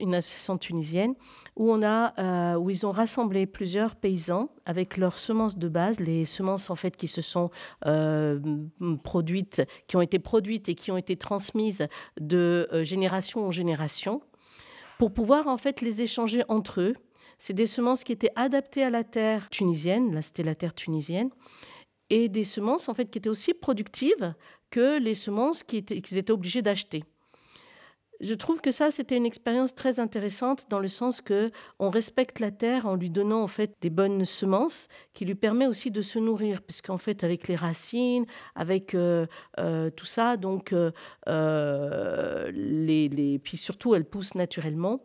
une 0.00 0.14
association 0.14 0.58
tunisienne 0.58 1.14
où 1.56 1.72
on 1.72 1.82
a, 1.82 2.56
où 2.58 2.70
ils 2.70 2.86
ont 2.86 2.92
rassemblé 2.92 3.46
plusieurs 3.46 3.96
paysans 3.96 4.50
avec 4.64 4.96
leurs 4.96 5.18
semences 5.18 5.58
de 5.58 5.68
base, 5.68 6.00
les 6.00 6.24
semences 6.24 6.70
en 6.70 6.76
fait 6.76 6.96
qui 6.96 7.08
se 7.08 7.22
sont 7.22 7.50
produites, 9.02 9.62
qui 9.88 9.96
ont 9.96 10.02
été 10.02 10.18
produites 10.18 10.68
et 10.68 10.74
qui 10.74 10.90
ont 10.90 10.96
été 10.96 11.16
transmises 11.16 11.88
de 12.20 12.68
génération 12.82 13.46
en 13.46 13.50
génération 13.50 14.22
pour 14.98 15.12
pouvoir 15.12 15.46
en 15.46 15.56
fait 15.56 15.80
les 15.80 16.02
échanger 16.02 16.42
entre 16.48 16.80
eux. 16.80 16.94
C'est 17.38 17.52
des 17.52 17.66
semences 17.66 18.04
qui 18.04 18.12
étaient 18.12 18.32
adaptées 18.34 18.82
à 18.82 18.90
la 18.90 19.04
terre 19.04 19.48
tunisienne, 19.50 20.14
là 20.14 20.22
c'était 20.22 20.42
la 20.42 20.54
terre 20.54 20.74
tunisienne, 20.74 21.30
et 22.08 22.28
des 22.28 22.44
semences 22.44 22.88
en 22.88 22.94
fait 22.94 23.10
qui 23.10 23.18
étaient 23.18 23.28
aussi 23.28 23.52
productives 23.52 24.34
que 24.70 24.98
les 24.98 25.14
semences 25.14 25.62
qu'ils 25.62 25.80
étaient, 25.80 25.96
étaient 25.96 26.32
obligés 26.32 26.62
d'acheter. 26.62 27.04
Je 28.20 28.34
trouve 28.34 28.60
que 28.60 28.70
ça, 28.70 28.90
c'était 28.90 29.16
une 29.16 29.26
expérience 29.26 29.74
très 29.74 30.00
intéressante 30.00 30.66
dans 30.70 30.78
le 30.78 30.88
sens 30.88 31.20
que 31.20 31.50
on 31.78 31.90
respecte 31.90 32.40
la 32.40 32.50
terre 32.50 32.86
en 32.86 32.94
lui 32.94 33.10
donnant 33.10 33.42
en 33.42 33.46
fait 33.46 33.72
des 33.80 33.90
bonnes 33.90 34.24
semences 34.24 34.88
qui 35.12 35.24
lui 35.24 35.34
permet 35.34 35.66
aussi 35.66 35.90
de 35.90 36.00
se 36.00 36.18
nourrir, 36.18 36.62
puisqu'en 36.62 36.98
fait 36.98 37.24
avec 37.24 37.48
les 37.48 37.56
racines, 37.56 38.24
avec 38.54 38.94
euh, 38.94 39.26
euh, 39.58 39.90
tout 39.90 40.06
ça, 40.06 40.36
donc 40.36 40.72
euh, 40.72 42.50
les, 42.52 43.08
les, 43.08 43.38
puis 43.38 43.56
surtout 43.56 43.94
elles 43.94 44.04
poussent 44.04 44.34
naturellement. 44.34 45.02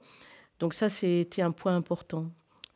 Donc 0.59 0.73
ça, 0.73 0.89
c'était 0.89 1.41
un 1.41 1.51
point 1.51 1.75
important 1.75 2.31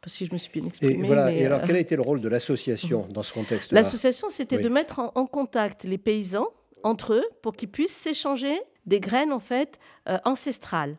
si 0.08 0.26
je 0.26 0.34
me 0.34 0.38
suis 0.38 0.52
bien 0.52 0.68
exprimée. 0.68 1.00
Et, 1.00 1.04
voilà. 1.04 1.32
et 1.32 1.46
alors, 1.46 1.62
quel 1.66 1.76
a 1.76 1.80
été 1.80 1.96
le 1.96 2.02
rôle 2.02 2.22
de 2.22 2.30
l'association 2.30 3.08
dans 3.10 3.24
ce 3.24 3.34
contexte-là? 3.34 3.80
L'association, 3.80 4.30
c'était 4.30 4.60
de 4.60 4.70
mettre 4.70 5.00
en, 5.00 5.26
contact 5.26 5.84
les 5.84 5.98
paysans 5.98 6.48
entre 6.84 7.14
eux 7.14 7.24
pour 7.42 7.56
qu'ils 7.56 7.70
puissent 7.70 7.98
s'échanger 7.98 8.60
des 8.86 9.00
graines 9.00 9.34
en 9.34 9.40
fait 9.40 9.80
euh, 10.08 10.18
ancestrales. 10.26 10.98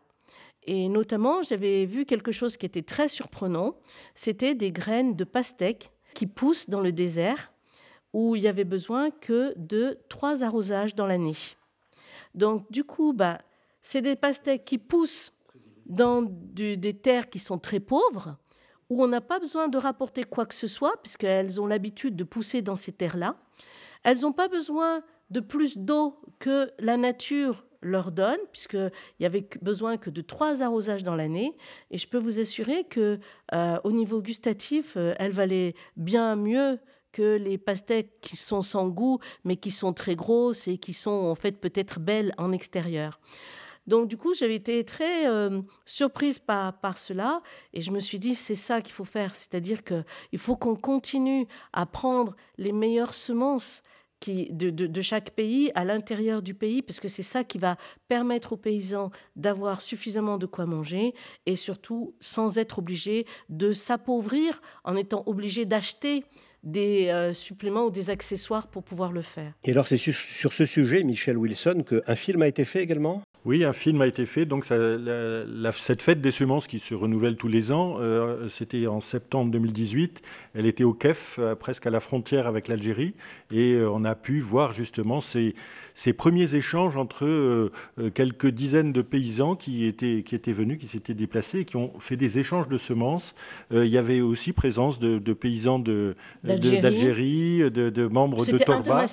Et 0.63 0.89
notamment, 0.89 1.43
j'avais 1.43 1.85
vu 1.85 2.05
quelque 2.05 2.33
chose 2.33 2.57
qui 2.57 2.65
était 2.65 2.81
très 2.81 3.07
surprenant. 3.07 3.75
C'était 4.15 4.53
des 4.53 4.71
graines 4.71 5.15
de 5.15 5.23
pastèque 5.23 5.91
qui 6.13 6.27
poussent 6.27 6.69
dans 6.69 6.81
le 6.81 6.91
désert 6.91 7.53
où 8.13 8.35
il 8.35 8.41
y 8.41 8.47
avait 8.47 8.65
besoin 8.65 9.11
que 9.11 9.53
de 9.57 9.97
trois 10.09 10.43
arrosages 10.43 10.95
dans 10.95 11.05
l'année. 11.05 11.35
Donc, 12.35 12.69
du 12.71 12.83
coup, 12.83 13.13
bah, 13.13 13.39
c'est 13.81 14.01
des 14.01 14.15
pastèques 14.15 14.65
qui 14.65 14.77
poussent 14.77 15.31
dans 15.85 16.23
des 16.23 16.93
terres 16.93 17.29
qui 17.29 17.39
sont 17.39 17.59
très 17.59 17.79
pauvres, 17.79 18.37
où 18.89 19.03
on 19.03 19.07
n'a 19.07 19.21
pas 19.21 19.39
besoin 19.39 19.67
de 19.67 19.77
rapporter 19.77 20.23
quoi 20.23 20.45
que 20.45 20.55
ce 20.55 20.67
soit, 20.67 21.01
puisqu'elles 21.01 21.61
ont 21.61 21.67
l'habitude 21.67 22.15
de 22.15 22.23
pousser 22.23 22.61
dans 22.61 22.75
ces 22.75 22.91
terres-là. 22.91 23.37
Elles 24.03 24.21
n'ont 24.21 24.33
pas 24.33 24.47
besoin 24.47 25.01
de 25.29 25.39
plus 25.39 25.77
d'eau 25.77 26.19
que 26.39 26.69
la 26.79 26.97
nature 26.97 27.65
leur 27.81 28.11
donne, 28.11 28.39
puisqu'il 28.51 28.91
y 29.19 29.25
avait 29.25 29.47
besoin 29.61 29.97
que 29.97 30.09
de 30.09 30.21
trois 30.21 30.61
arrosages 30.61 31.03
dans 31.03 31.15
l'année. 31.15 31.55
Et 31.91 31.97
je 31.97 32.07
peux 32.07 32.17
vous 32.17 32.39
assurer 32.39 32.83
que 32.83 33.19
euh, 33.53 33.79
au 33.83 33.91
niveau 33.91 34.21
gustatif, 34.21 34.95
euh, 34.97 35.13
elle 35.19 35.31
valait 35.31 35.73
bien 35.95 36.35
mieux 36.35 36.79
que 37.11 37.35
les 37.37 37.57
pastèques 37.57 38.21
qui 38.21 38.35
sont 38.35 38.61
sans 38.61 38.89
goût, 38.89 39.19
mais 39.43 39.55
qui 39.55 39.71
sont 39.71 39.93
très 39.93 40.15
grosses 40.15 40.67
et 40.67 40.77
qui 40.77 40.93
sont 40.93 41.09
en 41.09 41.35
fait 41.35 41.53
peut-être 41.53 41.99
belles 41.99 42.33
en 42.37 42.51
extérieur. 42.51 43.19
Donc 43.87 44.09
du 44.09 44.17
coup, 44.17 44.33
j'avais 44.33 44.55
été 44.55 44.83
très 44.83 45.27
euh, 45.27 45.61
surprise 45.85 46.39
par, 46.39 46.77
par 46.79 46.97
cela 46.97 47.41
et 47.73 47.81
je 47.81 47.91
me 47.91 48.01
suis 48.01 48.19
dit, 48.19 48.35
c'est 48.35 48.53
ça 48.53 48.81
qu'il 48.81 48.93
faut 48.93 49.05
faire, 49.05 49.35
c'est-à-dire 49.35 49.83
qu'il 49.83 50.39
faut 50.39 50.57
qu'on 50.57 50.75
continue 50.75 51.47
à 51.71 51.85
prendre 51.85 52.35
les 52.57 52.73
meilleures 52.73 53.13
semences 53.13 53.81
de, 54.25 54.69
de, 54.69 55.01
chaque 55.01 55.31
pays 55.31 55.71
à 55.75 55.85
l'intérieur 55.85 56.41
du 56.41 56.53
pays, 56.53 56.81
parce 56.81 56.99
que 56.99 57.07
c'est 57.07 57.23
ça 57.23 57.43
qui 57.43 57.57
va 57.57 57.77
permettre 58.07 58.53
aux 58.53 58.57
paysans 58.57 59.11
d'avoir 59.35 59.81
suffisamment 59.81 60.37
de 60.37 60.45
quoi 60.45 60.65
manger 60.65 61.13
et 61.45 61.55
surtout 61.55 62.15
sans 62.19 62.57
être 62.57 62.79
obligés 62.79 63.25
de 63.49 63.71
s'appauvrir 63.71 64.61
en 64.83 64.95
étant 64.95 65.23
obligés 65.25 65.65
d'acheter 65.65 66.23
des 66.63 67.07
euh, 67.07 67.33
suppléments 67.33 67.85
ou 67.85 67.91
des 67.91 68.09
accessoires 68.09 68.67
pour 68.67 68.83
pouvoir 68.83 69.11
le 69.11 69.21
faire. 69.21 69.53
Et 69.63 69.71
alors 69.71 69.87
c'est 69.87 69.97
sur 69.97 70.51
ce 70.51 70.65
sujet, 70.65 71.03
Michel 71.03 71.37
Wilson, 71.37 71.83
qu'un 71.87 72.15
film 72.15 72.41
a 72.41 72.47
été 72.47 72.65
fait 72.65 72.81
également? 72.81 73.21
Oui, 73.47 73.63
un 73.63 73.71
film 73.71 74.01
a 74.01 74.07
été 74.07 74.25
fait. 74.25 74.45
Donc, 74.45 74.65
cette 74.65 76.01
fête 76.01 76.19
des 76.19 76.31
semences 76.31 76.67
qui 76.67 76.79
se 76.79 76.93
renouvelle 76.93 77.37
tous 77.37 77.47
les 77.47 77.71
ans, 77.71 77.95
euh, 78.01 78.49
c'était 78.49 78.87
en 78.87 78.99
septembre 78.99 79.51
2018. 79.51 80.21
Elle 80.53 80.65
était 80.65 80.83
au 80.83 80.91
KEF, 80.91 81.37
euh, 81.39 81.55
presque 81.55 81.87
à 81.87 81.89
la 81.89 82.01
frontière 82.01 82.45
avec 82.45 82.67
l'Algérie. 82.67 83.13
Et 83.49 83.75
euh, 83.75 83.89
on 83.89 84.03
a 84.03 84.15
pu 84.15 84.41
voir 84.41 84.73
justement 84.73 85.21
ces, 85.21 85.55
ces 85.93 86.11
premiers 86.11 86.55
échanges 86.55 86.97
entre 86.97 87.71
quelques 88.13 88.47
dizaines 88.47 88.91
de 88.91 89.01
paysans 89.01 89.55
qui 89.55 89.85
étaient, 89.85 90.23
qui 90.23 90.35
étaient 90.35 90.51
venus, 90.51 90.77
qui 90.77 90.87
s'étaient 90.87 91.13
déplacés 91.13 91.59
et 91.59 91.65
qui 91.65 91.77
ont 91.77 91.93
fait 91.99 92.17
des 92.17 92.39
échanges 92.39 92.67
de 92.67 92.77
semences. 92.77 93.33
il 93.71 93.87
y 93.87 93.97
avait 93.97 94.19
aussi 94.19 94.51
présence 94.51 94.99
de, 94.99 95.33
paysans 95.33 95.79
d'Algérie, 96.43 97.59
de, 97.59 97.89
de, 97.89 98.07
membres 98.07 98.45
de 98.45 98.57
Torba. 98.57 99.05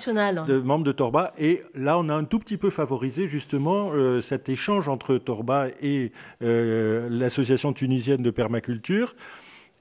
De 0.47 0.59
membres 0.59 0.85
de 0.85 0.93
Torba. 0.93 1.33
Et 1.39 1.63
là, 1.77 1.99
on 2.01 2.09
a 2.09 2.15
un 2.15 2.25
tout 2.25 2.41
petit 2.41 2.57
peu 2.57 2.71
favorisé 2.71 3.29
justement 3.29 3.93
cet 4.25 4.49
échange 4.49 4.89
entre 4.89 5.19
Torba 5.19 5.69
et 5.81 6.11
euh, 6.43 7.09
l'association 7.11 7.73
tunisienne 7.73 8.23
de 8.23 8.31
permaculture. 8.31 9.15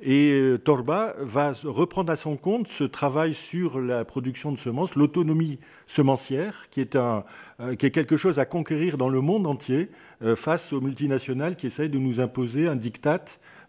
Et 0.06 0.34
euh, 0.34 0.58
Torba 0.58 1.16
va 1.20 1.54
reprendre 1.64 2.12
à 2.12 2.18
son 2.18 2.36
compte 2.36 2.68
ce 2.68 2.84
travail 2.84 3.34
sur 3.34 3.80
la 3.80 4.04
production 4.04 4.52
de 4.52 4.58
semences, 4.58 4.96
l'autonomie 4.96 5.60
semencière, 5.88 6.68
qui 6.72 6.82
est, 6.82 6.98
un, 6.98 7.24
euh, 7.62 7.76
qui 7.76 7.86
est 7.86 7.92
quelque 7.92 8.18
chose 8.18 8.38
à 8.38 8.46
conquérir 8.46 8.98
dans 8.98 9.08
le 9.08 9.22
monde 9.22 9.48
entier 9.48 9.90
face 10.36 10.74
aux 10.74 10.82
multinationales 10.82 11.56
qui 11.56 11.68
essayent 11.68 11.90
de 11.90 11.98
nous 11.98 12.20
imposer 12.20 12.68
un 12.68 12.76
diktat 12.76 13.26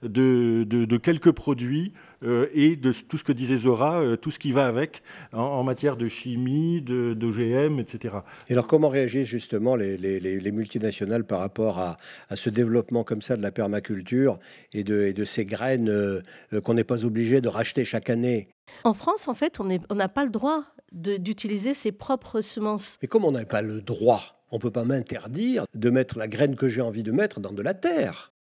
de, 0.09 0.97
quelques 0.97 1.33
produits 1.33 1.93
euh, 2.23 2.49
et 2.55 2.77
de 2.77 2.93
tout 2.93 3.19
ce 3.19 3.25
que 3.25 3.33
disait 3.33 3.59
Zora, 3.59 4.01
euh, 4.01 4.17
tout 4.17 4.31
ce 4.31 4.39
qui 4.39 4.53
va 4.53 4.67
avec 4.67 5.03
en, 5.33 5.63
matière 5.63 5.97
de 5.97 6.09
chimie, 6.09 6.81
d'OGM, 6.83 7.79
etc. 7.79 8.17
Et 8.49 8.53
alors 8.53 8.67
comment 8.67 8.89
réagissent 8.89 9.29
justement 9.29 9.77
les, 9.77 10.53
multinationales 10.53 11.25
par 11.25 11.41
rapport 11.41 11.79
à, 11.79 11.97
ce 12.35 12.51
développement 12.51 13.05
comme 13.05 13.23
ça 13.23 13.37
de 13.37 13.43
la 13.43 13.51
permaculture 13.51 14.39
et 14.73 14.85
de, 14.85 15.13
de 15.13 15.25
ces 15.25 15.45
graines 15.45 15.89
euh, 15.89 16.21
qu'on 16.63 16.75
n'est 16.75 16.85
pas 16.85 17.05
obligé 17.05 17.41
de 17.41 17.49
racheter 17.49 17.85
chaque 17.85 18.11
année? 18.11 18.49
En 18.85 18.95
France, 18.95 19.29
en 19.29 19.35
fait, 19.35 19.61
on 19.61 19.95
n'a 19.95 20.09
pas 20.09 20.25
le 20.25 20.31
droit 20.31 20.65
d'utiliser 20.93 21.75
ses 21.75 21.93
propres 21.93 22.41
semences. 22.41 22.99
Mais 23.03 23.09
comme 23.09 23.25
on 23.25 23.33
n'a 23.33 23.45
pas 23.45 23.63
le 23.63 23.81
droit 23.81 24.44
on 24.55 24.59
ne 24.59 24.61
peut 24.61 24.71
pas 24.71 24.85
m'interdire 24.85 25.67
de 25.75 25.91
mettre 25.91 26.17
la 26.17 26.29
graine 26.29 26.55
que 26.55 26.69
j'ai 26.69 26.81
envie 26.81 27.03
de 27.03 27.11
mettre 27.11 27.41
dans 27.41 27.53
de 27.53 27.61
la 27.61 27.75
terre. 27.75 28.34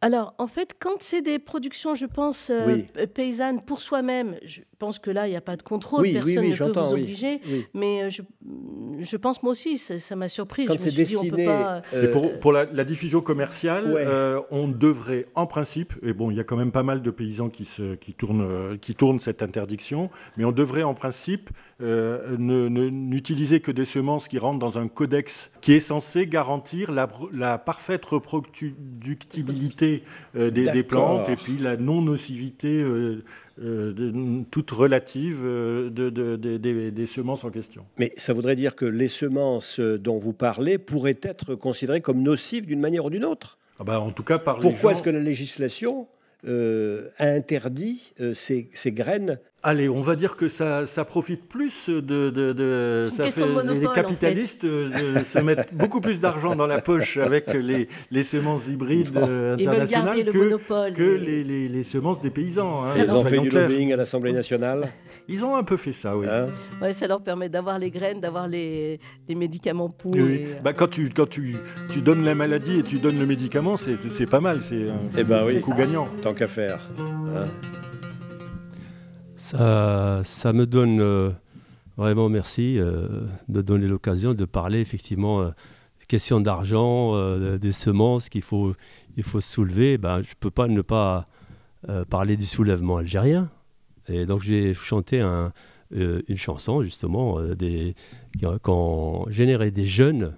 Alors, 0.00 0.34
en 0.38 0.46
fait, 0.46 0.76
quand 0.78 0.98
c'est 1.00 1.22
des 1.22 1.40
productions, 1.40 1.96
je 1.96 2.06
pense, 2.06 2.50
euh, 2.50 2.82
paysannes 3.12 3.60
pour 3.60 3.80
soi-même, 3.80 4.36
je 4.44 4.60
pense 4.78 5.00
que 5.00 5.10
là, 5.10 5.26
il 5.26 5.30
n'y 5.30 5.36
a 5.36 5.40
pas 5.40 5.56
de 5.56 5.62
contrôle, 5.62 6.08
personne 6.12 6.48
ne 6.48 6.56
peut 6.56 6.80
vous 6.80 6.92
obliger. 6.92 7.40
Mais 7.74 8.04
euh, 8.04 8.10
je, 8.10 8.22
je, 9.00 9.16
pense, 9.16 9.42
moi 9.42 9.50
aussi, 9.50 9.76
ça 9.76 10.14
m'a 10.14 10.28
surpris. 10.28 10.66
Quand 10.66 10.78
c'est 10.78 10.94
destiné... 10.94 11.44
Pas... 11.44 11.82
Euh, 11.94 12.12
pour, 12.12 12.38
pour 12.38 12.52
la, 12.52 12.66
diffusion 12.84 13.20
commerciale, 13.20 14.46
on 14.52 14.68
devrait, 14.68 15.26
en 15.34 15.46
principe, 15.46 15.94
et 16.02 16.12
bon, 16.12 16.30
il 16.30 16.36
y 16.36 16.40
a 16.40 16.44
quand 16.44 16.56
même 16.56 16.70
pas 16.70 16.84
mal 16.84 17.02
de 17.02 17.10
paysans 17.10 17.48
qui, 17.48 17.64
se, 17.64 17.96
qui, 17.96 18.14
tournent, 18.14 18.78
qui 18.78 18.94
tournent 18.94 19.18
cette 19.18 19.42
interdiction, 19.42 20.10
mais 20.36 20.44
on 20.44 20.52
devrait, 20.52 20.84
en 20.84 20.94
principe, 20.94 21.50
n'utiliser 21.80 23.58
que 23.58 23.72
des 23.72 23.84
semences 23.84 24.28
qui 24.28 24.38
rentrent 24.38 24.60
dans 24.60 24.78
un 24.78 24.86
codex 24.86 25.50
qui 25.60 25.72
est 25.72 25.80
censé 25.80 26.28
garantir 26.28 26.92
la, 26.92 27.08
la 27.32 27.58
parfaite 27.58 28.04
reproductibilité 28.04 29.87
nocivité 30.34 30.72
des, 30.72 30.82
plantes 30.82 31.28
et 31.28 31.36
puis 31.36 31.58
la 31.58 31.76
non-nocivité 31.76 32.84
toute 34.50 34.70
relative 34.70 35.42
des 35.90 37.06
semences 37.06 37.44
en 37.44 37.50
question. 37.50 37.84
Mais 37.98 38.12
ça 38.16 38.32
voudrait 38.32 38.56
dire 38.56 38.74
que 38.74 38.84
les 38.84 39.08
semences 39.08 39.80
dont 39.80 40.18
vous 40.18 40.32
parlez 40.32 40.78
pourraient 40.78 41.18
être 41.22 41.54
considérées 41.54 42.00
comme 42.00 42.22
nocives 42.22 42.66
d'une 42.66 42.80
manière 42.80 43.04
ou 43.04 43.10
d'une 43.10 43.24
autre? 43.24 43.58
Ah 43.80 43.84
bah, 43.84 44.00
En 44.00 44.10
tout 44.10 44.24
cas, 44.24 44.38
par 44.38 44.58
Pourquoi 44.58 44.92
est-ce 44.92 45.02
que 45.02 45.10
la 45.10 45.20
législation 45.20 46.08
euh, 46.46 47.08
a 47.18 47.26
interdit 47.26 48.12
euh, 48.20 48.32
ces, 48.32 48.70
graines 48.86 49.40
Allez, 49.64 49.88
on 49.88 50.02
va 50.02 50.14
dire 50.14 50.36
que 50.36 50.48
ça, 50.48 50.86
ça 50.86 51.04
profite 51.04 51.48
plus 51.48 51.88
de. 51.88 52.30
de, 52.30 53.08
ça 53.10 53.28
fait, 53.28 53.42
les 53.64 53.88
capitalistes 53.92 54.62
euh, 54.62 55.24
se 55.24 55.40
mettent 55.40 55.74
beaucoup 55.74 56.00
plus 56.00 56.20
d'argent 56.20 56.54
dans 56.54 56.68
la 56.68 56.80
poche 56.80 57.16
avec 57.16 57.52
les, 57.52 57.88
les 58.12 58.22
semences 58.22 58.68
hybrides 58.68 59.16
internationales 59.16 60.26
que, 60.26 60.92
que 60.92 61.02
les, 61.02 61.42
les, 61.42 61.82
semences 61.82 62.20
des 62.20 62.30
paysans. 62.30 62.84
Hein, 62.84 62.92
Ils 62.98 63.12
ont 63.12 63.24
fait 63.24 63.40
du 63.40 63.50
lobbying 63.50 63.92
à 63.92 63.96
l'Assemblée 63.96 64.32
nationale 64.32 64.92
Ils 65.26 65.44
ont 65.44 65.56
un 65.56 65.64
peu 65.64 65.76
fait 65.76 65.92
ça, 65.92 66.16
oui. 66.16 66.28
Hein 66.30 66.46
ouais, 66.80 66.92
ça 66.92 67.08
leur 67.08 67.20
permet 67.20 67.48
d'avoir 67.48 67.80
les 67.80 67.90
graines, 67.90 68.20
d'avoir 68.20 68.46
les, 68.46 69.00
médicaments 69.28 69.88
pour. 69.88 70.14
Oui. 70.14 70.46
Bah, 70.62 70.72
quand 70.72 70.88
tu, 70.88 71.10
quand 71.10 71.28
tu, 71.28 71.56
tu 71.90 72.00
donnes 72.00 72.24
la 72.24 72.36
maladie 72.36 72.78
et 72.78 72.82
tu 72.84 73.00
donnes 73.00 73.18
le 73.18 73.26
médicament, 73.26 73.76
c'est 73.76 74.30
pas 74.30 74.40
mal. 74.40 74.60
C'est 74.60 74.88
un 74.88 74.98
eh 75.18 75.24
ben, 75.24 75.42
oui. 75.44 75.60
coup 75.60 75.74
gagnant. 75.74 76.08
Tant 76.22 76.32
qu'à 76.32 76.46
faire. 76.46 76.88
Hein 77.00 77.46
ça, 79.56 80.52
me 80.52 80.66
donne 80.66 81.00
euh, 81.00 81.30
vraiment 81.96 82.28
merci 82.28 82.78
euh, 82.78 83.26
de 83.48 83.62
donner 83.62 83.86
l'occasion 83.86 84.34
de 84.34 84.44
parler 84.44 84.80
effectivement 84.80 85.40
euh, 85.42 85.50
question 86.06 86.40
d'argent, 86.40 87.36
des 87.58 87.72
semences 87.72 88.30
qu'il 88.30 88.40
faut, 88.40 88.74
il 89.18 89.22
faut 89.22 89.42
soulever. 89.42 89.98
Ben, 89.98 90.22
je 90.22 90.30
ne 90.30 90.34
peux 90.40 90.50
pas 90.50 90.66
ne 90.66 90.80
pas 90.80 91.26
parler 92.08 92.38
du 92.38 92.46
soulèvement 92.46 92.96
algérien. 92.96 93.50
Et 94.08 94.24
donc 94.24 94.40
j'ai 94.40 94.72
chanté 94.72 95.20
un, 95.20 95.52
une 95.90 96.36
chanson 96.38 96.82
justement 96.82 97.38
des, 97.54 97.94
qui, 98.38 98.46
ont 98.46 99.26
généré 99.28 99.70
des 99.70 99.84
jeunes 99.84 100.32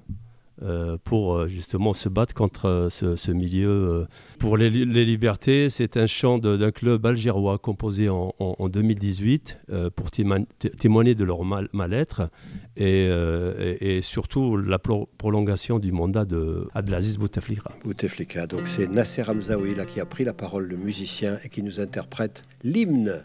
euh, 0.62 0.98
pour 1.04 1.34
euh, 1.34 1.48
justement 1.48 1.94
se 1.94 2.11
battre 2.11 2.34
contre 2.34 2.66
euh, 2.68 2.90
ce, 2.90 3.30
milieu. 3.30 4.06
Pour 4.38 4.58
les, 4.58 4.68
libertés, 4.68 5.70
c'est 5.70 5.96
un 5.96 6.06
chant 6.06 6.36
d'un 6.38 6.70
club 6.70 7.06
algérois 7.06 7.56
composé 7.56 8.08
en, 8.11 8.32
2018 8.68 9.58
pour 9.96 10.11
témoigner 10.11 11.14
de 11.14 11.24
leur 11.24 11.44
mal-être 11.44 12.28
et, 12.76 14.00
surtout 14.02 14.56
la 14.56 14.78
prolongation 14.78 15.78
du 15.78 15.92
mandat 15.92 16.24
de 16.24 16.68
Abdelaziz 16.74 17.16
Bouteflika. 17.16 17.70
Bouteflika, 17.84 18.46
donc 18.46 18.62
c'est 18.66 18.90
Nasser 18.90 19.22
Hamzaoui 19.28 19.74
là, 19.74 19.84
qui 19.84 20.00
a 20.00 20.06
pris 20.06 20.24
la 20.24 20.32
parole, 20.34 20.66
le 20.66 20.76
musicien, 20.76 21.38
et 21.44 21.48
qui 21.48 21.62
nous 21.62 21.80
interprète 21.80 22.42
l'hymne. 22.64 23.24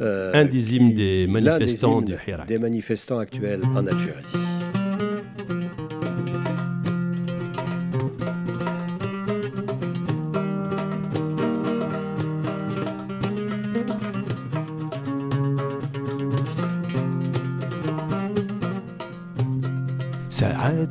un 0.00 0.44
des 0.44 0.76
hymnes 0.76 0.94
des 0.94 1.26
manifestants 1.26 2.02
des 2.02 2.58
manifestants 2.58 3.18
actuels 3.18 3.62
en 3.74 3.86
Algérie. 3.86 4.41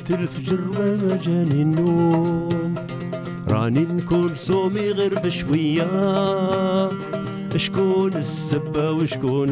ساعات 0.08 0.22
الفجر 0.22 0.60
وما 0.80 1.16
جاني 1.16 1.62
النوم. 1.62 2.76
راني 3.50 3.80
نكون 3.80 4.36
صومي 4.36 4.92
غير 4.92 5.20
بشوية. 5.20 5.88
شكون 7.56 8.14
السبة 8.14 8.92
وشكون 8.92 9.50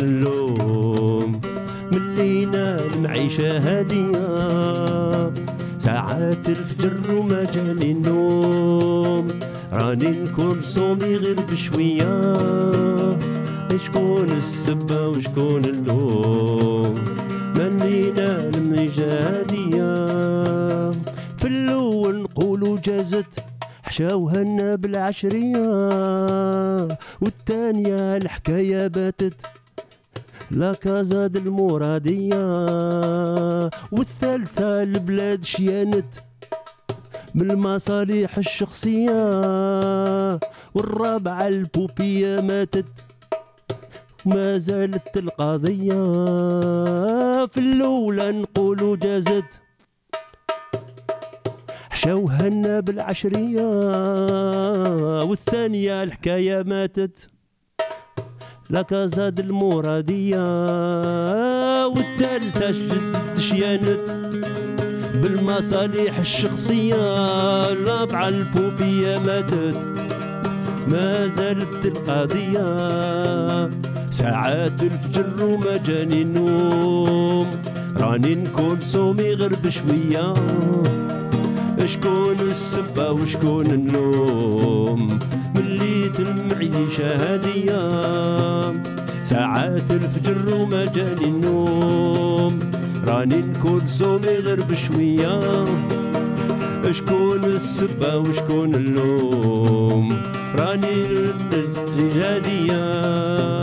من 37.79 37.83
المصالح 37.83 38.37
الشخصية 38.37 39.19
والرابعة 40.73 41.47
البوبية 41.47 42.41
ماتت. 42.41 42.85
ما 44.25 44.57
زالت 44.57 45.17
القضية. 45.17 46.03
في 47.45 47.57
الأولى 47.57 48.31
نقولوا 48.31 48.95
جازت. 48.95 49.45
حشوهنا 51.89 52.79
بالعشرية 52.79 53.67
والثانية 55.23 56.03
الحكاية 56.03 56.63
ماتت. 56.63 57.29
لك 58.69 58.93
زاد 58.93 59.39
المرادية 59.39 60.37
والثالثة 61.87 62.71
جدت 62.71 63.39
شيانت. 63.39 64.29
بالمصالح 65.21 66.17
الشخصية. 66.19 66.95
الرابعة 67.71 68.27
البوبية 68.27 69.17
ماتت. 69.17 69.77
ما 70.87 71.27
زالت 71.27 71.85
القضية 71.85 72.69
ساعات 74.11 74.83
الفجر 74.83 75.45
وما 75.45 75.77
جاني 75.77 76.21
النوم. 76.21 77.47
راني 77.97 78.35
نكون 78.35 78.81
صومي 78.81 79.33
غير 79.33 79.55
بشوية 79.63 80.33
شكون 81.85 82.35
السبة 82.41 83.11
وشكون 83.11 83.65
اللوم 83.65 85.19
مليت 85.55 86.19
المعيشة 86.19 87.15
هادية 87.15 87.81
ساعات 89.23 89.91
الفجر 89.91 90.55
وما 90.55 90.85
جاني 90.85 91.25
النوم. 91.25 92.59
راني 93.07 93.41
نكون 93.41 93.87
صومي 93.87 94.27
غير 94.27 94.63
بشوية. 94.63 95.39
شكون 96.91 97.43
السبة 97.43 98.17
وشكون 98.17 98.75
اللوم؟ 98.75 100.21
راني 100.55 101.03
جادية 102.15 102.79
Vous 103.19 103.58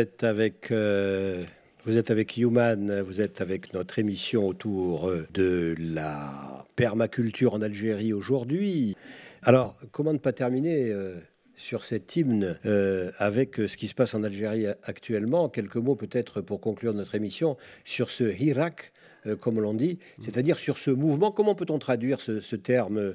êtes 0.00 0.24
avec 0.24 0.70
euh, 0.70 1.44
vous 1.84 1.98
êtes 1.98 2.10
avec 2.10 2.36
Human, 2.36 3.02
vous 3.02 3.20
êtes 3.20 3.40
avec 3.42 3.74
notre 3.74 3.98
émission 3.98 4.46
autour 4.46 5.08
euh, 5.08 5.26
de 5.34 5.74
la 5.78 6.66
permaculture 6.74 7.54
en 7.54 7.60
Algérie 7.60 8.14
aujourd'hui. 8.14 8.96
Alors, 9.42 9.76
comment 9.92 10.14
ne 10.14 10.18
pas 10.18 10.32
terminer 10.32 10.90
euh, 10.90 11.16
sur 11.60 11.84
cet 11.84 12.16
hymne 12.16 12.58
euh, 12.64 13.10
avec 13.18 13.56
ce 13.56 13.76
qui 13.76 13.86
se 13.86 13.94
passe 13.94 14.14
en 14.14 14.24
Algérie 14.24 14.66
actuellement 14.82 15.48
Quelques 15.48 15.76
mots 15.76 15.94
peut-être 15.94 16.40
pour 16.40 16.60
conclure 16.60 16.94
notre 16.94 17.14
émission 17.14 17.56
sur 17.84 18.10
ce 18.10 18.24
Hirak, 18.24 18.92
comme 19.40 19.60
l'on 19.60 19.74
dit, 19.74 19.98
c'est-à-dire 20.18 20.58
sur 20.58 20.78
ce 20.78 20.90
mouvement. 20.90 21.30
Comment 21.30 21.54
peut-on 21.54 21.78
traduire 21.78 22.20
ce, 22.20 22.56
terme 22.56 23.14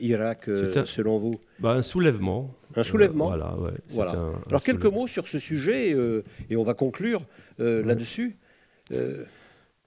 Irak 0.00 0.46
selon 0.84 1.18
vous? 1.18 1.34
Bah, 1.60 1.72
Un 1.72 1.82
soulèvement. 1.82 2.52
Un 2.74 2.82
soulèvement. 2.82 3.26
voilà. 3.26 3.56
voilà. 3.90 4.32
Alors 4.48 4.62
quelques 4.64 4.86
mots 4.86 5.06
sur 5.06 5.28
ce 5.28 5.38
sujet 5.38 5.94
et 6.50 6.56
on 6.56 6.64
va 6.64 6.74
conclure 6.74 7.24
euh, 7.60 7.84
là-dessus 7.84 8.36
euh, 8.92 9.24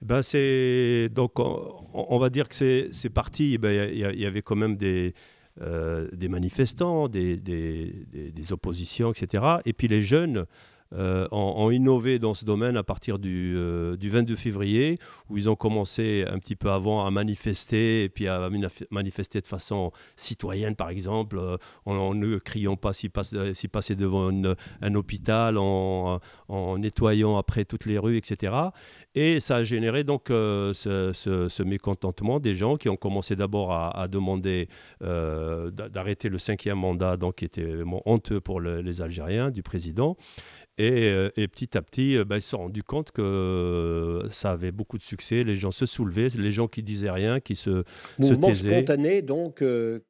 ben 0.02 0.20
c'est 0.20 1.08
donc 1.12 1.38
on, 1.38 2.18
va 2.18 2.28
dire 2.28 2.48
que 2.48 2.88
c'est 2.92 3.08
parti. 3.10 3.56
Ben, 3.56 3.88
il 3.92 4.02
ben, 4.02 4.14
y, 4.14 4.20
y, 4.20 4.26
avait 4.26 4.42
quand 4.42 4.56
même 4.56 4.76
des 4.76 5.08
euh, 5.08 5.12
des 5.60 6.28
manifestants, 6.28 7.08
des, 7.08 7.36
des, 7.36 8.06
des, 8.12 8.52
oppositions, 8.52 9.12
etc. 9.12 9.44
Et 9.66 9.72
puis 9.72 9.86
les 9.86 10.02
jeunes 10.02 10.46
euh, 10.94 11.26
ont, 11.30 11.70
innové 11.70 12.18
dans 12.18 12.34
ce 12.34 12.44
domaine 12.44 12.76
à 12.76 12.82
partir 12.82 13.18
du, 13.18 13.54
euh, 13.56 13.96
du, 13.96 14.10
22 14.10 14.36
février, 14.36 14.98
où 15.30 15.38
ils 15.38 15.48
ont 15.48 15.56
commencé 15.56 16.24
un 16.28 16.38
petit 16.38 16.54
peu 16.54 16.70
avant 16.70 17.06
à 17.06 17.10
manifester, 17.10 18.04
et 18.04 18.08
puis 18.08 18.28
à 18.28 18.50
manifester 18.90 19.40
de 19.40 19.46
façon 19.46 19.90
citoyenne, 20.16 20.76
par 20.76 20.90
exemple, 20.90 21.38
euh, 21.38 21.56
en, 21.86 22.14
ne 22.14 22.36
criant 22.36 22.76
pas 22.76 22.92
s'ils 22.92 23.10
passaient 23.10 23.96
devant 23.96 24.30
un 24.82 24.94
hôpital, 24.94 25.56
en, 25.56 26.20
en, 26.48 26.78
nettoyant 26.78 27.38
après 27.38 27.64
toutes 27.64 27.86
les 27.86 27.98
rues, 27.98 28.18
etc. 28.18 28.54
Et 29.14 29.40
ça 29.40 29.56
a 29.56 29.62
généré 29.62 30.04
donc 30.04 30.24
ce, 30.28 31.62
mécontentement 31.62 32.38
des 32.38 32.54
gens 32.54 32.76
qui 32.76 32.88
ont 32.88 32.96
commencé 32.96 33.36
d'abord 33.36 33.72
à, 33.72 34.08
demander 34.08 34.68
d'arrêter 35.00 36.28
le 36.28 36.38
cinquième 36.38 36.78
mandat, 36.78 37.16
donc 37.16 37.36
qui 37.36 37.44
était 37.44 37.82
honteux 38.04 38.40
pour 38.40 38.60
les 38.60 39.00
Algériens 39.00 39.50
du 39.50 39.62
président. 39.62 40.16
Euh, 40.80 41.30
et, 41.36 41.48
petit 41.48 41.76
à 41.76 41.82
petit, 41.82 42.16
euh, 42.16 42.24
bah, 42.24 42.38
ils 42.38 42.42
se 42.42 42.50
sont 42.50 42.58
rendus 42.58 42.82
compte 42.82 43.10
que 43.10 43.20
euh, 43.20 44.28
ça 44.30 44.52
avait 44.52 44.72
beaucoup 44.72 44.96
de 44.96 45.02
succès. 45.02 45.44
Les 45.44 45.54
gens 45.54 45.70
se 45.70 45.84
soulevaient, 45.84 46.28
les 46.28 46.50
gens 46.50 46.66
qui 46.66 46.82
disaient 46.82 47.10
rien, 47.10 47.40
qui 47.40 47.56
se, 47.56 47.84
Mouvement 48.18 48.48
se 48.48 48.62
taisaient. 48.62 48.76
spontané, 48.76 49.20
donc, 49.20 49.62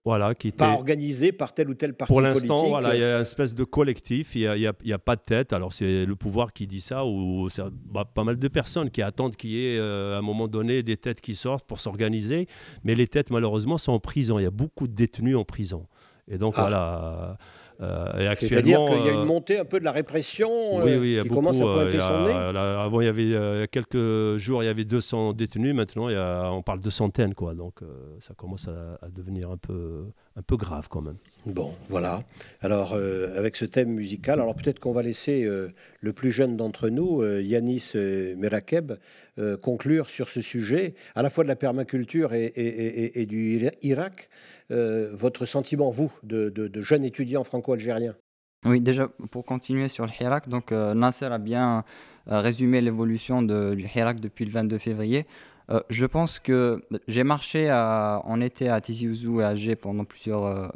voilà, 0.04 0.34
qui 0.34 0.52
pas 0.52 0.74
organisé 0.74 1.32
par 1.32 1.52
tel 1.52 1.68
ou 1.68 1.74
tel 1.74 1.94
parti 1.94 2.12
Pour 2.12 2.20
l'instant, 2.20 2.68
voilà, 2.68 2.94
il 2.94 3.00
y 3.00 3.04
a 3.04 3.16
une 3.16 3.22
espèce 3.22 3.54
de 3.54 3.64
collectif, 3.64 4.36
il 4.36 4.48
n'y 4.52 4.66
a, 4.66 4.72
a, 4.94 4.98
pas 4.98 5.16
de 5.16 5.22
tête. 5.22 5.52
Alors, 5.52 5.72
c'est 5.72 6.06
le 6.06 6.16
pouvoir 6.16 6.52
qui 6.52 6.66
dit 6.66 6.80
ça, 6.80 7.04
ou 7.04 7.48
c'est 7.48 7.62
bah, 7.86 8.04
pas 8.04 8.22
mal 8.22 8.38
de 8.38 8.48
personnes 8.48 8.90
qui 8.90 9.02
attendent 9.02 9.34
qu'il 9.34 9.50
y 9.50 9.66
ait, 9.66 9.80
à 9.80 10.18
un 10.18 10.22
moment 10.22 10.46
donné, 10.46 10.84
des 10.84 10.96
têtes 10.96 11.20
qui 11.20 11.34
sortent 11.34 11.66
pour 11.66 11.80
s'organiser. 11.80 12.46
Mais 12.84 12.94
les 12.94 13.08
têtes, 13.08 13.30
malheureusement, 13.30 13.78
sont 13.78 13.92
en 13.92 14.00
prison. 14.00 14.38
Il 14.38 14.44
y 14.44 14.46
a 14.46 14.52
beaucoup 14.52 14.86
de 14.86 14.94
détenus 14.94 15.36
en 15.36 15.44
prison. 15.44 15.86
Et 16.28 16.38
donc, 16.38 16.54
ah. 16.56 16.60
voilà 16.60 17.38
euh, 17.80 18.34
C'est-à-dire 18.38 18.84
qu'il 18.84 19.06
y 19.06 19.08
a 19.08 19.12
une 19.12 19.20
euh, 19.20 19.24
montée 19.24 19.58
un 19.58 19.64
peu 19.64 19.80
de 19.80 19.84
la 19.84 19.92
répression 19.92 20.50
euh, 20.80 21.22
qui 21.22 21.28
commence 21.28 21.60
à 21.60 21.64
pointer 21.64 22.00
son 22.00 22.24
nez 22.24 22.32
Avant, 22.32 23.00
il 23.00 23.04
y 23.04 23.08
avait 23.08 23.68
quelques 23.68 24.36
jours, 24.36 24.62
il 24.62 24.66
y 24.66 24.68
avait 24.68 24.84
200 24.84 25.32
détenus. 25.32 25.74
Maintenant, 25.74 26.08
il 26.08 26.14
y 26.14 26.18
a, 26.18 26.50
on 26.52 26.62
parle 26.62 26.80
de 26.80 26.90
centaines. 26.90 27.34
Quoi. 27.34 27.54
Donc, 27.54 27.80
ça 28.20 28.34
commence 28.34 28.68
à, 28.68 29.08
devenir 29.08 29.50
un 29.50 29.56
peu, 29.56 30.04
un 30.37 30.43
peu 30.43 30.57
grave 30.57 30.89
quand 30.89 31.03
même. 31.03 31.16
Bon, 31.45 31.74
voilà. 31.89 32.22
Alors, 32.61 32.95
avec 32.95 33.57
ce 33.57 33.64
thème 33.64 33.91
musical, 33.91 34.41
alors 34.41 34.55
peut-être 34.55 34.78
qu'on 34.78 34.93
va 34.93 35.03
laisser 35.03 35.45
le 35.45 36.12
plus 36.12 36.30
jeune 36.30 36.57
d'entre 36.57 36.89
nous, 36.89 37.22
Yanis 37.24 37.93
Merakeb, 38.37 38.93
conclure 39.61 40.09
sur 40.09 40.28
ce 40.28 40.41
sujet, 40.41 40.95
à 41.16 41.22
la 41.22 41.30
fois 41.30 41.43
de 41.43 41.49
la 41.49 41.57
permaculture 41.57 42.33
et, 42.33 42.53
et 42.55 43.26
du 43.26 43.68
Irak. 43.83 44.30
Euh, 44.72 45.11
votre 45.12 45.45
sentiment, 45.45 45.91
vous, 45.91 46.11
de, 46.22 46.49
de, 46.49 46.80
jeune 46.80 47.05
étudiant 47.05 47.45
franco-algérien? 47.45 48.14
Oui, 48.64 48.80
déjà, 48.80 49.09
pour 49.30 49.45
continuer 49.45 49.89
sur 49.89 50.07
le 50.07 50.12
Hirak, 50.18 50.49
donc 50.49 50.72
euh, 50.72 50.95
Nasser 50.95 51.26
a 51.26 51.39
bien 51.39 51.85
euh, 52.30 52.41
résumé 52.41 52.80
l'évolution 52.80 53.43
du 53.43 53.87
Hirak 53.95 54.20
depuis 54.20 54.45
le 54.45 54.51
22 54.51 54.78
février. 54.78 55.26
Je 55.88 56.06
pense 56.06 56.38
que 56.38 56.82
j'ai 57.08 57.24
marché 57.24 57.70
en 57.72 58.40
été 58.40 58.68
à 58.68 58.80
Tizi 58.80 59.08
Ouzou 59.08 59.40
et 59.40 59.44
à 59.44 59.48
Alger 59.48 59.76
pendant 59.76 60.04
plusieurs. 60.04 60.72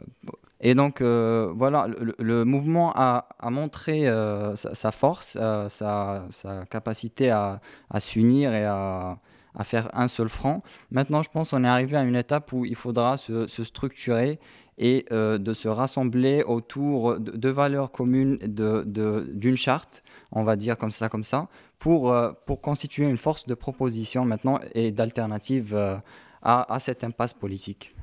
et 0.61 0.75
donc, 0.75 1.03
voilà, 1.03 1.87
le, 2.19 2.45
mouvement 2.45 2.93
a, 2.95 3.29
a 3.39 3.51
montré 3.51 4.11
sa, 4.55 4.93
force, 4.93 5.39
sa, 5.69 6.27
sa, 6.31 6.65
capacité 6.71 7.31
à, 7.31 7.61
à 7.91 8.01
s'unir 8.01 8.53
et 8.55 8.65
à, 8.65 9.19
à 9.57 9.65
faire 9.65 9.89
un 9.95 10.07
seul 10.07 10.29
front. 10.29 10.61
Maintenant, 10.91 11.23
je 11.23 11.31
pense 11.31 11.51
qu'on 11.51 11.65
est 11.65 11.69
arrivé 11.69 11.97
à 11.97 12.03
une 12.03 12.15
étape 12.15 12.53
où 12.53 12.65
il 12.65 12.77
faudra 12.77 13.17
se, 13.17 13.47
structurer 13.49 14.39
et 14.79 15.07
euh, 15.11 15.39
de 15.39 15.53
se 15.53 15.69
rassembler 15.69 16.43
autour 16.43 17.19
de, 17.19 17.49
valeurs 17.49 17.91
communes, 17.91 18.37
d'une 18.39 19.57
charte, 19.57 20.03
on 20.33 20.45
va 20.45 20.57
dire 20.57 20.77
comme 20.77 20.93
ça, 20.93 21.09
comme 21.09 21.25
ça, 21.25 21.49
pour, 21.79 22.13
euh, 22.13 22.33
pour 22.47 22.61
constituer 22.61 23.09
une 23.09 23.17
force 23.17 23.47
de 23.47 23.55
proposition 23.55 24.25
maintenant 24.25 24.61
et 24.75 24.93
d'alternative 24.93 25.75
euh, 25.75 25.97
à, 26.43 26.73
à 26.73 26.79
cette 26.79 27.05
impasse 27.05 27.33
politique. 27.33 27.95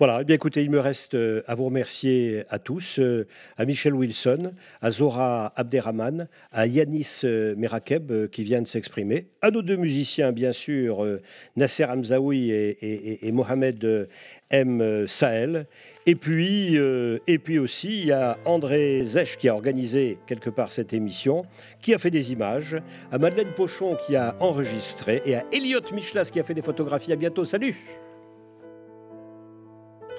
Voilà, 0.00 0.20
eh 0.22 0.24
bien 0.24 0.36
écoutez, 0.36 0.62
il 0.62 0.70
me 0.70 0.80
reste 0.80 1.12
euh, 1.12 1.42
à 1.46 1.54
vous 1.54 1.66
remercier 1.66 2.44
à 2.48 2.58
tous, 2.58 2.98
euh, 2.98 3.26
à 3.58 3.66
Michel 3.66 3.92
Wilson, 3.92 4.50
à 4.80 4.90
Zora 4.90 5.52
Abderrahman, 5.56 6.26
à 6.52 6.66
Yanis 6.66 7.20
euh, 7.24 7.54
Merakeb 7.56 8.28
qui 8.28 8.42
vient 8.42 8.62
de 8.62 8.66
s'exprimer, 8.66 9.26
à 9.42 9.50
nos 9.50 9.60
deux 9.60 9.76
musiciens 9.76 10.32
bien 10.32 10.54
sûr, 10.54 11.06
Nasser 11.54 11.84
Hamzaoui 11.84 12.50
et, 12.50 13.30
Mohamed 13.30 14.08
M. 14.50 15.06
Sahel. 15.06 15.66
Et 16.06 16.14
puis, 16.14 16.76
et 16.76 17.38
puis 17.38 17.58
aussi, 17.58 18.00
il 18.00 18.06
y 18.06 18.12
a 18.12 18.38
André 18.46 19.02
Zech 19.04 19.36
qui 19.36 19.50
a 19.50 19.54
organisé 19.54 20.16
quelque 20.26 20.48
part 20.48 20.72
cette 20.72 20.94
émission, 20.94 21.44
qui 21.82 21.92
a 21.92 21.98
fait 21.98 22.10
des 22.10 22.32
images, 22.32 22.78
à 23.12 23.18
Madeleine 23.18 23.52
Pochon 23.54 23.98
qui 24.06 24.16
a 24.16 24.34
enregistré, 24.40 25.20
et 25.26 25.34
à 25.34 25.44
Elliot 25.52 25.82
Michlas 25.92 26.30
qui 26.32 26.40
a 26.40 26.42
fait 26.42 26.54
des 26.54 26.62
photographies. 26.62 27.12
À 27.12 27.16
bientôt, 27.16 27.44
salut 27.44 27.76